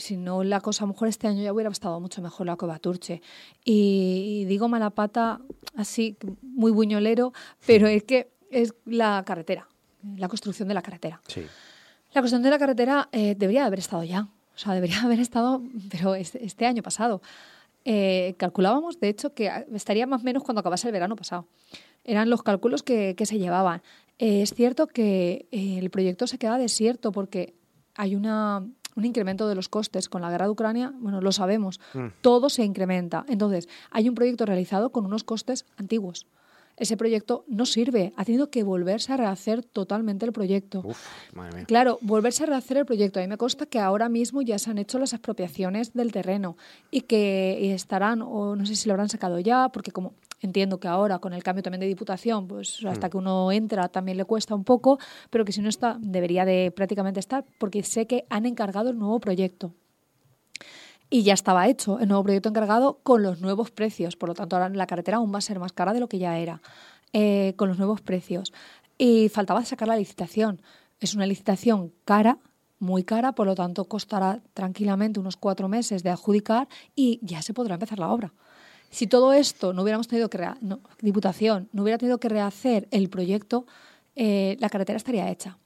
si 0.00 0.16
no 0.16 0.42
la 0.42 0.60
cosa, 0.60 0.84
a 0.84 0.86
lo 0.86 0.94
mejor 0.94 1.08
este 1.08 1.28
año 1.28 1.42
ya 1.42 1.52
hubiera 1.52 1.70
estado 1.70 2.00
mucho 2.00 2.20
mejor 2.22 2.46
la 2.46 2.56
Cueva 2.56 2.78
Turche. 2.78 3.22
Y, 3.64 4.44
digo 4.46 4.68
mala 4.68 4.90
pata, 4.90 5.40
así, 5.76 6.16
muy 6.42 6.72
buñolero, 6.72 7.32
pero 7.66 7.86
es 7.86 8.02
que 8.04 8.32
es 8.50 8.74
la 8.84 9.22
carretera, 9.26 9.68
la 10.16 10.28
construcción 10.28 10.68
de 10.68 10.74
la 10.74 10.82
carretera. 10.82 11.20
Sí. 11.28 11.42
La 12.12 12.22
construcción 12.22 12.42
de 12.42 12.50
la 12.50 12.58
carretera 12.58 13.08
eh, 13.12 13.36
debería 13.38 13.66
haber 13.66 13.78
estado 13.78 14.02
ya, 14.02 14.22
o 14.54 14.58
sea, 14.58 14.74
debería 14.74 15.00
haber 15.04 15.20
estado, 15.20 15.62
pero 15.90 16.14
este, 16.14 16.44
este 16.44 16.66
año 16.66 16.82
pasado. 16.82 17.22
Eh, 17.84 18.34
calculábamos, 18.36 19.00
de 19.00 19.08
hecho, 19.08 19.32
que 19.32 19.50
estaría 19.72 20.06
más 20.06 20.20
o 20.20 20.24
menos 20.24 20.42
cuando 20.42 20.60
acabase 20.60 20.88
el 20.88 20.92
verano 20.92 21.16
pasado. 21.16 21.46
Eran 22.04 22.28
los 22.28 22.42
cálculos 22.42 22.82
que, 22.82 23.14
que 23.16 23.24
se 23.24 23.38
llevaban. 23.38 23.82
Eh, 24.18 24.42
es 24.42 24.52
cierto 24.52 24.86
que 24.86 25.46
el 25.50 25.88
proyecto 25.90 26.26
se 26.26 26.36
queda 26.36 26.58
desierto 26.58 27.10
porque 27.10 27.54
hay 27.94 28.16
una 28.16 28.66
un 28.96 29.04
incremento 29.04 29.48
de 29.48 29.54
los 29.54 29.68
costes 29.68 30.08
con 30.08 30.22
la 30.22 30.30
guerra 30.30 30.46
de 30.46 30.52
Ucrania, 30.52 30.92
bueno, 30.98 31.20
lo 31.20 31.32
sabemos, 31.32 31.80
mm. 31.94 32.06
todo 32.20 32.48
se 32.50 32.64
incrementa. 32.64 33.24
Entonces, 33.28 33.68
hay 33.90 34.08
un 34.08 34.14
proyecto 34.14 34.46
realizado 34.46 34.90
con 34.90 35.06
unos 35.06 35.24
costes 35.24 35.66
antiguos. 35.76 36.26
Ese 36.76 36.96
proyecto 36.96 37.44
no 37.46 37.66
sirve, 37.66 38.14
ha 38.16 38.24
tenido 38.24 38.48
que 38.48 38.62
volverse 38.62 39.12
a 39.12 39.18
rehacer 39.18 39.62
totalmente 39.62 40.24
el 40.24 40.32
proyecto. 40.32 40.80
Uf, 40.82 40.98
madre 41.34 41.56
mía. 41.56 41.64
Claro, 41.66 41.98
volverse 42.00 42.44
a 42.44 42.46
rehacer 42.46 42.78
el 42.78 42.86
proyecto. 42.86 43.20
A 43.20 43.22
mí 43.22 43.28
me 43.28 43.36
consta 43.36 43.66
que 43.66 43.78
ahora 43.78 44.08
mismo 44.08 44.40
ya 44.40 44.58
se 44.58 44.70
han 44.70 44.78
hecho 44.78 44.98
las 44.98 45.12
expropiaciones 45.12 45.92
del 45.92 46.10
terreno 46.10 46.56
y 46.90 47.02
que 47.02 47.74
estarán, 47.74 48.22
o 48.22 48.56
no 48.56 48.64
sé 48.64 48.76
si 48.76 48.88
lo 48.88 48.94
habrán 48.94 49.10
sacado 49.10 49.38
ya, 49.40 49.68
porque 49.68 49.90
como 49.90 50.14
Entiendo 50.42 50.80
que 50.80 50.88
ahora, 50.88 51.18
con 51.18 51.34
el 51.34 51.42
cambio 51.42 51.62
también 51.62 51.80
de 51.80 51.86
diputación, 51.86 52.48
pues 52.48 52.82
hasta 52.86 53.08
mm. 53.08 53.10
que 53.10 53.16
uno 53.18 53.52
entra 53.52 53.88
también 53.88 54.16
le 54.16 54.24
cuesta 54.24 54.54
un 54.54 54.64
poco, 54.64 54.98
pero 55.28 55.44
que 55.44 55.52
si 55.52 55.60
no 55.60 55.68
está, 55.68 55.98
debería 56.00 56.44
de 56.46 56.72
prácticamente 56.74 57.20
estar, 57.20 57.44
porque 57.58 57.82
sé 57.82 58.06
que 58.06 58.24
han 58.30 58.46
encargado 58.46 58.90
el 58.90 58.98
nuevo 58.98 59.20
proyecto. 59.20 59.74
Y 61.10 61.24
ya 61.24 61.34
estaba 61.34 61.68
hecho 61.68 61.98
el 61.98 62.08
nuevo 62.08 62.22
proyecto 62.22 62.48
encargado 62.48 63.00
con 63.02 63.22
los 63.22 63.40
nuevos 63.40 63.70
precios. 63.70 64.16
Por 64.16 64.28
lo 64.28 64.34
tanto, 64.34 64.56
ahora 64.56 64.68
la 64.68 64.86
carretera 64.86 65.18
aún 65.18 65.34
va 65.34 65.38
a 65.38 65.42
ser 65.42 65.58
más 65.58 65.72
cara 65.72 65.92
de 65.92 66.00
lo 66.00 66.08
que 66.08 66.18
ya 66.18 66.38
era, 66.38 66.62
eh, 67.12 67.54
con 67.56 67.68
los 67.68 67.78
nuevos 67.78 68.00
precios. 68.00 68.52
Y 68.96 69.28
faltaba 69.28 69.64
sacar 69.64 69.88
la 69.88 69.96
licitación. 69.96 70.62
Es 71.00 71.14
una 71.14 71.26
licitación 71.26 71.92
cara, 72.04 72.38
muy 72.78 73.02
cara, 73.02 73.32
por 73.32 73.46
lo 73.46 73.54
tanto 73.54 73.84
costará 73.86 74.40
tranquilamente 74.54 75.20
unos 75.20 75.36
cuatro 75.36 75.68
meses 75.68 76.02
de 76.02 76.10
adjudicar 76.10 76.68
y 76.94 77.18
ya 77.22 77.42
se 77.42 77.52
podrá 77.52 77.74
empezar 77.74 77.98
la 77.98 78.08
obra. 78.08 78.32
Si 78.90 79.06
todo 79.06 79.32
esto 79.32 79.72
no 79.72 79.82
hubiéramos 79.82 80.08
tenido 80.08 80.28
que, 80.28 80.38
no, 80.60 80.80
Diputación, 81.00 81.68
no 81.72 81.82
hubiera 81.82 81.98
tenido 81.98 82.18
que 82.18 82.28
rehacer 82.28 82.88
el 82.90 83.08
proyecto, 83.08 83.66
eh, 84.16 84.56
la 84.60 84.68
carretera 84.68 84.96
estaría 84.96 85.30
hecha. 85.30 85.58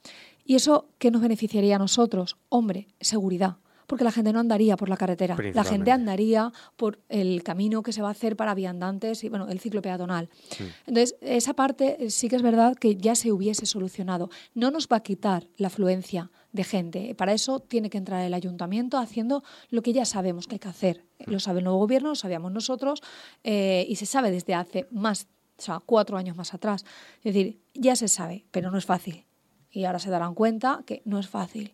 ¿Y 0.45 0.55
eso 0.55 0.87
qué 0.99 1.09
nos 1.09 1.21
beneficiaría 1.21 1.75
a 1.75 1.79
nosotros? 1.79 2.37
Hombre, 2.49 2.87
seguridad 3.01 3.57
porque 3.87 4.03
la 4.03 4.11
gente 4.11 4.33
no 4.33 4.39
andaría 4.39 4.77
por 4.77 4.89
la 4.89 4.97
carretera, 4.97 5.37
la 5.53 5.63
gente 5.63 5.91
andaría 5.91 6.51
por 6.75 6.99
el 7.09 7.43
camino 7.43 7.83
que 7.83 7.91
se 7.91 8.01
va 8.01 8.09
a 8.09 8.11
hacer 8.11 8.35
para 8.35 8.53
viandantes 8.55 9.23
y 9.23 9.29
bueno, 9.29 9.47
el 9.47 9.59
ciclo 9.59 9.81
peatonal. 9.81 10.29
Entonces, 10.85 11.15
esa 11.21 11.53
parte 11.53 12.09
sí 12.09 12.29
que 12.29 12.35
es 12.35 12.41
verdad 12.41 12.75
que 12.75 12.95
ya 12.95 13.15
se 13.15 13.31
hubiese 13.31 13.65
solucionado. 13.65 14.29
No 14.53 14.71
nos 14.71 14.87
va 14.87 14.97
a 14.97 14.99
quitar 15.01 15.47
la 15.57 15.67
afluencia 15.67 16.31
de 16.51 16.63
gente. 16.63 17.15
Para 17.15 17.33
eso 17.33 17.59
tiene 17.59 17.89
que 17.89 17.97
entrar 17.97 18.23
el 18.23 18.33
ayuntamiento 18.33 18.97
haciendo 18.97 19.43
lo 19.69 19.81
que 19.81 19.93
ya 19.93 20.05
sabemos 20.05 20.47
que 20.47 20.55
hay 20.55 20.59
que 20.59 20.69
hacer. 20.69 21.05
Lo 21.25 21.39
sabe 21.39 21.59
el 21.59 21.65
nuevo 21.65 21.79
gobierno, 21.79 22.09
lo 22.09 22.15
sabíamos 22.15 22.51
nosotros 22.51 23.01
eh, 23.43 23.85
y 23.87 23.97
se 23.97 24.05
sabe 24.05 24.31
desde 24.31 24.53
hace 24.53 24.87
más, 24.91 25.27
o 25.57 25.61
sea, 25.61 25.81
cuatro 25.85 26.17
años 26.17 26.37
más 26.37 26.53
atrás. 26.53 26.85
Es 27.17 27.33
decir, 27.33 27.59
ya 27.73 27.95
se 27.95 28.07
sabe, 28.07 28.45
pero 28.51 28.71
no 28.71 28.77
es 28.77 28.85
fácil. 28.85 29.25
Y 29.69 29.83
ahora 29.83 29.99
se 29.99 30.09
darán 30.09 30.33
cuenta 30.33 30.83
que 30.85 31.01
no 31.05 31.19
es 31.19 31.27
fácil. 31.27 31.73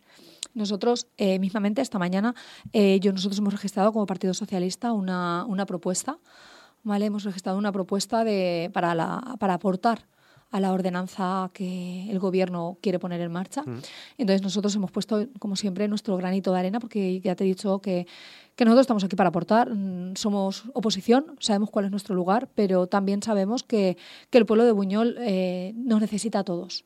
Nosotros, 0.53 1.07
eh, 1.17 1.39
mismamente, 1.39 1.81
esta 1.81 1.99
mañana, 1.99 2.35
eh, 2.73 2.99
yo, 2.99 3.11
nosotros 3.11 3.39
hemos 3.39 3.53
registrado 3.53 3.91
como 3.93 4.05
Partido 4.05 4.33
Socialista 4.33 4.93
una, 4.93 5.45
una 5.45 5.65
propuesta, 5.65 6.17
¿vale? 6.83 7.05
Hemos 7.05 7.23
registrado 7.23 7.57
una 7.57 7.71
propuesta 7.71 8.23
de, 8.23 8.69
para, 8.73 8.95
la, 8.95 9.35
para 9.39 9.55
aportar 9.55 10.07
a 10.51 10.59
la 10.59 10.73
ordenanza 10.73 11.49
que 11.53 12.09
el 12.11 12.19
gobierno 12.19 12.77
quiere 12.81 12.99
poner 12.99 13.21
en 13.21 13.31
marcha. 13.31 13.63
Mm. 13.63 13.79
Entonces 14.17 14.41
nosotros 14.41 14.75
hemos 14.75 14.91
puesto, 14.91 15.27
como 15.39 15.55
siempre, 15.55 15.87
nuestro 15.87 16.17
granito 16.17 16.51
de 16.51 16.59
arena, 16.59 16.79
porque 16.79 17.21
ya 17.21 17.35
te 17.35 17.45
he 17.45 17.47
dicho 17.47 17.79
que, 17.79 18.05
que 18.55 18.65
nosotros 18.65 18.83
estamos 18.83 19.03
aquí 19.03 19.15
para 19.15 19.29
aportar. 19.29 19.73
Mm, 19.73 20.15
somos 20.15 20.65
oposición, 20.73 21.37
sabemos 21.39 21.69
cuál 21.71 21.85
es 21.85 21.91
nuestro 21.91 22.15
lugar, 22.15 22.49
pero 22.53 22.87
también 22.87 23.23
sabemos 23.23 23.63
que, 23.63 23.97
que 24.29 24.37
el 24.37 24.45
pueblo 24.45 24.65
de 24.65 24.73
Buñol 24.73 25.15
eh, 25.19 25.73
nos 25.75 26.01
necesita 26.01 26.39
a 26.39 26.43
todos. 26.43 26.83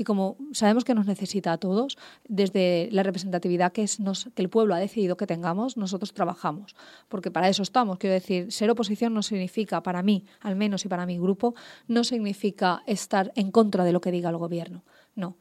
Y 0.00 0.04
como 0.04 0.38
sabemos 0.52 0.84
que 0.84 0.94
nos 0.94 1.04
necesita 1.04 1.52
a 1.52 1.58
todos, 1.58 1.98
desde 2.26 2.88
la 2.90 3.02
representatividad 3.02 3.70
que, 3.70 3.82
es 3.82 4.00
nos, 4.00 4.30
que 4.34 4.40
el 4.40 4.48
pueblo 4.48 4.74
ha 4.74 4.78
decidido 4.78 5.18
que 5.18 5.26
tengamos, 5.26 5.76
nosotros 5.76 6.14
trabajamos. 6.14 6.74
Porque 7.10 7.30
para 7.30 7.50
eso 7.50 7.62
estamos. 7.62 7.98
Quiero 7.98 8.14
decir, 8.14 8.50
ser 8.50 8.70
oposición 8.70 9.12
no 9.12 9.22
significa, 9.22 9.82
para 9.82 10.02
mí, 10.02 10.24
al 10.40 10.56
menos 10.56 10.86
y 10.86 10.88
para 10.88 11.04
mi 11.04 11.18
grupo, 11.18 11.54
no 11.86 12.02
significa 12.02 12.82
estar 12.86 13.30
en 13.36 13.50
contra 13.50 13.84
de 13.84 13.92
lo 13.92 14.00
que 14.00 14.10
diga 14.10 14.30
el 14.30 14.38
gobierno. 14.38 14.84
No, 15.14 15.36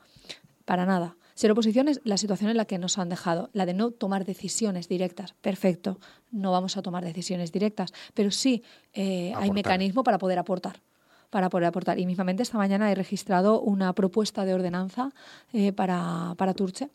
para 0.66 0.86
nada. 0.86 1.16
Ser 1.36 1.52
oposición 1.52 1.88
es 1.88 2.02
la 2.04 2.18
situación 2.18 2.52
en 2.52 2.58
la 2.58 2.66
que 2.66 2.80
nos 2.80 2.98
han 2.98 3.08
dejado, 3.08 3.50
la 3.54 3.66
de 3.66 3.74
no 3.74 3.92
tomar 3.92 4.26
decisiones 4.26 4.90
directas. 4.90 5.36
Perfecto, 5.40 6.02
no 6.32 6.52
vamos 6.52 6.76
a 6.76 6.82
tomar 6.82 7.06
decisiones 7.06 7.54
directas, 7.54 7.94
pero 8.14 8.30
sí 8.30 8.62
eh, 8.92 9.32
hay 9.38 9.52
mecanismo 9.52 10.04
para 10.04 10.18
poder 10.18 10.38
aportar 10.38 10.82
para 11.30 11.50
poder 11.50 11.68
aportar. 11.68 12.00
Y 12.00 12.06
mismamente 12.06 12.44
esta 12.44 12.58
mañana 12.58 12.92
he 12.92 12.96
registrado 12.96 13.62
una 13.62 13.94
propuesta 13.94 14.46
de 14.46 14.54
ordenanza 14.54 15.12
eh, 15.54 15.72
para, 15.74 16.34
para 16.38 16.54
Turche. 16.54 16.90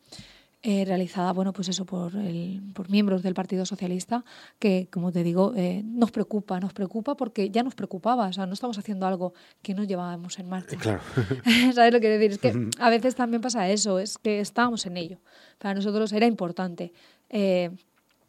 Eh, 0.66 0.87
realizada 0.87 1.31
bueno 1.35 1.53
pues 1.53 1.68
eso 1.68 1.85
por, 1.85 2.16
el, 2.16 2.62
por 2.73 2.88
miembros 2.88 3.23
del 3.23 3.35
Partido 3.35 3.66
Socialista 3.66 4.25
que 4.59 4.88
como 4.90 5.12
te 5.12 5.23
digo 5.23 5.53
eh, 5.55 5.83
nos 5.85 6.11
preocupa 6.11 6.59
nos 6.59 6.73
preocupa 6.73 7.18
porque 7.18 7.51
ya 7.51 7.62
nos 7.62 7.75
preocupaba 7.75 8.29
o 8.29 8.33
sea 8.33 8.47
no 8.47 8.55
estamos 8.55 8.79
haciendo 8.79 9.07
algo 9.07 9.35
que 9.61 9.75
no 9.75 9.85
llevábamos 9.85 10.38
en 10.38 10.49
marcha 10.49 10.79
claro. 10.79 11.03
sabes 11.75 11.92
lo 11.92 12.01
que 12.01 12.09
quiero 12.09 12.18
decir 12.18 12.31
es 12.31 12.38
que 12.38 12.70
a 12.79 12.88
veces 12.88 13.14
también 13.14 13.42
pasa 13.42 13.68
eso 13.68 13.99
es 13.99 14.16
que 14.16 14.40
estábamos 14.40 14.87
en 14.87 14.97
ello 14.97 15.18
para 15.59 15.75
nosotros 15.75 16.11
era 16.14 16.25
importante 16.25 16.94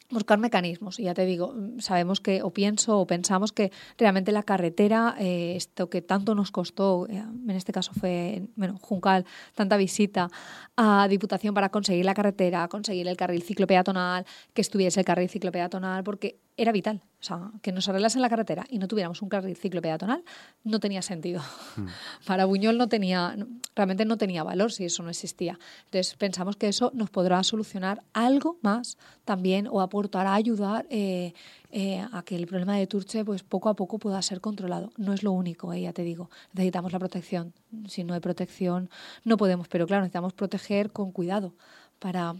buscar 0.09 0.37
mecanismos. 0.39 0.99
Y 0.99 1.03
ya 1.03 1.13
te 1.13 1.25
digo, 1.25 1.53
sabemos 1.79 2.19
que, 2.19 2.43
o 2.43 2.51
pienso, 2.51 2.99
o 2.99 3.07
pensamos 3.07 3.51
que 3.51 3.71
realmente 3.97 4.31
la 4.31 4.43
carretera, 4.43 5.15
eh, 5.19 5.55
esto 5.55 5.89
que 5.89 6.01
tanto 6.01 6.35
nos 6.35 6.51
costó, 6.51 7.07
eh, 7.09 7.17
en 7.17 7.51
este 7.51 7.71
caso 7.71 7.91
fue 7.93 8.43
bueno, 8.55 8.77
Juncal, 8.81 9.25
tanta 9.55 9.77
visita 9.77 10.29
a 10.77 11.07
Diputación 11.07 11.53
para 11.53 11.69
conseguir 11.69 12.05
la 12.05 12.13
carretera, 12.13 12.67
conseguir 12.67 13.07
el 13.07 13.17
carril 13.17 13.41
ciclopeatonal, 13.41 14.25
que 14.53 14.61
estuviese 14.61 14.99
el 14.99 15.05
carril 15.05 15.29
ciclopeatonal, 15.29 16.03
porque 16.03 16.39
era 16.57 16.71
vital. 16.71 17.01
O 17.19 17.23
sea, 17.25 17.51
que 17.61 17.71
nos 17.71 17.89
arreglasen 17.89 18.21
la 18.21 18.29
carretera 18.29 18.65
y 18.69 18.77
no 18.77 18.87
tuviéramos 18.87 19.21
un 19.21 19.29
carril 19.29 19.57
ciclopeatonal 19.57 20.23
no 20.63 20.79
tenía 20.79 21.01
sentido. 21.01 21.41
Hmm. 21.75 21.87
Para 22.27 22.45
Buñol 22.45 22.77
no 22.77 22.87
tenía, 22.87 23.35
realmente 23.75 24.05
no 24.05 24.17
tenía 24.17 24.43
valor 24.43 24.71
si 24.71 24.85
eso 24.85 25.01
no 25.01 25.09
existía. 25.09 25.57
Entonces 25.85 26.15
pensamos 26.15 26.55
que 26.55 26.67
eso 26.67 26.91
nos 26.93 27.09
podrá 27.09 27.41
solucionar 27.43 28.03
algo 28.13 28.57
más 28.61 28.97
también 29.25 29.67
o 29.67 29.81
aportar 29.81 30.27
a 30.27 30.35
ayudar 30.35 30.85
eh, 30.89 31.33
eh, 31.71 32.05
a 32.11 32.21
que 32.23 32.35
el 32.35 32.45
problema 32.45 32.77
de 32.77 32.85
Turche 32.85 33.25
pues 33.25 33.41
poco 33.41 33.69
a 33.69 33.75
poco 33.75 33.97
pueda 33.97 34.21
ser 34.21 34.39
controlado. 34.39 34.91
No 34.97 35.11
es 35.13 35.23
lo 35.23 35.31
único, 35.31 35.73
eh, 35.73 35.81
ya 35.81 35.93
te 35.93 36.03
digo. 36.03 36.29
Necesitamos 36.53 36.93
la 36.93 36.99
protección. 36.99 37.53
Si 37.87 38.03
no 38.03 38.13
hay 38.13 38.19
protección 38.19 38.89
no 39.23 39.37
podemos, 39.37 39.67
pero 39.67 39.87
claro, 39.87 40.03
necesitamos 40.03 40.33
proteger 40.33 40.91
con 40.91 41.11
cuidado 41.11 41.55
para 41.99 42.35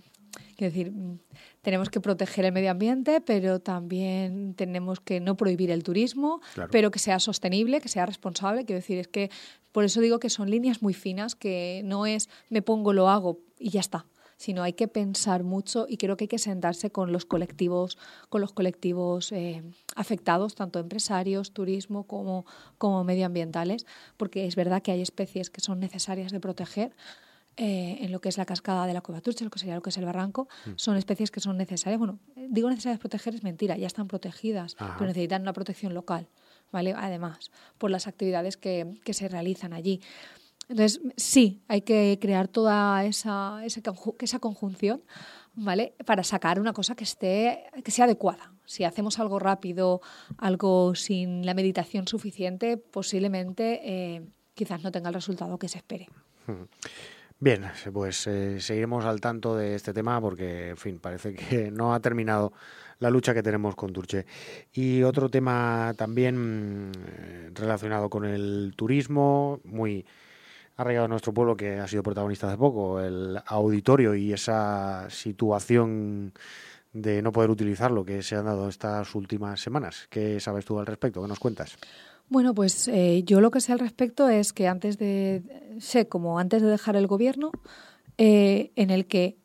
Quiero 0.56 0.74
decir, 0.74 0.94
tenemos 1.62 1.90
que 1.90 2.00
proteger 2.00 2.46
el 2.46 2.52
medio 2.52 2.72
ambiente, 2.72 3.22
pero 3.22 3.60
también 3.60 4.54
tenemos 4.56 5.00
que 5.00 5.20
no 5.20 5.36
prohibir 5.36 5.72
el 5.72 5.84
turismo, 5.84 6.42
pero 6.72 6.92
que 6.92 7.00
sea 7.00 7.20
sostenible, 7.20 7.82
que 7.82 7.90
sea 7.90 8.06
responsable. 8.06 8.66
Quiero 8.66 8.80
decir, 8.80 9.00
es 9.00 9.08
que 9.08 9.30
por 9.72 9.84
eso 9.84 10.02
digo 10.02 10.20
que 10.20 10.30
son 10.30 10.50
líneas 10.50 10.82
muy 10.82 10.94
finas, 10.94 11.36
que 11.36 11.82
no 11.84 12.06
es 12.06 12.30
me 12.50 12.62
pongo, 12.62 12.94
lo 12.94 13.10
hago 13.10 13.40
y 13.60 13.70
ya 13.70 13.80
está 13.80 14.06
sino 14.38 14.64
hay 14.64 14.74
que 14.74 14.88
pensar 14.88 15.44
mucho 15.44 15.86
y 15.88 15.98
creo 15.98 16.18
que 16.18 16.26
hay 16.26 16.30
que 16.30 16.40
sentarse 16.40 16.92
con 16.92 17.12
los 17.12 17.26
colectivos, 17.26 17.98
con 18.30 18.42
los 18.42 18.52
colectivos 18.52 19.32
eh, 19.32 19.64
afectados, 19.96 20.56
tanto 20.56 20.80
empresarios, 20.80 21.52
turismo 21.52 22.06
como, 22.06 22.46
como 22.78 23.04
medioambientales, 23.04 23.86
porque 24.18 24.46
es 24.46 24.56
verdad 24.56 24.82
que 24.82 24.92
hay 24.92 25.02
especies 25.02 25.50
que 25.50 25.62
son 25.62 25.80
necesarias 25.80 26.32
de 26.32 26.40
proteger, 26.40 26.96
eh, 27.58 27.98
en 28.02 28.12
lo 28.12 28.20
que 28.20 28.30
es 28.30 28.38
la 28.38 28.46
cascada 28.46 28.86
de 28.86 28.94
la 28.94 29.02
Cueva 29.02 29.22
Turche, 29.22 29.44
lo 29.46 29.50
que 29.50 29.60
sería 29.60 29.76
lo 29.76 29.82
que 29.82 29.90
es 29.90 29.98
el 29.98 30.06
barranco, 30.06 30.48
son 30.76 30.98
especies 30.98 31.32
que 31.32 31.40
son 31.40 31.58
necesarias. 31.58 32.00
Bueno, 32.00 32.20
digo 32.36 32.70
necesarias 32.70 33.00
proteger 33.00 33.36
es 33.36 33.44
mentira, 33.44 33.78
ya 33.78 33.88
están 33.88 34.08
protegidas, 34.08 34.76
pero 34.76 35.06
necesitan 35.06 35.42
una 35.42 35.54
protección 35.54 35.94
local, 35.94 36.28
¿vale? 36.72 36.94
Además, 36.98 37.52
por 37.78 37.92
las 37.92 38.08
actividades 38.08 38.58
que, 38.58 39.00
que 39.04 39.14
se 39.14 39.30
realizan 39.30 39.74
allí. 39.74 40.02
Entonces, 40.68 41.00
sí, 41.16 41.62
hay 41.68 41.82
que 41.82 42.18
crear 42.20 42.48
toda 42.48 43.06
esa, 43.06 43.64
esa, 43.64 43.82
esa 44.20 44.40
conjunción, 44.40 45.04
¿vale? 45.54 45.94
Para 46.06 46.24
sacar 46.24 46.60
una 46.60 46.74
cosa 46.74 46.96
que 46.96 47.04
esté, 47.04 47.66
que 47.84 47.92
sea 47.92 48.06
adecuada. 48.06 48.52
Si 48.66 48.84
hacemos 48.84 49.20
algo 49.20 49.38
rápido, 49.38 50.02
algo 50.38 50.96
sin 50.96 51.46
la 51.46 51.54
meditación 51.54 52.08
suficiente, 52.08 52.78
posiblemente 52.78 53.80
eh, 53.84 54.24
quizás 54.56 54.84
no 54.84 54.92
tenga 54.92 55.10
el 55.10 55.14
resultado 55.14 55.60
que 55.60 55.70
se 55.70 55.78
espere. 55.78 56.10
Bien, 57.40 57.66
pues 57.94 58.28
eh, 58.28 58.62
seguiremos 58.62 59.04
al 59.04 59.20
tanto 59.20 59.56
de 59.58 59.76
este 59.76 59.94
tema 59.94 60.22
porque, 60.22 60.70
en 60.70 60.78
fin, 60.78 61.00
parece 61.00 61.34
que 61.36 61.70
no 61.72 61.94
ha 61.94 62.00
terminado 62.00 62.54
la 63.00 63.10
lucha 63.10 63.34
que 63.34 63.44
tenemos 63.44 63.76
con 63.76 63.92
Turche. 63.92 64.26
Y 64.74 65.04
otro 65.04 65.30
tema 65.30 65.94
también 65.98 66.90
mm, 66.90 67.54
relacionado 67.54 68.10
con 68.10 68.26
el 68.26 68.74
turismo, 68.76 69.60
muy 69.66 70.06
arraigado 70.78 71.06
a 71.06 71.10
nuestro 71.10 71.34
pueblo, 71.34 71.58
que 71.58 71.80
ha 71.80 71.88
sido 71.88 72.04
protagonista 72.04 72.48
hace 72.48 72.58
poco, 72.58 73.02
el 73.02 73.40
auditorio 73.46 74.16
y 74.16 74.34
esa 74.34 75.10
situación 75.10 76.34
de 76.94 77.22
no 77.22 77.34
poder 77.34 77.50
utilizarlo 77.50 78.06
que 78.06 78.24
se 78.24 78.36
han 78.38 78.46
dado 78.46 78.70
estas 78.70 79.14
últimas 79.16 79.60
semanas. 79.60 80.08
¿Qué 80.10 80.40
sabes 80.40 80.66
tú 80.66 80.80
al 80.80 80.86
respecto? 80.86 81.22
¿Qué 81.22 81.28
nos 81.28 81.40
cuentas? 81.40 81.78
Bueno, 82.30 82.54
pues 82.54 82.88
eh, 82.88 83.24
yo 83.24 83.40
lo 83.40 83.52
que 83.52 83.62
sé 83.62 83.72
al 83.72 83.80
respecto 83.80 84.30
es 84.30 84.52
que 84.52 84.68
antes 84.68 84.98
de, 84.98 85.78
sé 85.80 86.08
como 86.08 86.40
antes 86.40 86.62
de 86.62 86.68
dejar 86.68 86.96
el 86.96 87.08
gobierno, 87.08 87.52
eh, 88.18 88.72
en 88.76 88.90
el 88.90 89.06
que 89.06 89.38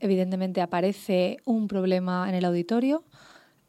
evidentemente 0.00 0.60
aparece 0.60 1.38
un 1.44 1.66
problema 1.66 2.28
en 2.28 2.34
el 2.34 2.44
auditorio, 2.44 3.04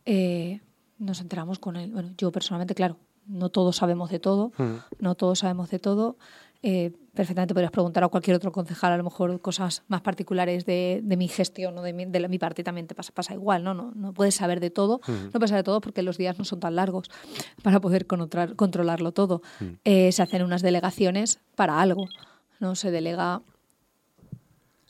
eh, 0.05 0.61
nos 0.99 1.21
enteramos 1.21 1.59
con 1.59 1.77
él. 1.77 1.91
Bueno, 1.91 2.11
yo 2.17 2.31
personalmente, 2.31 2.75
claro, 2.75 2.97
no 3.25 3.49
todos 3.49 3.77
sabemos 3.77 4.09
de 4.11 4.19
todo, 4.19 4.51
mm. 4.57 4.75
no 4.99 5.15
todos 5.15 5.39
sabemos 5.39 5.69
de 5.69 5.79
todo. 5.79 6.17
Eh, 6.61 6.91
perfectamente 7.13 7.53
podrías 7.53 7.71
preguntar 7.71 8.03
a 8.03 8.09
cualquier 8.09 8.35
otro 8.35 8.51
concejal, 8.51 8.91
a 8.91 8.97
lo 8.97 9.03
mejor 9.03 9.39
cosas 9.41 9.83
más 9.87 10.01
particulares 10.01 10.65
de, 10.65 11.01
mi 11.03 11.27
gestión 11.27 11.77
o 11.77 11.81
de 11.81 11.93
mi, 11.93 12.05
de 12.05 12.27
mi 12.27 12.37
parte 12.37 12.63
también 12.63 12.87
te 12.87 12.95
pasa, 12.95 13.13
pasa 13.13 13.33
igual, 13.33 13.63
¿no? 13.63 13.73
¿no? 13.73 13.91
No 13.95 14.13
puedes 14.13 14.35
saber 14.35 14.59
de 14.59 14.69
todo, 14.69 14.99
no 15.07 15.31
puedes 15.31 15.49
saber 15.49 15.63
de 15.63 15.65
todo 15.65 15.81
porque 15.81 16.01
los 16.01 16.17
días 16.17 16.37
no 16.37 16.45
son 16.45 16.59
tan 16.59 16.75
largos 16.75 17.09
para 17.63 17.79
poder 17.79 18.05
controlarlo 18.07 19.11
todo. 19.11 19.41
Eh, 19.85 20.11
se 20.11 20.21
hacen 20.21 20.43
unas 20.43 20.61
delegaciones 20.61 21.39
para 21.55 21.81
algo, 21.81 22.07
¿no? 22.59 22.75
Se 22.75 22.91
delega 22.91 23.41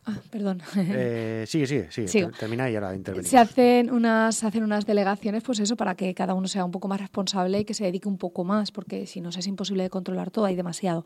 Ah, 0.09 0.21
perdón. 0.29 0.61
Eh, 0.77 1.45
sigue, 1.47 1.67
sigue, 1.67 1.91
sigue. 1.91 2.29
Termina 2.39 2.69
y 2.69 2.75
ahora 2.75 2.95
intervenimos. 2.95 3.29
Se 3.29 3.37
hacen 3.37 3.91
unas, 3.91 4.43
hacen 4.43 4.63
unas 4.63 4.85
delegaciones, 4.85 5.43
pues 5.43 5.59
eso, 5.59 5.75
para 5.75 5.95
que 5.95 6.13
cada 6.13 6.33
uno 6.33 6.47
sea 6.47 6.65
un 6.65 6.71
poco 6.71 6.87
más 6.87 6.99
responsable 6.99 7.59
y 7.59 7.65
que 7.65 7.73
se 7.73 7.83
dedique 7.83 8.07
un 8.07 8.17
poco 8.17 8.43
más, 8.43 8.71
porque 8.71 9.05
si 9.05 9.21
no 9.21 9.29
es 9.29 9.47
imposible 9.47 9.83
de 9.83 9.89
controlar 9.89 10.31
todo, 10.31 10.45
hay 10.45 10.55
demasiado. 10.55 11.05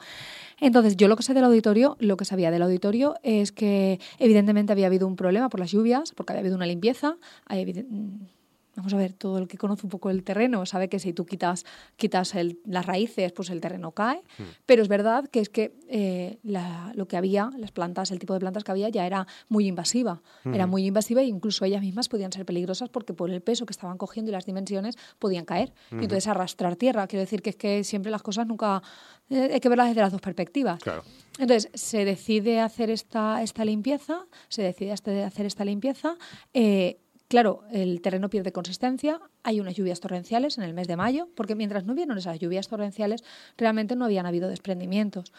Entonces, 0.59 0.95
yo 0.95 1.07
lo 1.07 1.15
que 1.15 1.23
sé 1.23 1.33
del 1.33 1.43
auditorio, 1.43 1.97
lo 1.99 2.17
que 2.17 2.25
sabía 2.25 2.51
del 2.51 2.61
auditorio 2.61 3.15
es 3.23 3.51
que 3.51 3.99
evidentemente 4.19 4.71
había 4.71 4.87
habido 4.87 5.07
un 5.07 5.15
problema 5.15 5.49
por 5.49 5.59
las 5.59 5.71
lluvias, 5.71 6.13
porque 6.15 6.33
había 6.33 6.41
habido 6.41 6.55
una 6.55 6.65
limpieza, 6.65 7.17
hay 7.45 7.61
vamos 8.75 8.93
a 8.93 8.97
ver, 8.97 9.13
todo 9.13 9.37
el 9.37 9.47
que 9.47 9.57
conoce 9.57 9.85
un 9.85 9.89
poco 9.89 10.09
el 10.09 10.23
terreno 10.23 10.65
sabe 10.65 10.89
que 10.89 10.99
si 10.99 11.13
tú 11.13 11.25
quitas, 11.25 11.65
quitas 11.95 12.33
las 12.65 12.85
raíces, 12.85 13.31
pues 13.31 13.49
el 13.49 13.61
terreno 13.61 13.91
cae. 13.91 14.21
Hmm. 14.37 14.43
Pero 14.65 14.81
es 14.81 14.87
verdad 14.87 15.29
que 15.29 15.39
es 15.39 15.49
que 15.49 15.75
eh, 15.89 16.39
lo 16.43 17.07
que 17.07 17.17
había, 17.17 17.51
las 17.57 17.71
plantas, 17.71 18.11
el 18.11 18.19
tipo 18.19 18.33
de 18.33 18.39
plantas 18.39 18.63
que 18.63 18.71
había 18.71 18.89
ya 18.89 19.05
era 19.05 19.27
muy 19.49 19.67
invasiva. 19.67 20.21
Era 20.45 20.65
hmm. 20.65 20.69
muy 20.69 20.85
invasiva 20.85 21.21
e 21.21 21.25
incluso 21.25 21.65
ellas 21.65 21.81
mismas 21.81 22.09
podían 22.09 22.31
ser 22.31 22.45
peligrosas 22.45 22.89
porque 22.89 23.13
por 23.13 23.29
el 23.29 23.41
peso 23.41 23.65
que 23.65 23.71
estaban 23.71 23.97
cogiendo 23.97 24.31
y 24.31 24.33
las 24.33 24.45
dimensiones 24.45 24.97
podían 25.19 25.45
caer. 25.45 25.73
Y 25.91 25.95
hmm. 25.95 26.03
entonces 26.03 26.27
arrastrar 26.27 26.75
tierra. 26.75 27.07
Quiero 27.07 27.21
decir 27.21 27.41
que 27.41 27.51
es 27.51 27.55
que 27.55 27.83
siempre 27.83 28.11
las 28.11 28.23
cosas 28.23 28.47
nunca... 28.47 28.81
Eh, 29.29 29.51
hay 29.53 29.59
que 29.59 29.69
verlas 29.69 29.87
desde 29.87 30.01
las 30.01 30.11
dos 30.11 30.21
perspectivas. 30.21 30.81
Entonces, 31.39 31.69
se 31.73 32.05
decide 32.05 32.59
hacer 32.59 32.89
esta, 32.89 33.41
esta 33.41 33.65
limpieza, 33.65 34.25
se 34.49 34.61
decide 34.61 34.91
hacer 34.91 35.45
esta 35.45 35.65
limpieza. 35.65 36.17
Eh, 36.53 36.99
Claro, 37.33 37.63
el 37.71 37.99
terreno 38.01 38.29
pierde 38.29 38.51
consistencia, 38.51 39.19
hay 39.41 39.59
unas 39.59 39.73
lluvias 39.73 39.99
torrenciales 39.99 40.59
en 40.59 40.65
el 40.65 40.75
mes 40.75 40.87
de 40.87 40.95
mayo, 40.95 41.29
porque 41.33 41.55
mientras 41.55 41.83
no 41.83 41.95
vieron 41.95 42.15
esas 42.15 42.37
lluvias 42.37 42.67
torrenciales, 42.67 43.23
realmente 43.57 43.95
no 43.95 44.05
habían 44.05 44.27
habido 44.27 44.49
desprendimientos. 44.49 45.33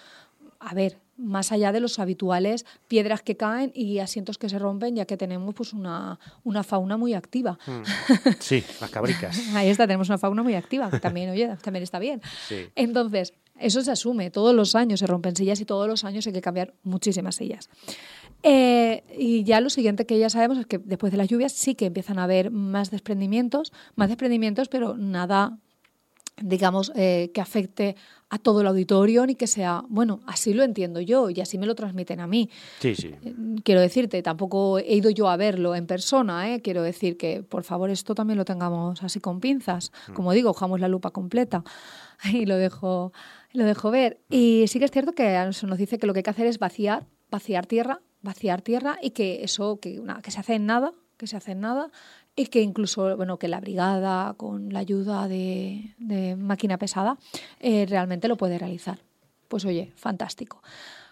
A 0.59 0.75
ver, 0.75 0.99
más 1.17 1.53
allá 1.53 1.71
de 1.71 1.79
los 1.79 2.01
habituales 2.01 2.67
piedras 2.89 3.23
que 3.23 3.37
caen 3.37 3.71
y 3.77 4.01
asientos 4.01 4.39
que 4.39 4.49
se 4.49 4.59
rompen, 4.59 4.97
ya 4.97 5.05
que 5.05 5.17
tenemos 5.17 5.55
pues 5.55 5.73
una, 5.73 6.19
una 6.43 6.65
fauna 6.65 6.97
muy 6.97 7.15
activa. 7.15 7.61
Hmm. 7.65 7.83
Sí, 8.41 8.65
las 8.81 8.91
cabricas. 8.91 9.41
Ahí 9.55 9.69
está, 9.69 9.87
tenemos 9.87 10.09
una 10.09 10.19
fauna 10.19 10.43
muy 10.43 10.57
activa, 10.57 10.91
que 10.91 10.99
también, 10.99 11.31
oye, 11.31 11.57
también 11.63 11.85
está 11.85 12.01
bien. 12.01 12.21
Entonces, 12.75 13.35
eso 13.57 13.83
se 13.83 13.93
asume, 13.93 14.33
todos 14.33 14.53
los 14.53 14.75
años 14.75 14.99
se 14.99 15.07
rompen 15.07 15.37
sillas 15.37 15.61
y 15.61 15.65
todos 15.65 15.87
los 15.87 16.03
años 16.03 16.27
hay 16.27 16.33
que 16.33 16.41
cambiar 16.41 16.75
muchísimas 16.83 17.37
sillas. 17.37 17.71
Eh, 18.47 19.03
y 19.17 19.43
ya 19.43 19.63
lo 19.63 19.71
siguiente 19.71 20.05
que 20.05 20.19
ya 20.19 20.29
sabemos 20.29 20.59
es 20.59 20.67
que 20.67 20.77
después 20.77 21.11
de 21.11 21.17
las 21.17 21.29
lluvias 21.29 21.53
sí 21.53 21.75
que 21.75 21.87
empiezan 21.87 22.19
a 22.19 22.25
haber 22.25 22.51
más 22.51 22.91
desprendimientos, 22.91 23.73
más 23.97 24.11
desprendimientos, 24.11 24.69
pero 24.69 24.99
nada, 24.99 25.59
digamos, 26.43 26.93
eh, 26.95 27.31
que 27.33 27.41
afecte 27.41 27.97
a 28.29 28.39
todo 28.39 28.61
el 28.61 28.67
auditorio 28.67 29.25
ni 29.25 29.35
que 29.35 29.47
sea, 29.47 29.85
bueno, 29.89 30.21
así 30.27 30.53
lo 30.53 30.63
entiendo 30.63 31.01
yo 31.01 31.31
y 31.31 31.41
así 31.41 31.57
me 31.57 31.65
lo 31.65 31.75
transmiten 31.75 32.21
a 32.21 32.27
mí. 32.27 32.51
Sí, 32.81 32.95
sí. 32.95 33.15
Eh, 33.23 33.35
quiero 33.63 33.81
decirte, 33.81 34.23
tampoco 34.23 34.79
he 34.79 34.95
ido 34.95 35.09
yo 35.09 35.31
a 35.31 35.39
verlo 35.39 35.75
en 35.75 35.87
persona, 35.87 36.53
¿eh? 36.53 36.61
quiero 36.61 36.83
decir 36.83 37.17
que 37.17 37.43
por 37.43 37.65
favor 37.65 37.89
esto 37.89 38.15
también 38.15 38.37
lo 38.37 38.45
tengamos 38.45 39.03
así 39.03 39.21
con 39.21 39.41
pinzas. 39.41 39.91
Mm. 40.09 40.13
Como 40.13 40.33
digo, 40.33 40.51
ojamos 40.51 40.81
la 40.81 40.89
lupa 40.89 41.13
completa 41.13 41.65
y 42.31 42.45
lo 42.45 42.59
dejo, 42.59 43.15
lo 43.55 43.65
dejo 43.65 43.91
ver. 43.91 44.21
Y 44.29 44.67
sí 44.69 44.79
que 44.79 44.85
es 44.85 44.91
cierto 44.91 45.13
que 45.13 45.49
se 45.53 45.67
nos 45.67 45.79
dice 45.79 45.99
que 45.99 46.07
lo 46.07 46.13
que 46.13 46.19
hay 46.19 46.25
que 46.25 46.31
hacer 46.31 46.47
es 46.47 46.59
vaciar, 46.59 47.07
vaciar 47.31 47.65
tierra 47.65 48.03
vaciar 48.25 48.63
tierra 48.63 48.99
y 49.01 49.11
que 49.11 49.45
eso 49.45 49.79
que, 49.81 50.03
que 50.23 50.31
se 50.31 50.41
hace 50.41 50.55
en 50.55 50.67
nada, 50.67 50.93
que 51.17 51.27
se 51.27 51.37
hace 51.37 51.53
en 51.53 51.61
nada 51.61 51.91
y 52.35 52.47
que 52.47 52.63
incluso, 52.63 53.17
bueno, 53.17 53.39
que 53.39 53.47
la 53.47 53.61
brigada 53.61 54.35
con 54.35 54.73
la 54.73 54.81
ayuda 54.81 55.29
de, 55.29 55.95
máquina 56.37 56.79
pesada 56.79 57.19
eh, 57.61 57.87
realmente 57.89 58.27
lo 58.27 58.37
puede 58.37 58.59
realizar. 58.59 58.99
Pues 59.47 59.65
oye, 59.65 59.93
fantástico. 59.95 60.63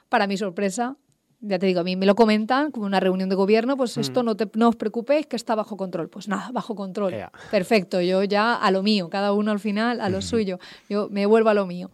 Para 0.08 0.26
mi 0.26 0.36
sorpresa, 0.36 0.96
ya 1.40 1.58
te 1.58 1.66
digo, 1.66 1.80
a 1.80 1.84
mí 1.84 1.96
me 1.96 2.06
lo 2.06 2.14
comentan 2.14 2.70
como 2.70 2.86
una 2.86 2.98
reunión 2.98 3.28
de 3.28 3.34
gobierno, 3.34 3.76
pues 3.76 3.98
esto 3.98 4.22
mm. 4.22 4.26
no, 4.26 4.36
te, 4.36 4.50
no 4.54 4.68
os 4.68 4.76
preocupéis 4.76 5.26
que 5.26 5.36
está 5.36 5.54
bajo 5.54 5.76
control. 5.76 6.08
Pues 6.08 6.28
nada, 6.28 6.50
bajo 6.52 6.74
control. 6.74 7.14
Perfecto, 7.50 8.00
yo 8.00 8.24
ya 8.24 8.54
a 8.54 8.70
lo 8.70 8.82
mío, 8.82 9.10
cada 9.10 9.32
uno 9.32 9.52
al 9.52 9.60
final 9.60 10.00
a 10.00 10.08
lo 10.08 10.22
suyo. 10.22 10.58
Yo 10.88 11.08
me 11.10 11.26
vuelvo 11.26 11.50
a 11.50 11.54
lo 11.54 11.66
mío. 11.66 11.90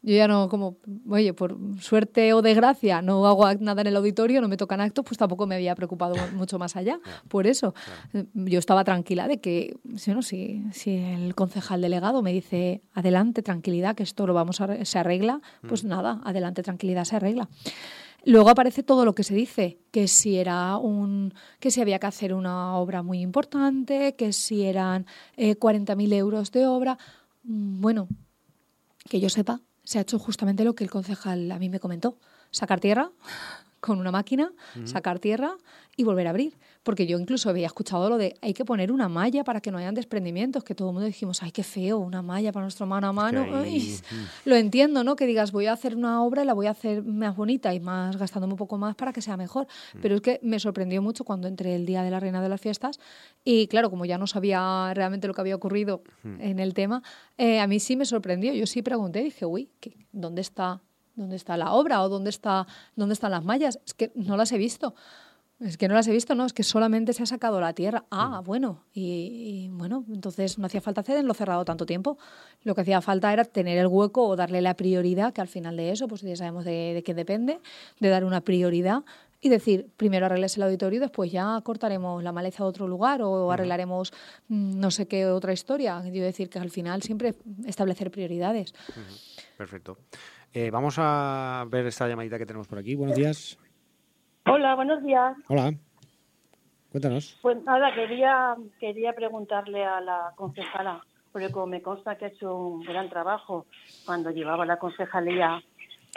Yo 0.00 0.14
ya 0.14 0.28
no, 0.28 0.48
como, 0.48 0.76
oye, 1.08 1.34
por 1.34 1.58
suerte 1.80 2.32
o 2.32 2.40
desgracia, 2.40 3.02
no 3.02 3.26
hago 3.26 3.52
nada 3.54 3.80
en 3.80 3.88
el 3.88 3.96
auditorio, 3.96 4.40
no 4.40 4.48
me 4.48 4.56
tocan 4.56 4.80
actos, 4.80 5.04
pues 5.04 5.18
tampoco 5.18 5.46
me 5.46 5.56
había 5.56 5.74
preocupado 5.74 6.14
mucho 6.34 6.58
más 6.58 6.76
allá. 6.76 7.00
Por 7.28 7.48
eso, 7.48 7.74
yo 8.34 8.60
estaba 8.60 8.84
tranquila 8.84 9.26
de 9.26 9.40
que, 9.40 9.76
si, 9.96 10.12
no, 10.12 10.22
si, 10.22 10.62
si 10.72 10.96
el 10.96 11.34
concejal 11.34 11.80
delegado 11.80 12.22
me 12.22 12.32
dice, 12.32 12.82
adelante, 12.94 13.42
tranquilidad, 13.42 13.96
que 13.96 14.04
esto 14.04 14.26
lo 14.26 14.34
vamos 14.34 14.60
a, 14.60 14.84
se 14.84 14.98
arregla, 15.00 15.40
pues 15.66 15.82
mm. 15.82 15.88
nada, 15.88 16.20
adelante, 16.24 16.62
tranquilidad, 16.62 17.04
se 17.04 17.16
arregla. 17.16 17.48
Luego 18.24 18.50
aparece 18.50 18.82
todo 18.82 19.04
lo 19.04 19.14
que 19.14 19.24
se 19.24 19.34
dice, 19.34 19.78
que 19.90 20.06
si 20.06 20.36
era 20.36 20.76
un, 20.76 21.34
que 21.60 21.70
si 21.70 21.80
había 21.80 21.98
que 21.98 22.06
hacer 22.06 22.34
una 22.34 22.76
obra 22.76 23.02
muy 23.02 23.20
importante, 23.20 24.14
que 24.16 24.32
si 24.32 24.64
eran 24.64 25.06
eh, 25.36 25.56
40.000 25.56 26.12
euros 26.14 26.52
de 26.52 26.66
obra. 26.66 26.98
Mm, 27.44 27.80
bueno, 27.80 28.08
que 29.08 29.20
yo 29.20 29.28
sepa, 29.28 29.60
se 29.88 29.96
ha 29.96 30.02
hecho 30.02 30.18
justamente 30.18 30.64
lo 30.64 30.74
que 30.74 30.84
el 30.84 30.90
concejal 30.90 31.50
a 31.50 31.58
mí 31.58 31.70
me 31.70 31.80
comentó. 31.80 32.18
Sacar 32.50 32.78
tierra 32.78 33.10
con 33.80 33.98
una 33.98 34.10
máquina, 34.10 34.52
sacar 34.84 35.18
tierra 35.18 35.56
y 35.96 36.04
volver 36.04 36.26
a 36.26 36.30
abrir. 36.30 36.58
Porque 36.82 37.06
yo 37.06 37.18
incluso 37.18 37.50
había 37.50 37.66
escuchado 37.66 38.08
lo 38.08 38.18
de 38.18 38.34
hay 38.40 38.54
que 38.54 38.64
poner 38.64 38.92
una 38.92 39.08
malla 39.08 39.44
para 39.44 39.60
que 39.60 39.70
no 39.70 39.78
hayan 39.78 39.94
desprendimientos, 39.94 40.64
que 40.64 40.74
todo 40.74 40.88
el 40.88 40.94
mundo 40.94 41.06
dijimos, 41.06 41.42
ay, 41.42 41.50
qué 41.50 41.62
feo, 41.62 41.98
una 41.98 42.22
malla 42.22 42.52
para 42.52 42.64
nuestro 42.64 42.86
mano 42.86 43.08
a 43.08 43.12
mano. 43.12 43.46
lo 44.44 44.56
entiendo, 44.56 45.04
¿no? 45.04 45.16
Que 45.16 45.26
digas, 45.26 45.52
voy 45.52 45.66
a 45.66 45.72
hacer 45.72 45.96
una 45.96 46.22
obra 46.22 46.42
y 46.42 46.46
la 46.46 46.54
voy 46.54 46.66
a 46.66 46.70
hacer 46.70 47.02
más 47.02 47.36
bonita 47.36 47.74
y 47.74 47.80
más 47.80 48.16
gastándome 48.16 48.54
un 48.54 48.58
poco 48.58 48.78
más 48.78 48.94
para 48.94 49.12
que 49.12 49.22
sea 49.22 49.36
mejor. 49.36 49.66
Mm. 49.94 49.98
Pero 50.00 50.14
es 50.16 50.20
que 50.20 50.40
me 50.42 50.58
sorprendió 50.60 51.02
mucho 51.02 51.24
cuando 51.24 51.48
entré 51.48 51.74
el 51.74 51.86
día 51.86 52.02
de 52.02 52.10
la 52.10 52.20
Reina 52.20 52.42
de 52.42 52.48
las 52.48 52.60
Fiestas 52.60 52.98
y 53.44 53.68
claro, 53.68 53.90
como 53.90 54.04
ya 54.04 54.18
no 54.18 54.26
sabía 54.26 54.92
realmente 54.94 55.26
lo 55.26 55.34
que 55.34 55.40
había 55.40 55.56
ocurrido 55.56 56.02
en 56.24 56.58
el 56.58 56.74
tema, 56.74 57.02
eh, 57.36 57.60
a 57.60 57.66
mí 57.66 57.80
sí 57.80 57.96
me 57.96 58.04
sorprendió. 58.04 58.52
Yo 58.52 58.66
sí 58.66 58.82
pregunté, 58.82 59.22
dije, 59.22 59.44
uy, 59.46 59.70
¿dónde 60.12 60.42
está 60.42 60.82
¿dónde 61.18 61.36
está 61.36 61.56
la 61.56 61.72
obra 61.72 62.02
o 62.02 62.08
dónde, 62.08 62.30
está, 62.30 62.66
dónde 62.96 63.12
están 63.12 63.32
las 63.32 63.44
mallas? 63.44 63.80
Es 63.84 63.92
que 63.92 64.12
no 64.14 64.36
las 64.36 64.52
he 64.52 64.58
visto. 64.58 64.94
Es 65.60 65.76
que 65.76 65.88
no 65.88 65.94
las 65.94 66.06
he 66.06 66.12
visto, 66.12 66.36
no, 66.36 66.46
es 66.46 66.52
que 66.52 66.62
solamente 66.62 67.12
se 67.12 67.24
ha 67.24 67.26
sacado 67.26 67.60
la 67.60 67.72
tierra. 67.72 68.04
Ah, 68.12 68.42
bueno, 68.44 68.84
y, 68.92 69.68
bueno, 69.72 70.04
entonces 70.08 70.56
no 70.56 70.66
hacía 70.66 70.80
falta 70.80 71.00
hacer 71.00 71.16
en 71.16 71.26
lo 71.26 71.34
cerrado 71.34 71.64
tanto 71.64 71.84
tiempo. 71.84 72.16
Lo 72.62 72.76
que 72.76 72.82
hacía 72.82 73.00
falta 73.00 73.32
era 73.32 73.44
tener 73.44 73.76
el 73.76 73.88
hueco 73.88 74.24
o 74.24 74.36
darle 74.36 74.60
la 74.62 74.74
prioridad, 74.74 75.32
que 75.32 75.40
al 75.40 75.48
final 75.48 75.76
de 75.76 75.90
eso, 75.90 76.06
pues 76.06 76.22
ya 76.22 76.36
sabemos 76.36 76.64
de, 76.64 77.02
qué 77.04 77.12
depende, 77.12 77.58
de 77.98 78.08
dar 78.08 78.24
una 78.24 78.42
prioridad 78.42 79.02
y 79.40 79.48
decir, 79.48 79.88
primero 79.96 80.26
arregles 80.26 80.56
el 80.56 80.62
auditorio 80.62 80.98
y 80.98 81.00
después 81.00 81.32
ya 81.32 81.60
cortaremos 81.64 82.22
la 82.22 82.30
maleza 82.30 82.62
a 82.62 82.66
otro 82.66 82.86
lugar 82.86 83.22
o 83.22 83.50
arreglaremos 83.50 84.12
mm, 84.48 84.78
no 84.78 84.92
sé 84.92 85.08
qué 85.08 85.26
otra 85.26 85.52
historia. 85.52 86.00
Quiero 86.02 86.26
decir 86.26 86.50
que 86.50 86.60
al 86.60 86.70
final 86.70 87.02
siempre 87.02 87.34
establecer 87.66 88.12
prioridades. 88.12 88.74
Perfecto. 89.56 89.98
Eh, 90.52 90.70
vamos 90.70 90.94
a 90.98 91.66
ver 91.68 91.86
esta 91.86 92.08
llamadita 92.08 92.38
que 92.38 92.46
tenemos 92.46 92.68
por 92.68 92.78
aquí. 92.78 92.94
Buenos 92.94 93.16
días. 93.16 93.58
Hola, 94.50 94.74
buenos 94.74 95.02
días. 95.02 95.36
Hola. 95.48 95.74
Cuéntanos. 96.90 97.38
Pues 97.42 97.62
nada, 97.64 97.94
quería, 97.94 98.56
quería 98.80 99.12
preguntarle 99.12 99.84
a 99.84 100.00
la 100.00 100.32
concejala, 100.36 101.04
porque 101.32 101.50
como 101.50 101.66
me 101.66 101.82
consta 101.82 102.16
que 102.16 102.24
ha 102.24 102.28
hecho 102.28 102.56
un 102.56 102.82
gran 102.82 103.10
trabajo 103.10 103.66
cuando 104.06 104.30
llevaba 104.30 104.64
la 104.64 104.78
concejalía 104.78 105.62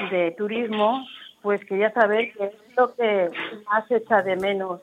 de 0.09 0.31
turismo, 0.37 1.05
pues 1.41 1.63
quería 1.65 1.91
saber 1.91 2.31
qué 2.33 2.45
es 2.45 2.53
lo 2.77 2.95
que 2.95 3.29
más 3.65 3.91
echa 3.91 4.21
de 4.21 4.37
menos 4.37 4.79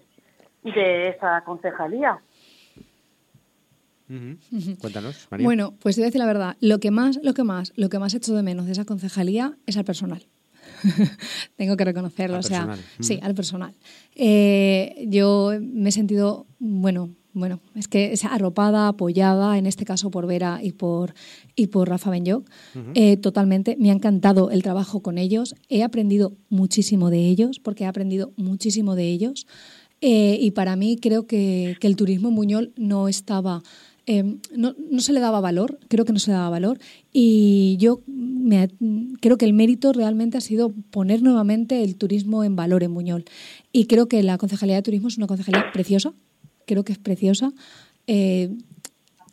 de 0.63 1.09
esa 1.09 1.43
concejalía. 1.43 2.19
Cuéntanos, 4.81 5.27
María. 5.31 5.45
Bueno, 5.45 5.75
pues 5.81 5.97
te 5.97 6.03
voy 6.03 6.07
a 6.07 6.09
decir 6.09 6.21
la 6.21 6.27
verdad. 6.27 6.57
Lo 6.61 6.81
que 6.81 6.91
más, 6.91 7.19
lo 7.23 7.33
que 7.33 7.45
más, 7.45 7.73
lo 7.77 7.89
que 7.89 7.99
más 7.99 8.15
echo 8.15 8.35
de 8.35 8.43
menos 8.43 8.67
de 8.67 8.73
esa 8.73 8.85
concejalía 8.85 9.55
es 9.67 9.77
al 9.77 9.85
personal. 9.85 10.27
Tengo 11.57 11.77
que 11.77 11.85
reconocerlo, 11.85 12.39
o 12.39 12.43
sea, 12.43 12.77
sí, 13.01 13.19
al 13.23 13.35
personal. 13.35 13.75
Eh, 14.15 15.07
yo 15.09 15.53
me 15.61 15.91
he 15.91 15.93
sentido, 15.93 16.47
bueno, 16.59 17.11
bueno, 17.35 17.61
es 17.75 17.87
que 17.87 18.13
es 18.13 18.25
arropada, 18.25 18.89
apoyada, 18.89 19.59
en 19.59 19.67
este 19.67 19.85
caso 19.85 20.11
por 20.11 20.27
Vera 20.27 20.61
y 20.63 20.73
por, 20.73 21.15
y 21.55 21.69
por 21.69 21.89
Rafa 21.89 22.11
Benyoc, 22.11 22.49
eh, 22.95 23.17
totalmente. 23.17 23.77
Me 23.79 23.91
ha 23.91 23.95
encantado 23.95 24.51
el 24.51 24.63
trabajo 24.63 25.01
con 25.01 25.19
ellos. 25.19 25.55
He 25.69 25.83
aprendido 25.83 26.33
muchísimo 26.49 27.11
de 27.11 27.29
ellos, 27.29 27.61
porque 27.61 27.85
he 27.85 27.87
aprendido 27.87 28.33
muchísimo 28.37 28.97
de 28.97 29.09
ellos. 29.09 29.47
Eh, 30.01 30.39
y 30.41 30.53
para 30.53 30.77
mí 30.77 30.97
creo 30.97 31.27
que, 31.27 31.77
que 31.81 31.87
el 31.87 31.97
turismo 31.97 32.29
en 32.29 32.37
Buñol 32.37 32.73
no 32.77 33.09
estaba 33.09 33.63
Em, 34.11 34.39
no, 34.57 34.75
se 35.01 35.13
le 35.13 35.21
daba 35.21 35.39
valor, 35.43 35.79
creo 35.89 36.07
que 36.07 36.15
no 36.15 36.19
se 36.19 36.31
le 36.31 36.39
daba 36.39 36.49
valor, 36.49 36.79
y 37.13 37.77
yo 37.79 38.01
creo 39.21 39.37
que 39.37 39.45
el 39.45 39.53
mérito 39.53 39.93
realmente 39.93 40.39
ha 40.39 40.41
sido 40.41 40.73
poner 40.91 41.23
nuevamente 41.23 41.85
el 41.85 41.97
turismo 41.97 42.43
en 42.43 42.57
valor 42.57 42.83
en 42.83 42.95
Buñol. 42.95 43.27
Y 43.71 43.85
creo 43.85 44.09
que 44.09 44.23
la 44.23 44.39
Concejalía 44.39 44.77
de 44.77 44.83
Turismo 44.83 45.09
es 45.09 45.19
una 45.19 45.27
concejalía 45.27 45.71
preciosa, 45.75 46.15
creo 46.65 46.85
que 46.85 46.93
es 46.93 46.99
preciosa. 46.99 47.53
Eh, 48.07 48.57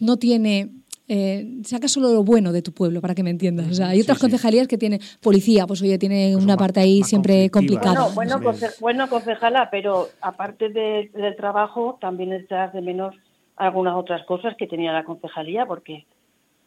no 0.01 0.17
tiene 0.17 0.71
eh, 1.07 1.61
saca 1.63 1.87
solo 1.87 2.11
lo 2.11 2.25
bueno 2.25 2.51
de 2.51 2.61
tu 2.61 2.73
pueblo, 2.73 2.99
para 2.99 3.15
que 3.15 3.23
me 3.23 3.29
entiendas. 3.29 3.79
hay 3.79 4.01
otras 4.01 4.19
concejalías 4.19 4.67
que 4.67 4.77
tienen 4.77 4.99
policía, 5.21 5.67
pues 5.67 5.81
oye, 5.83 5.97
tiene 5.97 6.31
pues 6.33 6.43
una 6.43 6.57
parte 6.57 6.81
ahí 6.81 7.01
siempre 7.03 7.49
complicada. 7.49 8.09
Bueno, 8.13 8.41
bueno, 8.81 9.07
concejala, 9.07 9.69
pero 9.71 10.09
aparte 10.19 10.67
del 10.67 11.35
trabajo, 11.37 11.97
también 12.01 12.33
echas 12.33 12.73
de 12.73 12.81
menos 12.81 13.15
algunas 13.55 13.95
otras 13.95 14.25
cosas 14.25 14.55
que 14.57 14.67
tenía 14.67 14.91
la 14.91 15.03
concejalía, 15.03 15.65
porque 15.65 16.05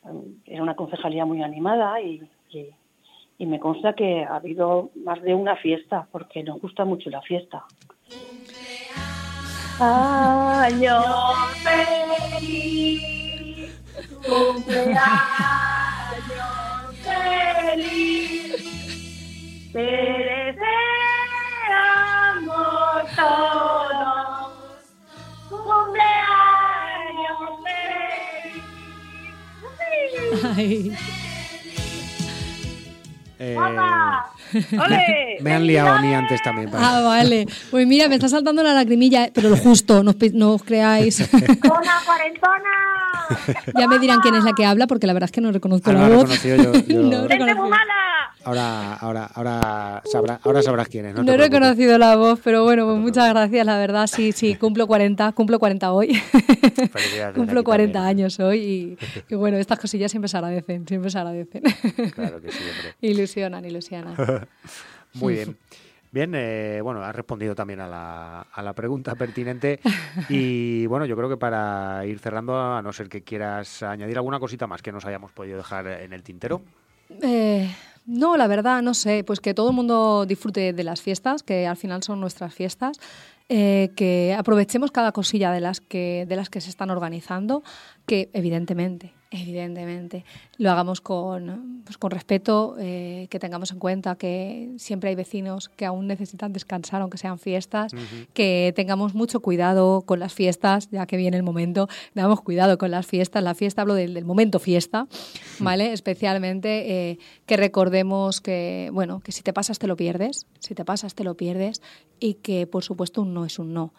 um, 0.02 0.36
era 0.46 0.62
una 0.62 0.76
concejalía 0.76 1.24
muy 1.24 1.42
animada 1.42 2.00
y, 2.00 2.22
me 3.40 3.60
consta 3.60 3.94
que 3.94 4.24
ha 4.24 4.36
habido 4.36 4.90
más 5.04 5.22
de 5.22 5.34
una 5.34 5.56
fiesta, 5.56 6.08
porque 6.10 6.42
nos 6.42 6.60
gusta 6.60 6.84
mucho 6.84 7.08
la 7.08 7.22
fiesta. 7.22 7.64
Año 9.78 11.00
feliz, 12.40 13.80
cumpleaños 14.26 14.98
feliz, 17.64 18.52
te 19.72 20.58
todos 23.16 24.57
cumpleaños. 25.48 27.38
Ay. 30.56 30.96
Eh, 33.40 33.56
me 35.40 35.52
han 35.54 35.66
liado 35.66 35.90
a 35.90 36.02
mí 36.02 36.12
antes 36.12 36.42
también. 36.42 36.70
Ah, 36.74 37.02
vale. 37.02 37.46
Pues 37.70 37.86
mira, 37.86 38.08
me 38.08 38.16
está 38.16 38.28
saltando 38.28 38.62
la 38.64 38.74
lacrimilla, 38.74 39.30
pero 39.32 39.48
lo 39.48 39.56
justo, 39.56 40.02
no, 40.02 40.14
no 40.32 40.54
os 40.54 40.62
creáis. 40.64 41.20
¡Hola, 41.32 42.00
cuarentona! 42.04 42.87
ya 43.78 43.88
me 43.88 43.98
dirán 43.98 44.20
quién 44.20 44.34
es 44.34 44.44
la 44.44 44.52
que 44.52 44.64
habla, 44.64 44.86
porque 44.86 45.06
la 45.06 45.12
verdad 45.12 45.26
es 45.26 45.32
que 45.32 45.40
no 45.40 45.52
reconozco 45.52 45.90
ah, 45.90 45.94
la 45.94 46.08
voz. 46.08 46.42
Yo, 46.42 46.56
yo, 46.56 46.72
no 47.02 47.28
reconozco. 47.28 47.70
Ahora, 48.44 48.94
ahora, 48.94 49.30
ahora, 49.34 50.02
ahora 50.42 50.62
sabrás 50.62 50.88
quién 50.88 51.06
es. 51.06 51.14
No, 51.14 51.32
he 51.32 51.36
reconocido 51.36 51.98
la 51.98 52.16
voz, 52.16 52.40
pero 52.42 52.64
bueno, 52.64 52.86
pues 52.86 52.98
muchas 52.98 53.28
gracias, 53.30 53.66
la 53.66 53.78
verdad. 53.78 54.06
Sí, 54.06 54.32
sí, 54.32 54.54
cumplo 54.60 54.86
40, 54.86 55.32
cumplo 55.32 55.58
40 55.58 55.92
hoy. 55.92 56.20
cumplo 57.34 57.64
40 57.64 58.06
años 58.06 58.40
hoy 58.40 58.96
y, 59.28 59.34
bueno, 59.34 59.58
estas 59.58 59.78
cosillas 59.78 60.10
siempre 60.10 60.28
se 60.28 60.36
agradecen, 60.36 60.86
siempre 60.86 61.10
se 61.10 61.18
agradecen. 61.18 61.62
Claro 62.14 62.40
que 62.40 62.52
sí, 62.52 62.58
ilusionan, 63.00 63.64
ilusionan. 63.64 64.14
Muy 65.14 65.34
bien. 65.34 65.56
Bien, 66.10 66.32
eh, 66.34 66.80
bueno, 66.82 67.02
has 67.02 67.14
respondido 67.14 67.54
también 67.54 67.80
a 67.80 67.88
la, 67.88 68.40
a 68.40 68.62
la 68.62 68.72
pregunta 68.72 69.14
pertinente 69.14 69.80
y 70.28 70.86
bueno, 70.86 71.04
yo 71.06 71.16
creo 71.16 71.28
que 71.28 71.36
para 71.36 72.04
ir 72.06 72.18
cerrando, 72.18 72.58
a 72.58 72.80
no 72.82 72.92
ser 72.92 73.08
que 73.08 73.22
quieras 73.22 73.82
añadir 73.82 74.16
alguna 74.16 74.40
cosita 74.40 74.66
más 74.66 74.82
que 74.82 74.92
nos 74.92 75.04
hayamos 75.04 75.32
podido 75.32 75.58
dejar 75.58 75.86
en 75.86 76.12
el 76.12 76.22
tintero. 76.22 76.62
Eh, 77.22 77.70
no, 78.06 78.36
la 78.38 78.46
verdad, 78.46 78.80
no 78.82 78.94
sé, 78.94 79.22
pues 79.22 79.40
que 79.40 79.52
todo 79.52 79.68
el 79.68 79.76
mundo 79.76 80.24
disfrute 80.26 80.72
de 80.72 80.84
las 80.84 81.02
fiestas, 81.02 81.42
que 81.42 81.66
al 81.66 81.76
final 81.76 82.02
son 82.02 82.20
nuestras 82.20 82.54
fiestas, 82.54 82.98
eh, 83.50 83.90
que 83.96 84.34
aprovechemos 84.36 84.90
cada 84.90 85.12
cosilla 85.12 85.52
de 85.52 85.60
las 85.60 85.80
que, 85.80 86.24
de 86.26 86.36
las 86.36 86.48
que 86.48 86.60
se 86.62 86.70
están 86.70 86.90
organizando, 86.90 87.62
que 88.06 88.30
evidentemente 88.32 89.12
Evidentemente, 89.30 90.24
lo 90.56 90.70
hagamos 90.70 91.02
con, 91.02 91.82
pues 91.84 91.98
con 91.98 92.10
respeto, 92.10 92.76
eh, 92.78 93.26
que 93.28 93.38
tengamos 93.38 93.70
en 93.72 93.78
cuenta 93.78 94.16
que 94.16 94.70
siempre 94.78 95.10
hay 95.10 95.16
vecinos 95.16 95.68
que 95.68 95.84
aún 95.84 96.06
necesitan 96.06 96.54
descansar, 96.54 97.02
aunque 97.02 97.18
sean 97.18 97.38
fiestas, 97.38 97.92
que 98.32 98.72
tengamos 98.74 99.14
mucho 99.14 99.40
cuidado 99.40 100.00
con 100.06 100.18
las 100.18 100.32
fiestas, 100.32 100.88
ya 100.90 101.04
que 101.04 101.18
viene 101.18 101.36
el 101.36 101.42
momento, 101.42 101.88
tengamos 102.14 102.40
cuidado 102.40 102.78
con 102.78 102.90
las 102.90 103.06
fiestas, 103.06 103.42
la 103.42 103.54
fiesta 103.54 103.82
hablo 103.82 103.92
del, 103.92 104.24
momento 104.24 104.58
fiesta, 104.60 105.06
¿vale? 105.58 105.92
Especialmente 105.92 107.10
eh, 107.10 107.18
que 107.44 107.58
recordemos 107.58 108.40
que, 108.40 108.88
bueno, 108.94 109.20
que 109.20 109.32
si 109.32 109.42
te 109.42 109.52
pasas 109.52 109.78
te 109.78 109.86
lo 109.86 109.96
pierdes, 109.96 110.46
si 110.58 110.74
te 110.74 110.86
pasas 110.86 111.14
te 111.14 111.22
lo 111.22 111.34
pierdes 111.34 111.82
y 112.18 112.34
que 112.34 112.66
por 112.66 112.82
supuesto 112.82 113.20
un 113.20 113.34
no 113.34 113.44
es 113.44 113.58
un 113.58 113.74
no. 113.74 113.92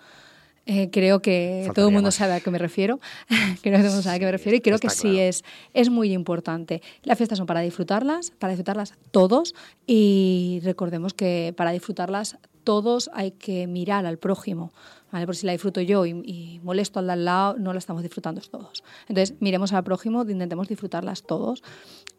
Eh, 0.72 0.92
creo 0.92 1.20
que 1.20 1.72
todo 1.74 1.88
el 1.88 1.94
mundo 1.96 2.12
sabe 2.12 2.34
a 2.34 2.42
qué 2.42 2.52
me 2.52 2.60
refiero. 2.60 3.00
creo 3.28 3.56
que 3.64 3.72
todo 3.72 3.88
el 3.88 3.88
mundo 3.88 4.04
sabe 4.04 4.18
a 4.18 4.20
qué 4.20 4.26
me 4.26 4.32
refiero 4.32 4.56
y 4.56 4.62
creo 4.62 4.78
que 4.78 4.92
sí 4.92 5.20
es, 5.20 5.44
es 5.74 5.90
muy 5.90 6.14
importante. 6.14 6.84
Las 7.02 7.18
fiestas 7.18 7.40
son 7.40 7.48
para 7.48 7.62
disfrutarlas, 7.62 8.30
para 8.38 8.52
disfrutarlas 8.52 8.94
todos 9.10 9.56
y 9.88 10.62
recordemos 10.64 11.16
que 11.16 11.56
para 11.58 11.72
disfrutarlas 11.72 12.38
todos 12.64 13.10
hay 13.16 13.32
que 13.32 13.66
mirar 13.66 14.06
al 14.06 14.20
prójimo. 14.20 14.72
¿vale? 15.12 15.26
Por 15.26 15.36
si 15.36 15.48
la 15.48 15.54
disfruto 15.54 15.82
yo 15.82 16.06
y, 16.06 16.60
molesto 16.64 17.00
al 17.00 17.08
de 17.08 17.14
al 17.14 17.26
lado, 17.26 17.56
no 17.58 17.74
la 17.74 17.80
estamos 17.80 18.04
disfrutando 18.04 18.40
todos. 18.42 18.84
Entonces, 19.08 19.36
miremos 19.40 19.74
al 19.74 19.84
prójimo, 19.84 20.22
intentemos 20.22 20.68
disfrutarlas 20.68 21.24
todos. 21.24 21.64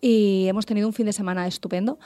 Y 0.00 0.46
hemos 0.48 0.66
tenido 0.66 0.88
un 0.88 0.92
fin 0.92 1.06
de 1.06 1.12
semana 1.12 1.46
estupendo. 1.46 2.00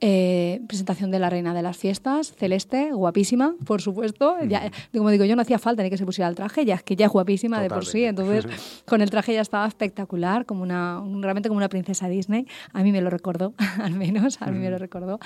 Eh, 0.00 0.60
presentación 0.68 1.10
de 1.10 1.18
la 1.18 1.30
reina 1.30 1.54
de 1.54 1.62
las 1.62 1.76
fiestas, 1.76 2.34
Celeste, 2.36 2.92
guapísima, 2.92 3.54
por 3.64 3.80
supuesto. 3.80 4.36
Ya, 4.46 4.70
como 4.92 5.08
digo, 5.10 5.24
yo 5.24 5.36
no 5.36 5.42
hacía 5.42 5.58
falta 5.58 5.82
ni 5.82 5.88
que 5.88 5.96
se 5.96 6.04
pusiera 6.04 6.28
el 6.28 6.34
traje, 6.34 6.66
ya 6.66 6.74
es 6.74 6.82
que 6.82 6.96
ya 6.96 7.06
es 7.06 7.12
guapísima 7.12 7.60
de 7.62 7.70
por 7.70 7.86
sí. 7.86 8.04
Entonces, 8.04 8.46
con 8.86 9.00
el 9.00 9.08
traje 9.08 9.32
ya 9.32 9.40
estaba 9.40 9.66
espectacular, 9.66 10.44
como 10.44 10.62
una, 10.62 11.02
realmente 11.20 11.48
como 11.48 11.56
una 11.56 11.70
princesa 11.70 12.08
Disney. 12.08 12.46
A 12.74 12.82
mí 12.82 12.92
me 12.92 13.00
lo 13.00 13.08
recordó, 13.08 13.54
al 13.80 13.94
menos, 13.94 14.42
a 14.42 14.50
mí 14.50 14.58
me 14.58 14.70
lo 14.70 14.76
recordó. 14.76 15.18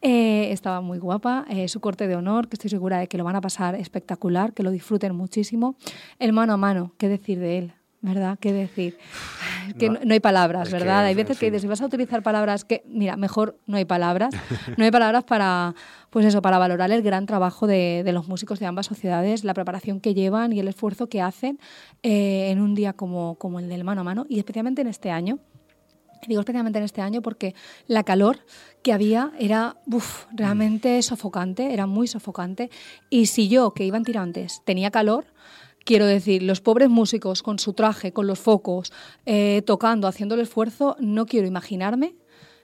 Eh, 0.00 0.50
estaba 0.50 0.80
muy 0.80 0.98
guapa. 0.98 1.44
Eh, 1.50 1.68
su 1.68 1.80
corte 1.80 2.08
de 2.08 2.16
honor, 2.16 2.48
que 2.48 2.54
estoy 2.54 2.70
segura 2.70 2.98
de 2.98 3.08
que 3.08 3.18
lo 3.18 3.24
van 3.24 3.36
a 3.36 3.42
pasar 3.42 3.74
espectacular, 3.74 4.54
que 4.54 4.62
lo 4.62 4.70
disfruten 4.70 5.14
muchísimo. 5.14 5.76
El 6.18 6.32
mano 6.32 6.54
a 6.54 6.56
mano, 6.56 6.92
¿qué 6.96 7.08
decir 7.08 7.38
de 7.38 7.58
él? 7.58 7.72
¿Verdad? 8.06 8.38
¿Qué 8.40 8.52
decir? 8.52 8.98
Que 9.78 9.90
no, 9.90 9.98
hay 10.10 10.20
palabras, 10.20 10.70
¿verdad? 10.70 11.04
hay 11.04 11.14
veces 11.14 11.38
que 11.38 11.58
si 11.58 11.66
vas 11.66 11.80
a 11.80 11.86
utilizar 11.86 12.22
palabras 12.22 12.64
que, 12.64 12.82
mira, 12.86 13.16
mejor 13.16 13.58
no 13.66 13.76
hay 13.76 13.84
palabras. 13.84 14.34
No 14.76 14.84
hay 14.84 14.90
palabras 14.90 15.24
para, 15.24 15.74
pues 16.10 16.24
eso, 16.24 16.42
para 16.42 16.58
valorar 16.58 16.90
el 16.90 17.02
gran 17.02 17.26
trabajo 17.26 17.66
de, 17.66 18.02
los 18.12 18.28
músicos 18.28 18.58
de 18.58 18.66
ambas 18.66 18.86
sociedades, 18.86 19.44
la 19.44 19.54
preparación 19.54 20.00
que 20.00 20.14
llevan 20.14 20.52
y 20.52 20.60
el 20.60 20.68
esfuerzo 20.68 21.08
que 21.08 21.20
hacen 21.20 21.58
eh, 22.02 22.50
en 22.50 22.60
un 22.60 22.74
día 22.74 22.92
como, 22.92 23.36
como 23.36 23.58
el 23.58 23.68
del 23.68 23.84
mano 23.84 24.02
a 24.02 24.04
mano 24.04 24.26
y 24.28 24.38
especialmente 24.38 24.82
en 24.82 24.88
este 24.88 25.10
año 25.10 25.40
Digo 26.26 26.40
especialmente 26.40 26.78
en 26.78 26.84
este 26.84 27.02
año 27.02 27.22
porque 27.22 27.54
la 27.86 28.02
calor 28.02 28.38
que 28.82 28.92
había 28.92 29.32
era 29.38 29.76
realmente 30.32 31.00
sofocante, 31.02 31.72
era 31.72 31.86
muy 31.86 32.08
sofocante. 32.08 32.70
Y 33.10 33.26
si 33.26 33.48
yo, 33.48 33.72
que 33.74 33.84
iba 33.84 33.96
en 33.96 34.04
tirantes, 34.04 34.62
tenía 34.64 34.90
calor, 34.90 35.26
quiero 35.86 36.04
decir, 36.04 36.42
los 36.42 36.60
pobres 36.60 36.90
músicos 36.90 37.42
con 37.42 37.58
su 37.58 37.72
traje, 37.72 38.12
con 38.12 38.26
los 38.26 38.38
focos, 38.38 38.92
eh, 39.24 39.62
tocando, 39.64 40.08
haciendo 40.08 40.34
el 40.34 40.42
esfuerzo, 40.42 40.96
no 41.00 41.24
quiero 41.24 41.46
imaginarme 41.46 42.14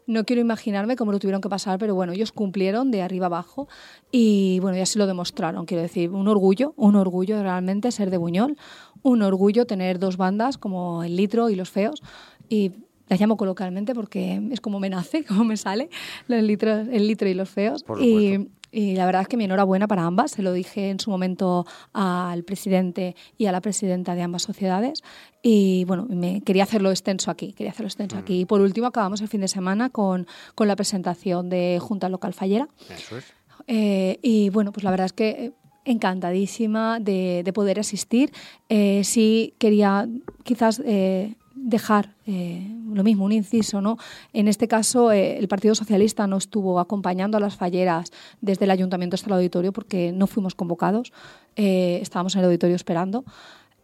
no 0.04 0.24
quiero 0.24 0.42
imaginarme 0.42 0.96
cómo 0.96 1.12
lo 1.12 1.20
tuvieron 1.20 1.40
que 1.40 1.48
pasar, 1.48 1.78
pero 1.78 1.94
bueno, 1.94 2.12
ellos 2.12 2.32
cumplieron 2.32 2.90
de 2.90 3.02
arriba 3.02 3.26
abajo 3.26 3.68
y 4.10 4.58
bueno, 4.60 4.76
ya 4.76 4.84
se 4.84 4.98
lo 4.98 5.06
demostraron. 5.06 5.64
Quiero 5.64 5.80
decir, 5.82 6.10
un 6.10 6.26
orgullo, 6.26 6.74
un 6.76 6.96
orgullo 6.96 7.40
realmente 7.40 7.92
ser 7.92 8.10
de 8.10 8.16
Buñol, 8.16 8.56
un 9.02 9.22
orgullo 9.22 9.64
tener 9.64 10.00
dos 10.00 10.16
bandas 10.16 10.58
como 10.58 11.04
El 11.04 11.16
Litro 11.16 11.50
y 11.50 11.54
Los 11.54 11.70
Feos 11.70 12.02
y 12.48 12.72
las 13.08 13.20
llamo 13.20 13.36
coloquialmente 13.36 13.94
porque 13.94 14.40
es 14.50 14.60
como 14.60 14.80
me 14.80 14.90
nace, 14.90 15.24
como 15.28 15.44
me 15.44 15.56
sale, 15.56 15.88
el 16.28 16.46
litro, 16.46 16.72
el 16.72 17.06
litro 17.06 17.28
y 17.28 17.34
los 17.34 17.48
feos. 17.48 17.84
y, 18.00 18.48
y, 18.72 18.96
la 18.96 19.06
verdad 19.06 19.22
es 19.22 19.28
que 19.28 19.36
mi 19.36 19.44
enhorabuena 19.44 19.86
para 19.86 20.04
ambas, 20.04 20.32
se 20.32 20.42
lo 20.42 20.52
dije 20.52 20.90
en 20.90 20.98
su 20.98 21.10
momento 21.10 21.66
al 21.92 22.42
presidente 22.44 23.14
y 23.38 23.46
a 23.46 23.52
la 23.52 23.60
presidenta 23.60 24.14
de 24.14 24.22
ambas 24.22 24.42
sociedades. 24.42 25.02
Y 25.42 25.84
bueno, 25.84 26.06
me 26.08 26.40
quería 26.40 26.64
hacerlo 26.64 26.90
extenso 26.90 27.30
aquí, 27.30 27.52
quería 27.52 27.70
hacerlo 27.72 27.88
extenso 27.88 28.16
aquí. 28.16 28.40
Y 28.40 28.44
por 28.44 28.60
último, 28.60 28.86
acabamos 28.86 29.20
el 29.20 29.28
fin 29.28 29.40
de 29.40 29.48
semana 29.48 29.90
con, 29.90 30.26
con 30.54 30.68
la 30.68 30.76
presentación 30.76 31.50
de 31.50 31.78
Junta 31.80 32.08
Local 32.08 32.32
Fallera. 32.32 32.68
Eso 32.88 33.18
es. 33.18 33.24
Eh, 33.66 34.18
y 34.22 34.50
bueno, 34.50 34.72
pues 34.72 34.84
la 34.84 34.90
verdad 34.90 35.06
es 35.06 35.12
que 35.12 35.52
encantadísima 35.84 37.00
de, 37.00 37.42
de 37.44 37.52
poder 37.52 37.80
asistir. 37.80 38.32
Eh, 38.68 39.02
sí 39.04 39.54
quería 39.58 40.08
quizás 40.44 40.80
eh, 40.84 41.34
dejar 41.62 42.14
eh, 42.26 42.66
lo 42.92 43.04
mismo, 43.04 43.24
un 43.24 43.32
inciso, 43.32 43.80
¿no? 43.80 43.96
En 44.32 44.48
este 44.48 44.66
caso, 44.68 45.12
eh, 45.12 45.38
el 45.38 45.48
Partido 45.48 45.74
Socialista 45.74 46.26
no 46.26 46.36
estuvo 46.36 46.80
acompañando 46.80 47.36
a 47.36 47.40
las 47.40 47.56
falleras 47.56 48.10
desde 48.40 48.64
el 48.64 48.70
ayuntamiento 48.72 49.14
hasta 49.14 49.28
el 49.28 49.34
auditorio 49.34 49.72
porque 49.72 50.12
no 50.12 50.26
fuimos 50.26 50.54
convocados, 50.54 51.12
eh, 51.56 52.00
estábamos 52.02 52.34
en 52.34 52.40
el 52.40 52.46
auditorio 52.46 52.76
esperando. 52.76 53.24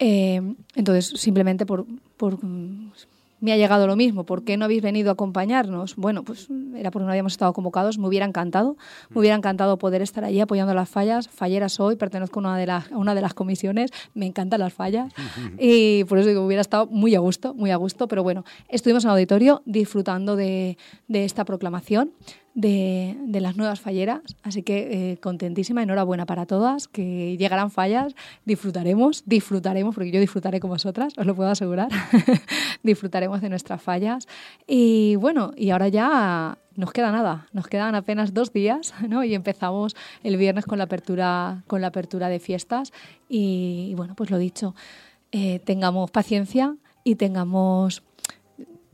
entonces, 0.01 1.07
simplemente 1.21 1.67
por 1.67 1.87
me 3.41 3.53
ha 3.53 3.57
llegado 3.57 3.87
lo 3.87 3.97
mismo, 3.97 4.25
¿por 4.25 4.45
qué 4.45 4.57
no 4.57 4.65
habéis 4.65 4.83
venido 4.83 5.11
a 5.11 5.13
acompañarnos? 5.13 5.97
Bueno, 5.97 6.25
pues 6.25 6.49
era 6.75 6.91
porque 6.91 7.05
no 7.05 7.11
habíamos 7.11 7.33
estado 7.33 7.53
convocados, 7.53 7.99
me 7.99 8.07
hubiera 8.07 8.27
encantado, 8.27 8.77
me 9.11 9.21
hubiera 9.21 9.37
encantado 9.37 9.79
poder 9.79 10.03
estar 10.03 10.25
allí 10.25 10.41
apoyando 10.41 10.75
las 10.75 10.89
fallas, 10.89 11.29
fallera 11.29 11.69
soy, 11.69 11.97
pertenezco 11.97 12.41
a 12.41 12.43
una 12.43 12.57
de 12.57 12.67
las, 12.67 12.91
una 12.91 13.15
de 13.15 13.21
las 13.21 13.35
comisiones, 13.35 13.91
me 14.15 14.27
encantan 14.27 14.61
las 14.61 14.73
fallas 14.73 15.13
y 15.59 16.05
por 16.05 16.19
eso 16.19 16.29
digo, 16.29 16.45
hubiera 16.45 16.61
estado 16.61 16.87
muy 16.87 17.15
a 17.15 17.21
gusto, 17.21 17.55
muy 17.55 17.71
a 17.71 17.77
gusto, 17.77 18.09
pero 18.09 18.23
bueno, 18.23 18.45
estuvimos 18.69 19.05
en 19.05 19.11
el 19.11 19.13
auditorio 19.13 19.63
disfrutando 19.65 20.37
de, 20.37 20.77
de 21.07 21.25
esta 21.25 21.45
proclamación 21.45 22.13
de, 22.59 23.41
las 23.41 23.57
nuevas 23.57 23.81
falleras. 23.81 24.21
Así 24.43 24.63
que 24.63 25.13
eh, 25.13 25.19
contentísima, 25.19 25.83
enhorabuena 25.83 26.27
para 26.27 26.45
todas, 26.45 26.89
que 26.89 27.37
llegarán 27.37 27.71
fallas, 27.71 28.15
disfrutaremos, 28.45 29.23
disfrutaremos, 29.27 29.95
porque 29.95 30.11
yo 30.11 30.19
disfrutaré 30.19 30.59
con 30.59 30.71
vosotras, 30.71 31.15
os 31.17 31.25
lo 31.25 31.37
puedo 31.37 31.51
asegurar, 31.51 31.89
disfrutaremos 32.83 33.41
de 33.41 33.49
nuestras 33.49 33.81
fallas. 33.81 34.27
Y 34.67 35.15
bueno, 35.17 35.53
y 35.57 35.71
ahora 35.71 35.87
ya 35.87 36.59
nos 36.75 36.93
queda 36.93 37.13
nada, 37.13 37.47
nos 37.53 37.69
quedan 37.69 37.95
apenas 37.95 38.35
dos 38.35 38.53
días 38.53 38.93
¿no? 39.09 39.23
y 39.23 39.35
empezamos 39.35 39.95
el 40.25 40.37
viernes 40.37 40.67
con 40.67 40.79
la 40.79 40.85
apertura, 40.85 41.63
con 41.69 41.81
la 41.81 41.89
apertura 41.89 42.29
de 42.29 42.41
fiestas. 42.41 42.93
Y, 43.29 43.95
bueno, 43.97 44.15
pues 44.17 44.31
lo 44.31 44.39
dicho, 44.39 44.75
eh, 45.31 45.61
tengamos 45.61 46.11
paciencia 46.11 46.75
y 47.05 47.15
tengamos 47.15 48.03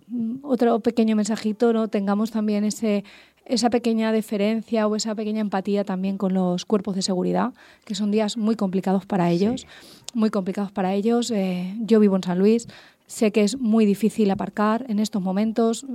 mm, 0.08 0.40
otro 0.42 0.80
pequeño 0.80 1.16
mensajito, 1.16 1.72
¿no? 1.72 1.88
tengamos 1.88 2.30
también 2.30 2.64
ese 2.64 3.04
esa 3.44 3.70
pequeña 3.70 4.12
deferencia 4.12 4.86
o 4.86 4.96
esa 4.96 5.14
pequeña 5.14 5.40
empatía 5.40 5.84
también 5.84 6.16
con 6.16 6.34
los 6.34 6.64
cuerpos 6.64 6.96
de 6.96 7.02
seguridad, 7.02 7.52
que 7.84 7.94
son 7.94 8.10
días 8.10 8.36
muy 8.36 8.56
complicados 8.56 9.06
para 9.06 9.30
ellos, 9.30 9.66
muy 10.14 10.30
complicados 10.30 10.72
para 10.72 10.94
ellos. 10.94 11.30
Eh, 11.30 11.74
yo 11.80 12.00
vivo 12.00 12.16
en 12.16 12.22
San 12.22 12.38
Luis, 12.38 12.68
sé 13.06 13.32
que 13.32 13.42
es 13.42 13.58
muy 13.58 13.84
difícil 13.84 14.30
aparcar 14.30 14.86
en 14.88 14.98
estos 14.98 15.20
momentos, 15.20 15.86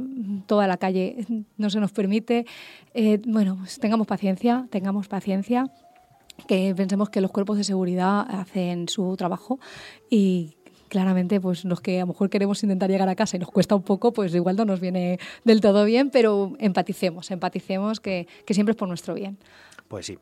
toda 0.46 0.68
la 0.68 0.78
calle 0.78 1.26
no 1.58 1.70
se 1.70 1.80
nos 1.80 1.92
permite. 1.92 2.46
Eh, 2.94 3.20
bueno, 3.26 3.58
pues 3.58 3.80
tengamos 3.80 4.08
paciencia, 4.08 4.68
tengamos 4.70 5.08
paciencia 5.08 5.72
que 6.48 6.74
pensemos 6.76 7.10
que 7.10 7.22
los 7.22 7.32
cuerpos 7.32 7.58
de 7.58 7.64
seguridad 7.64 8.26
hacen 8.30 8.88
su 8.88 9.16
trabajo 9.18 9.60
y 10.10 10.56
claramente 10.90 11.40
pues 11.40 11.64
los 11.64 11.80
que 11.82 11.98
a 11.98 12.02
lo 12.02 12.08
mejor 12.08 12.30
queremos 12.30 12.62
intentar 12.64 12.90
llegar 12.90 13.08
a 13.08 13.16
casa 13.16 13.38
y 13.38 13.40
nos 13.40 13.50
cuesta 13.50 13.76
un 13.76 13.84
poco, 13.84 14.12
pues 14.12 14.34
igual 14.36 14.56
no 14.56 14.66
nos 14.66 14.80
viene 14.80 15.20
del 15.46 15.62
todo 15.62 15.86
bien, 15.86 16.10
pero 16.10 16.54
empaticemos, 16.60 17.32
empaticemos 17.32 18.00
que, 18.00 18.28
que 18.46 18.54
siempre 18.54 18.72
es 18.72 18.78
por 18.78 18.88
nuestro 18.88 19.14
bien. 19.14 19.38
Pues 19.88 20.06
sí. 20.06 20.18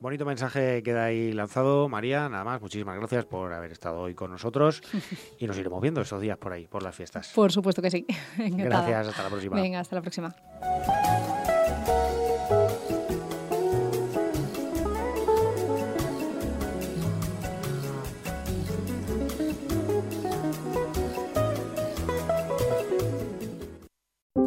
Bonito 0.00 0.26
mensaje 0.26 0.82
queda 0.82 1.04
ahí 1.04 1.32
lanzado. 1.32 1.88
María, 1.88 2.28
nada 2.28 2.44
más, 2.44 2.60
muchísimas 2.60 2.96
gracias 2.98 3.24
por 3.24 3.52
haber 3.52 3.72
estado 3.72 4.00
hoy 4.00 4.14
con 4.14 4.30
nosotros 4.30 4.82
y 5.38 5.46
nos 5.46 5.56
iremos 5.56 5.80
viendo 5.80 6.00
estos 6.00 6.20
días 6.20 6.36
por 6.36 6.52
ahí, 6.52 6.66
por 6.66 6.82
las 6.82 6.94
fiestas. 6.94 7.32
Por 7.34 7.52
supuesto 7.52 7.80
que 7.80 7.90
sí. 7.90 8.04
Gracias, 8.36 9.08
hasta 9.08 9.22
la 9.22 9.28
próxima. 9.30 9.56
Venga, 9.56 9.80
hasta 9.80 9.96
la 9.96 10.02
próxima. 10.02 10.34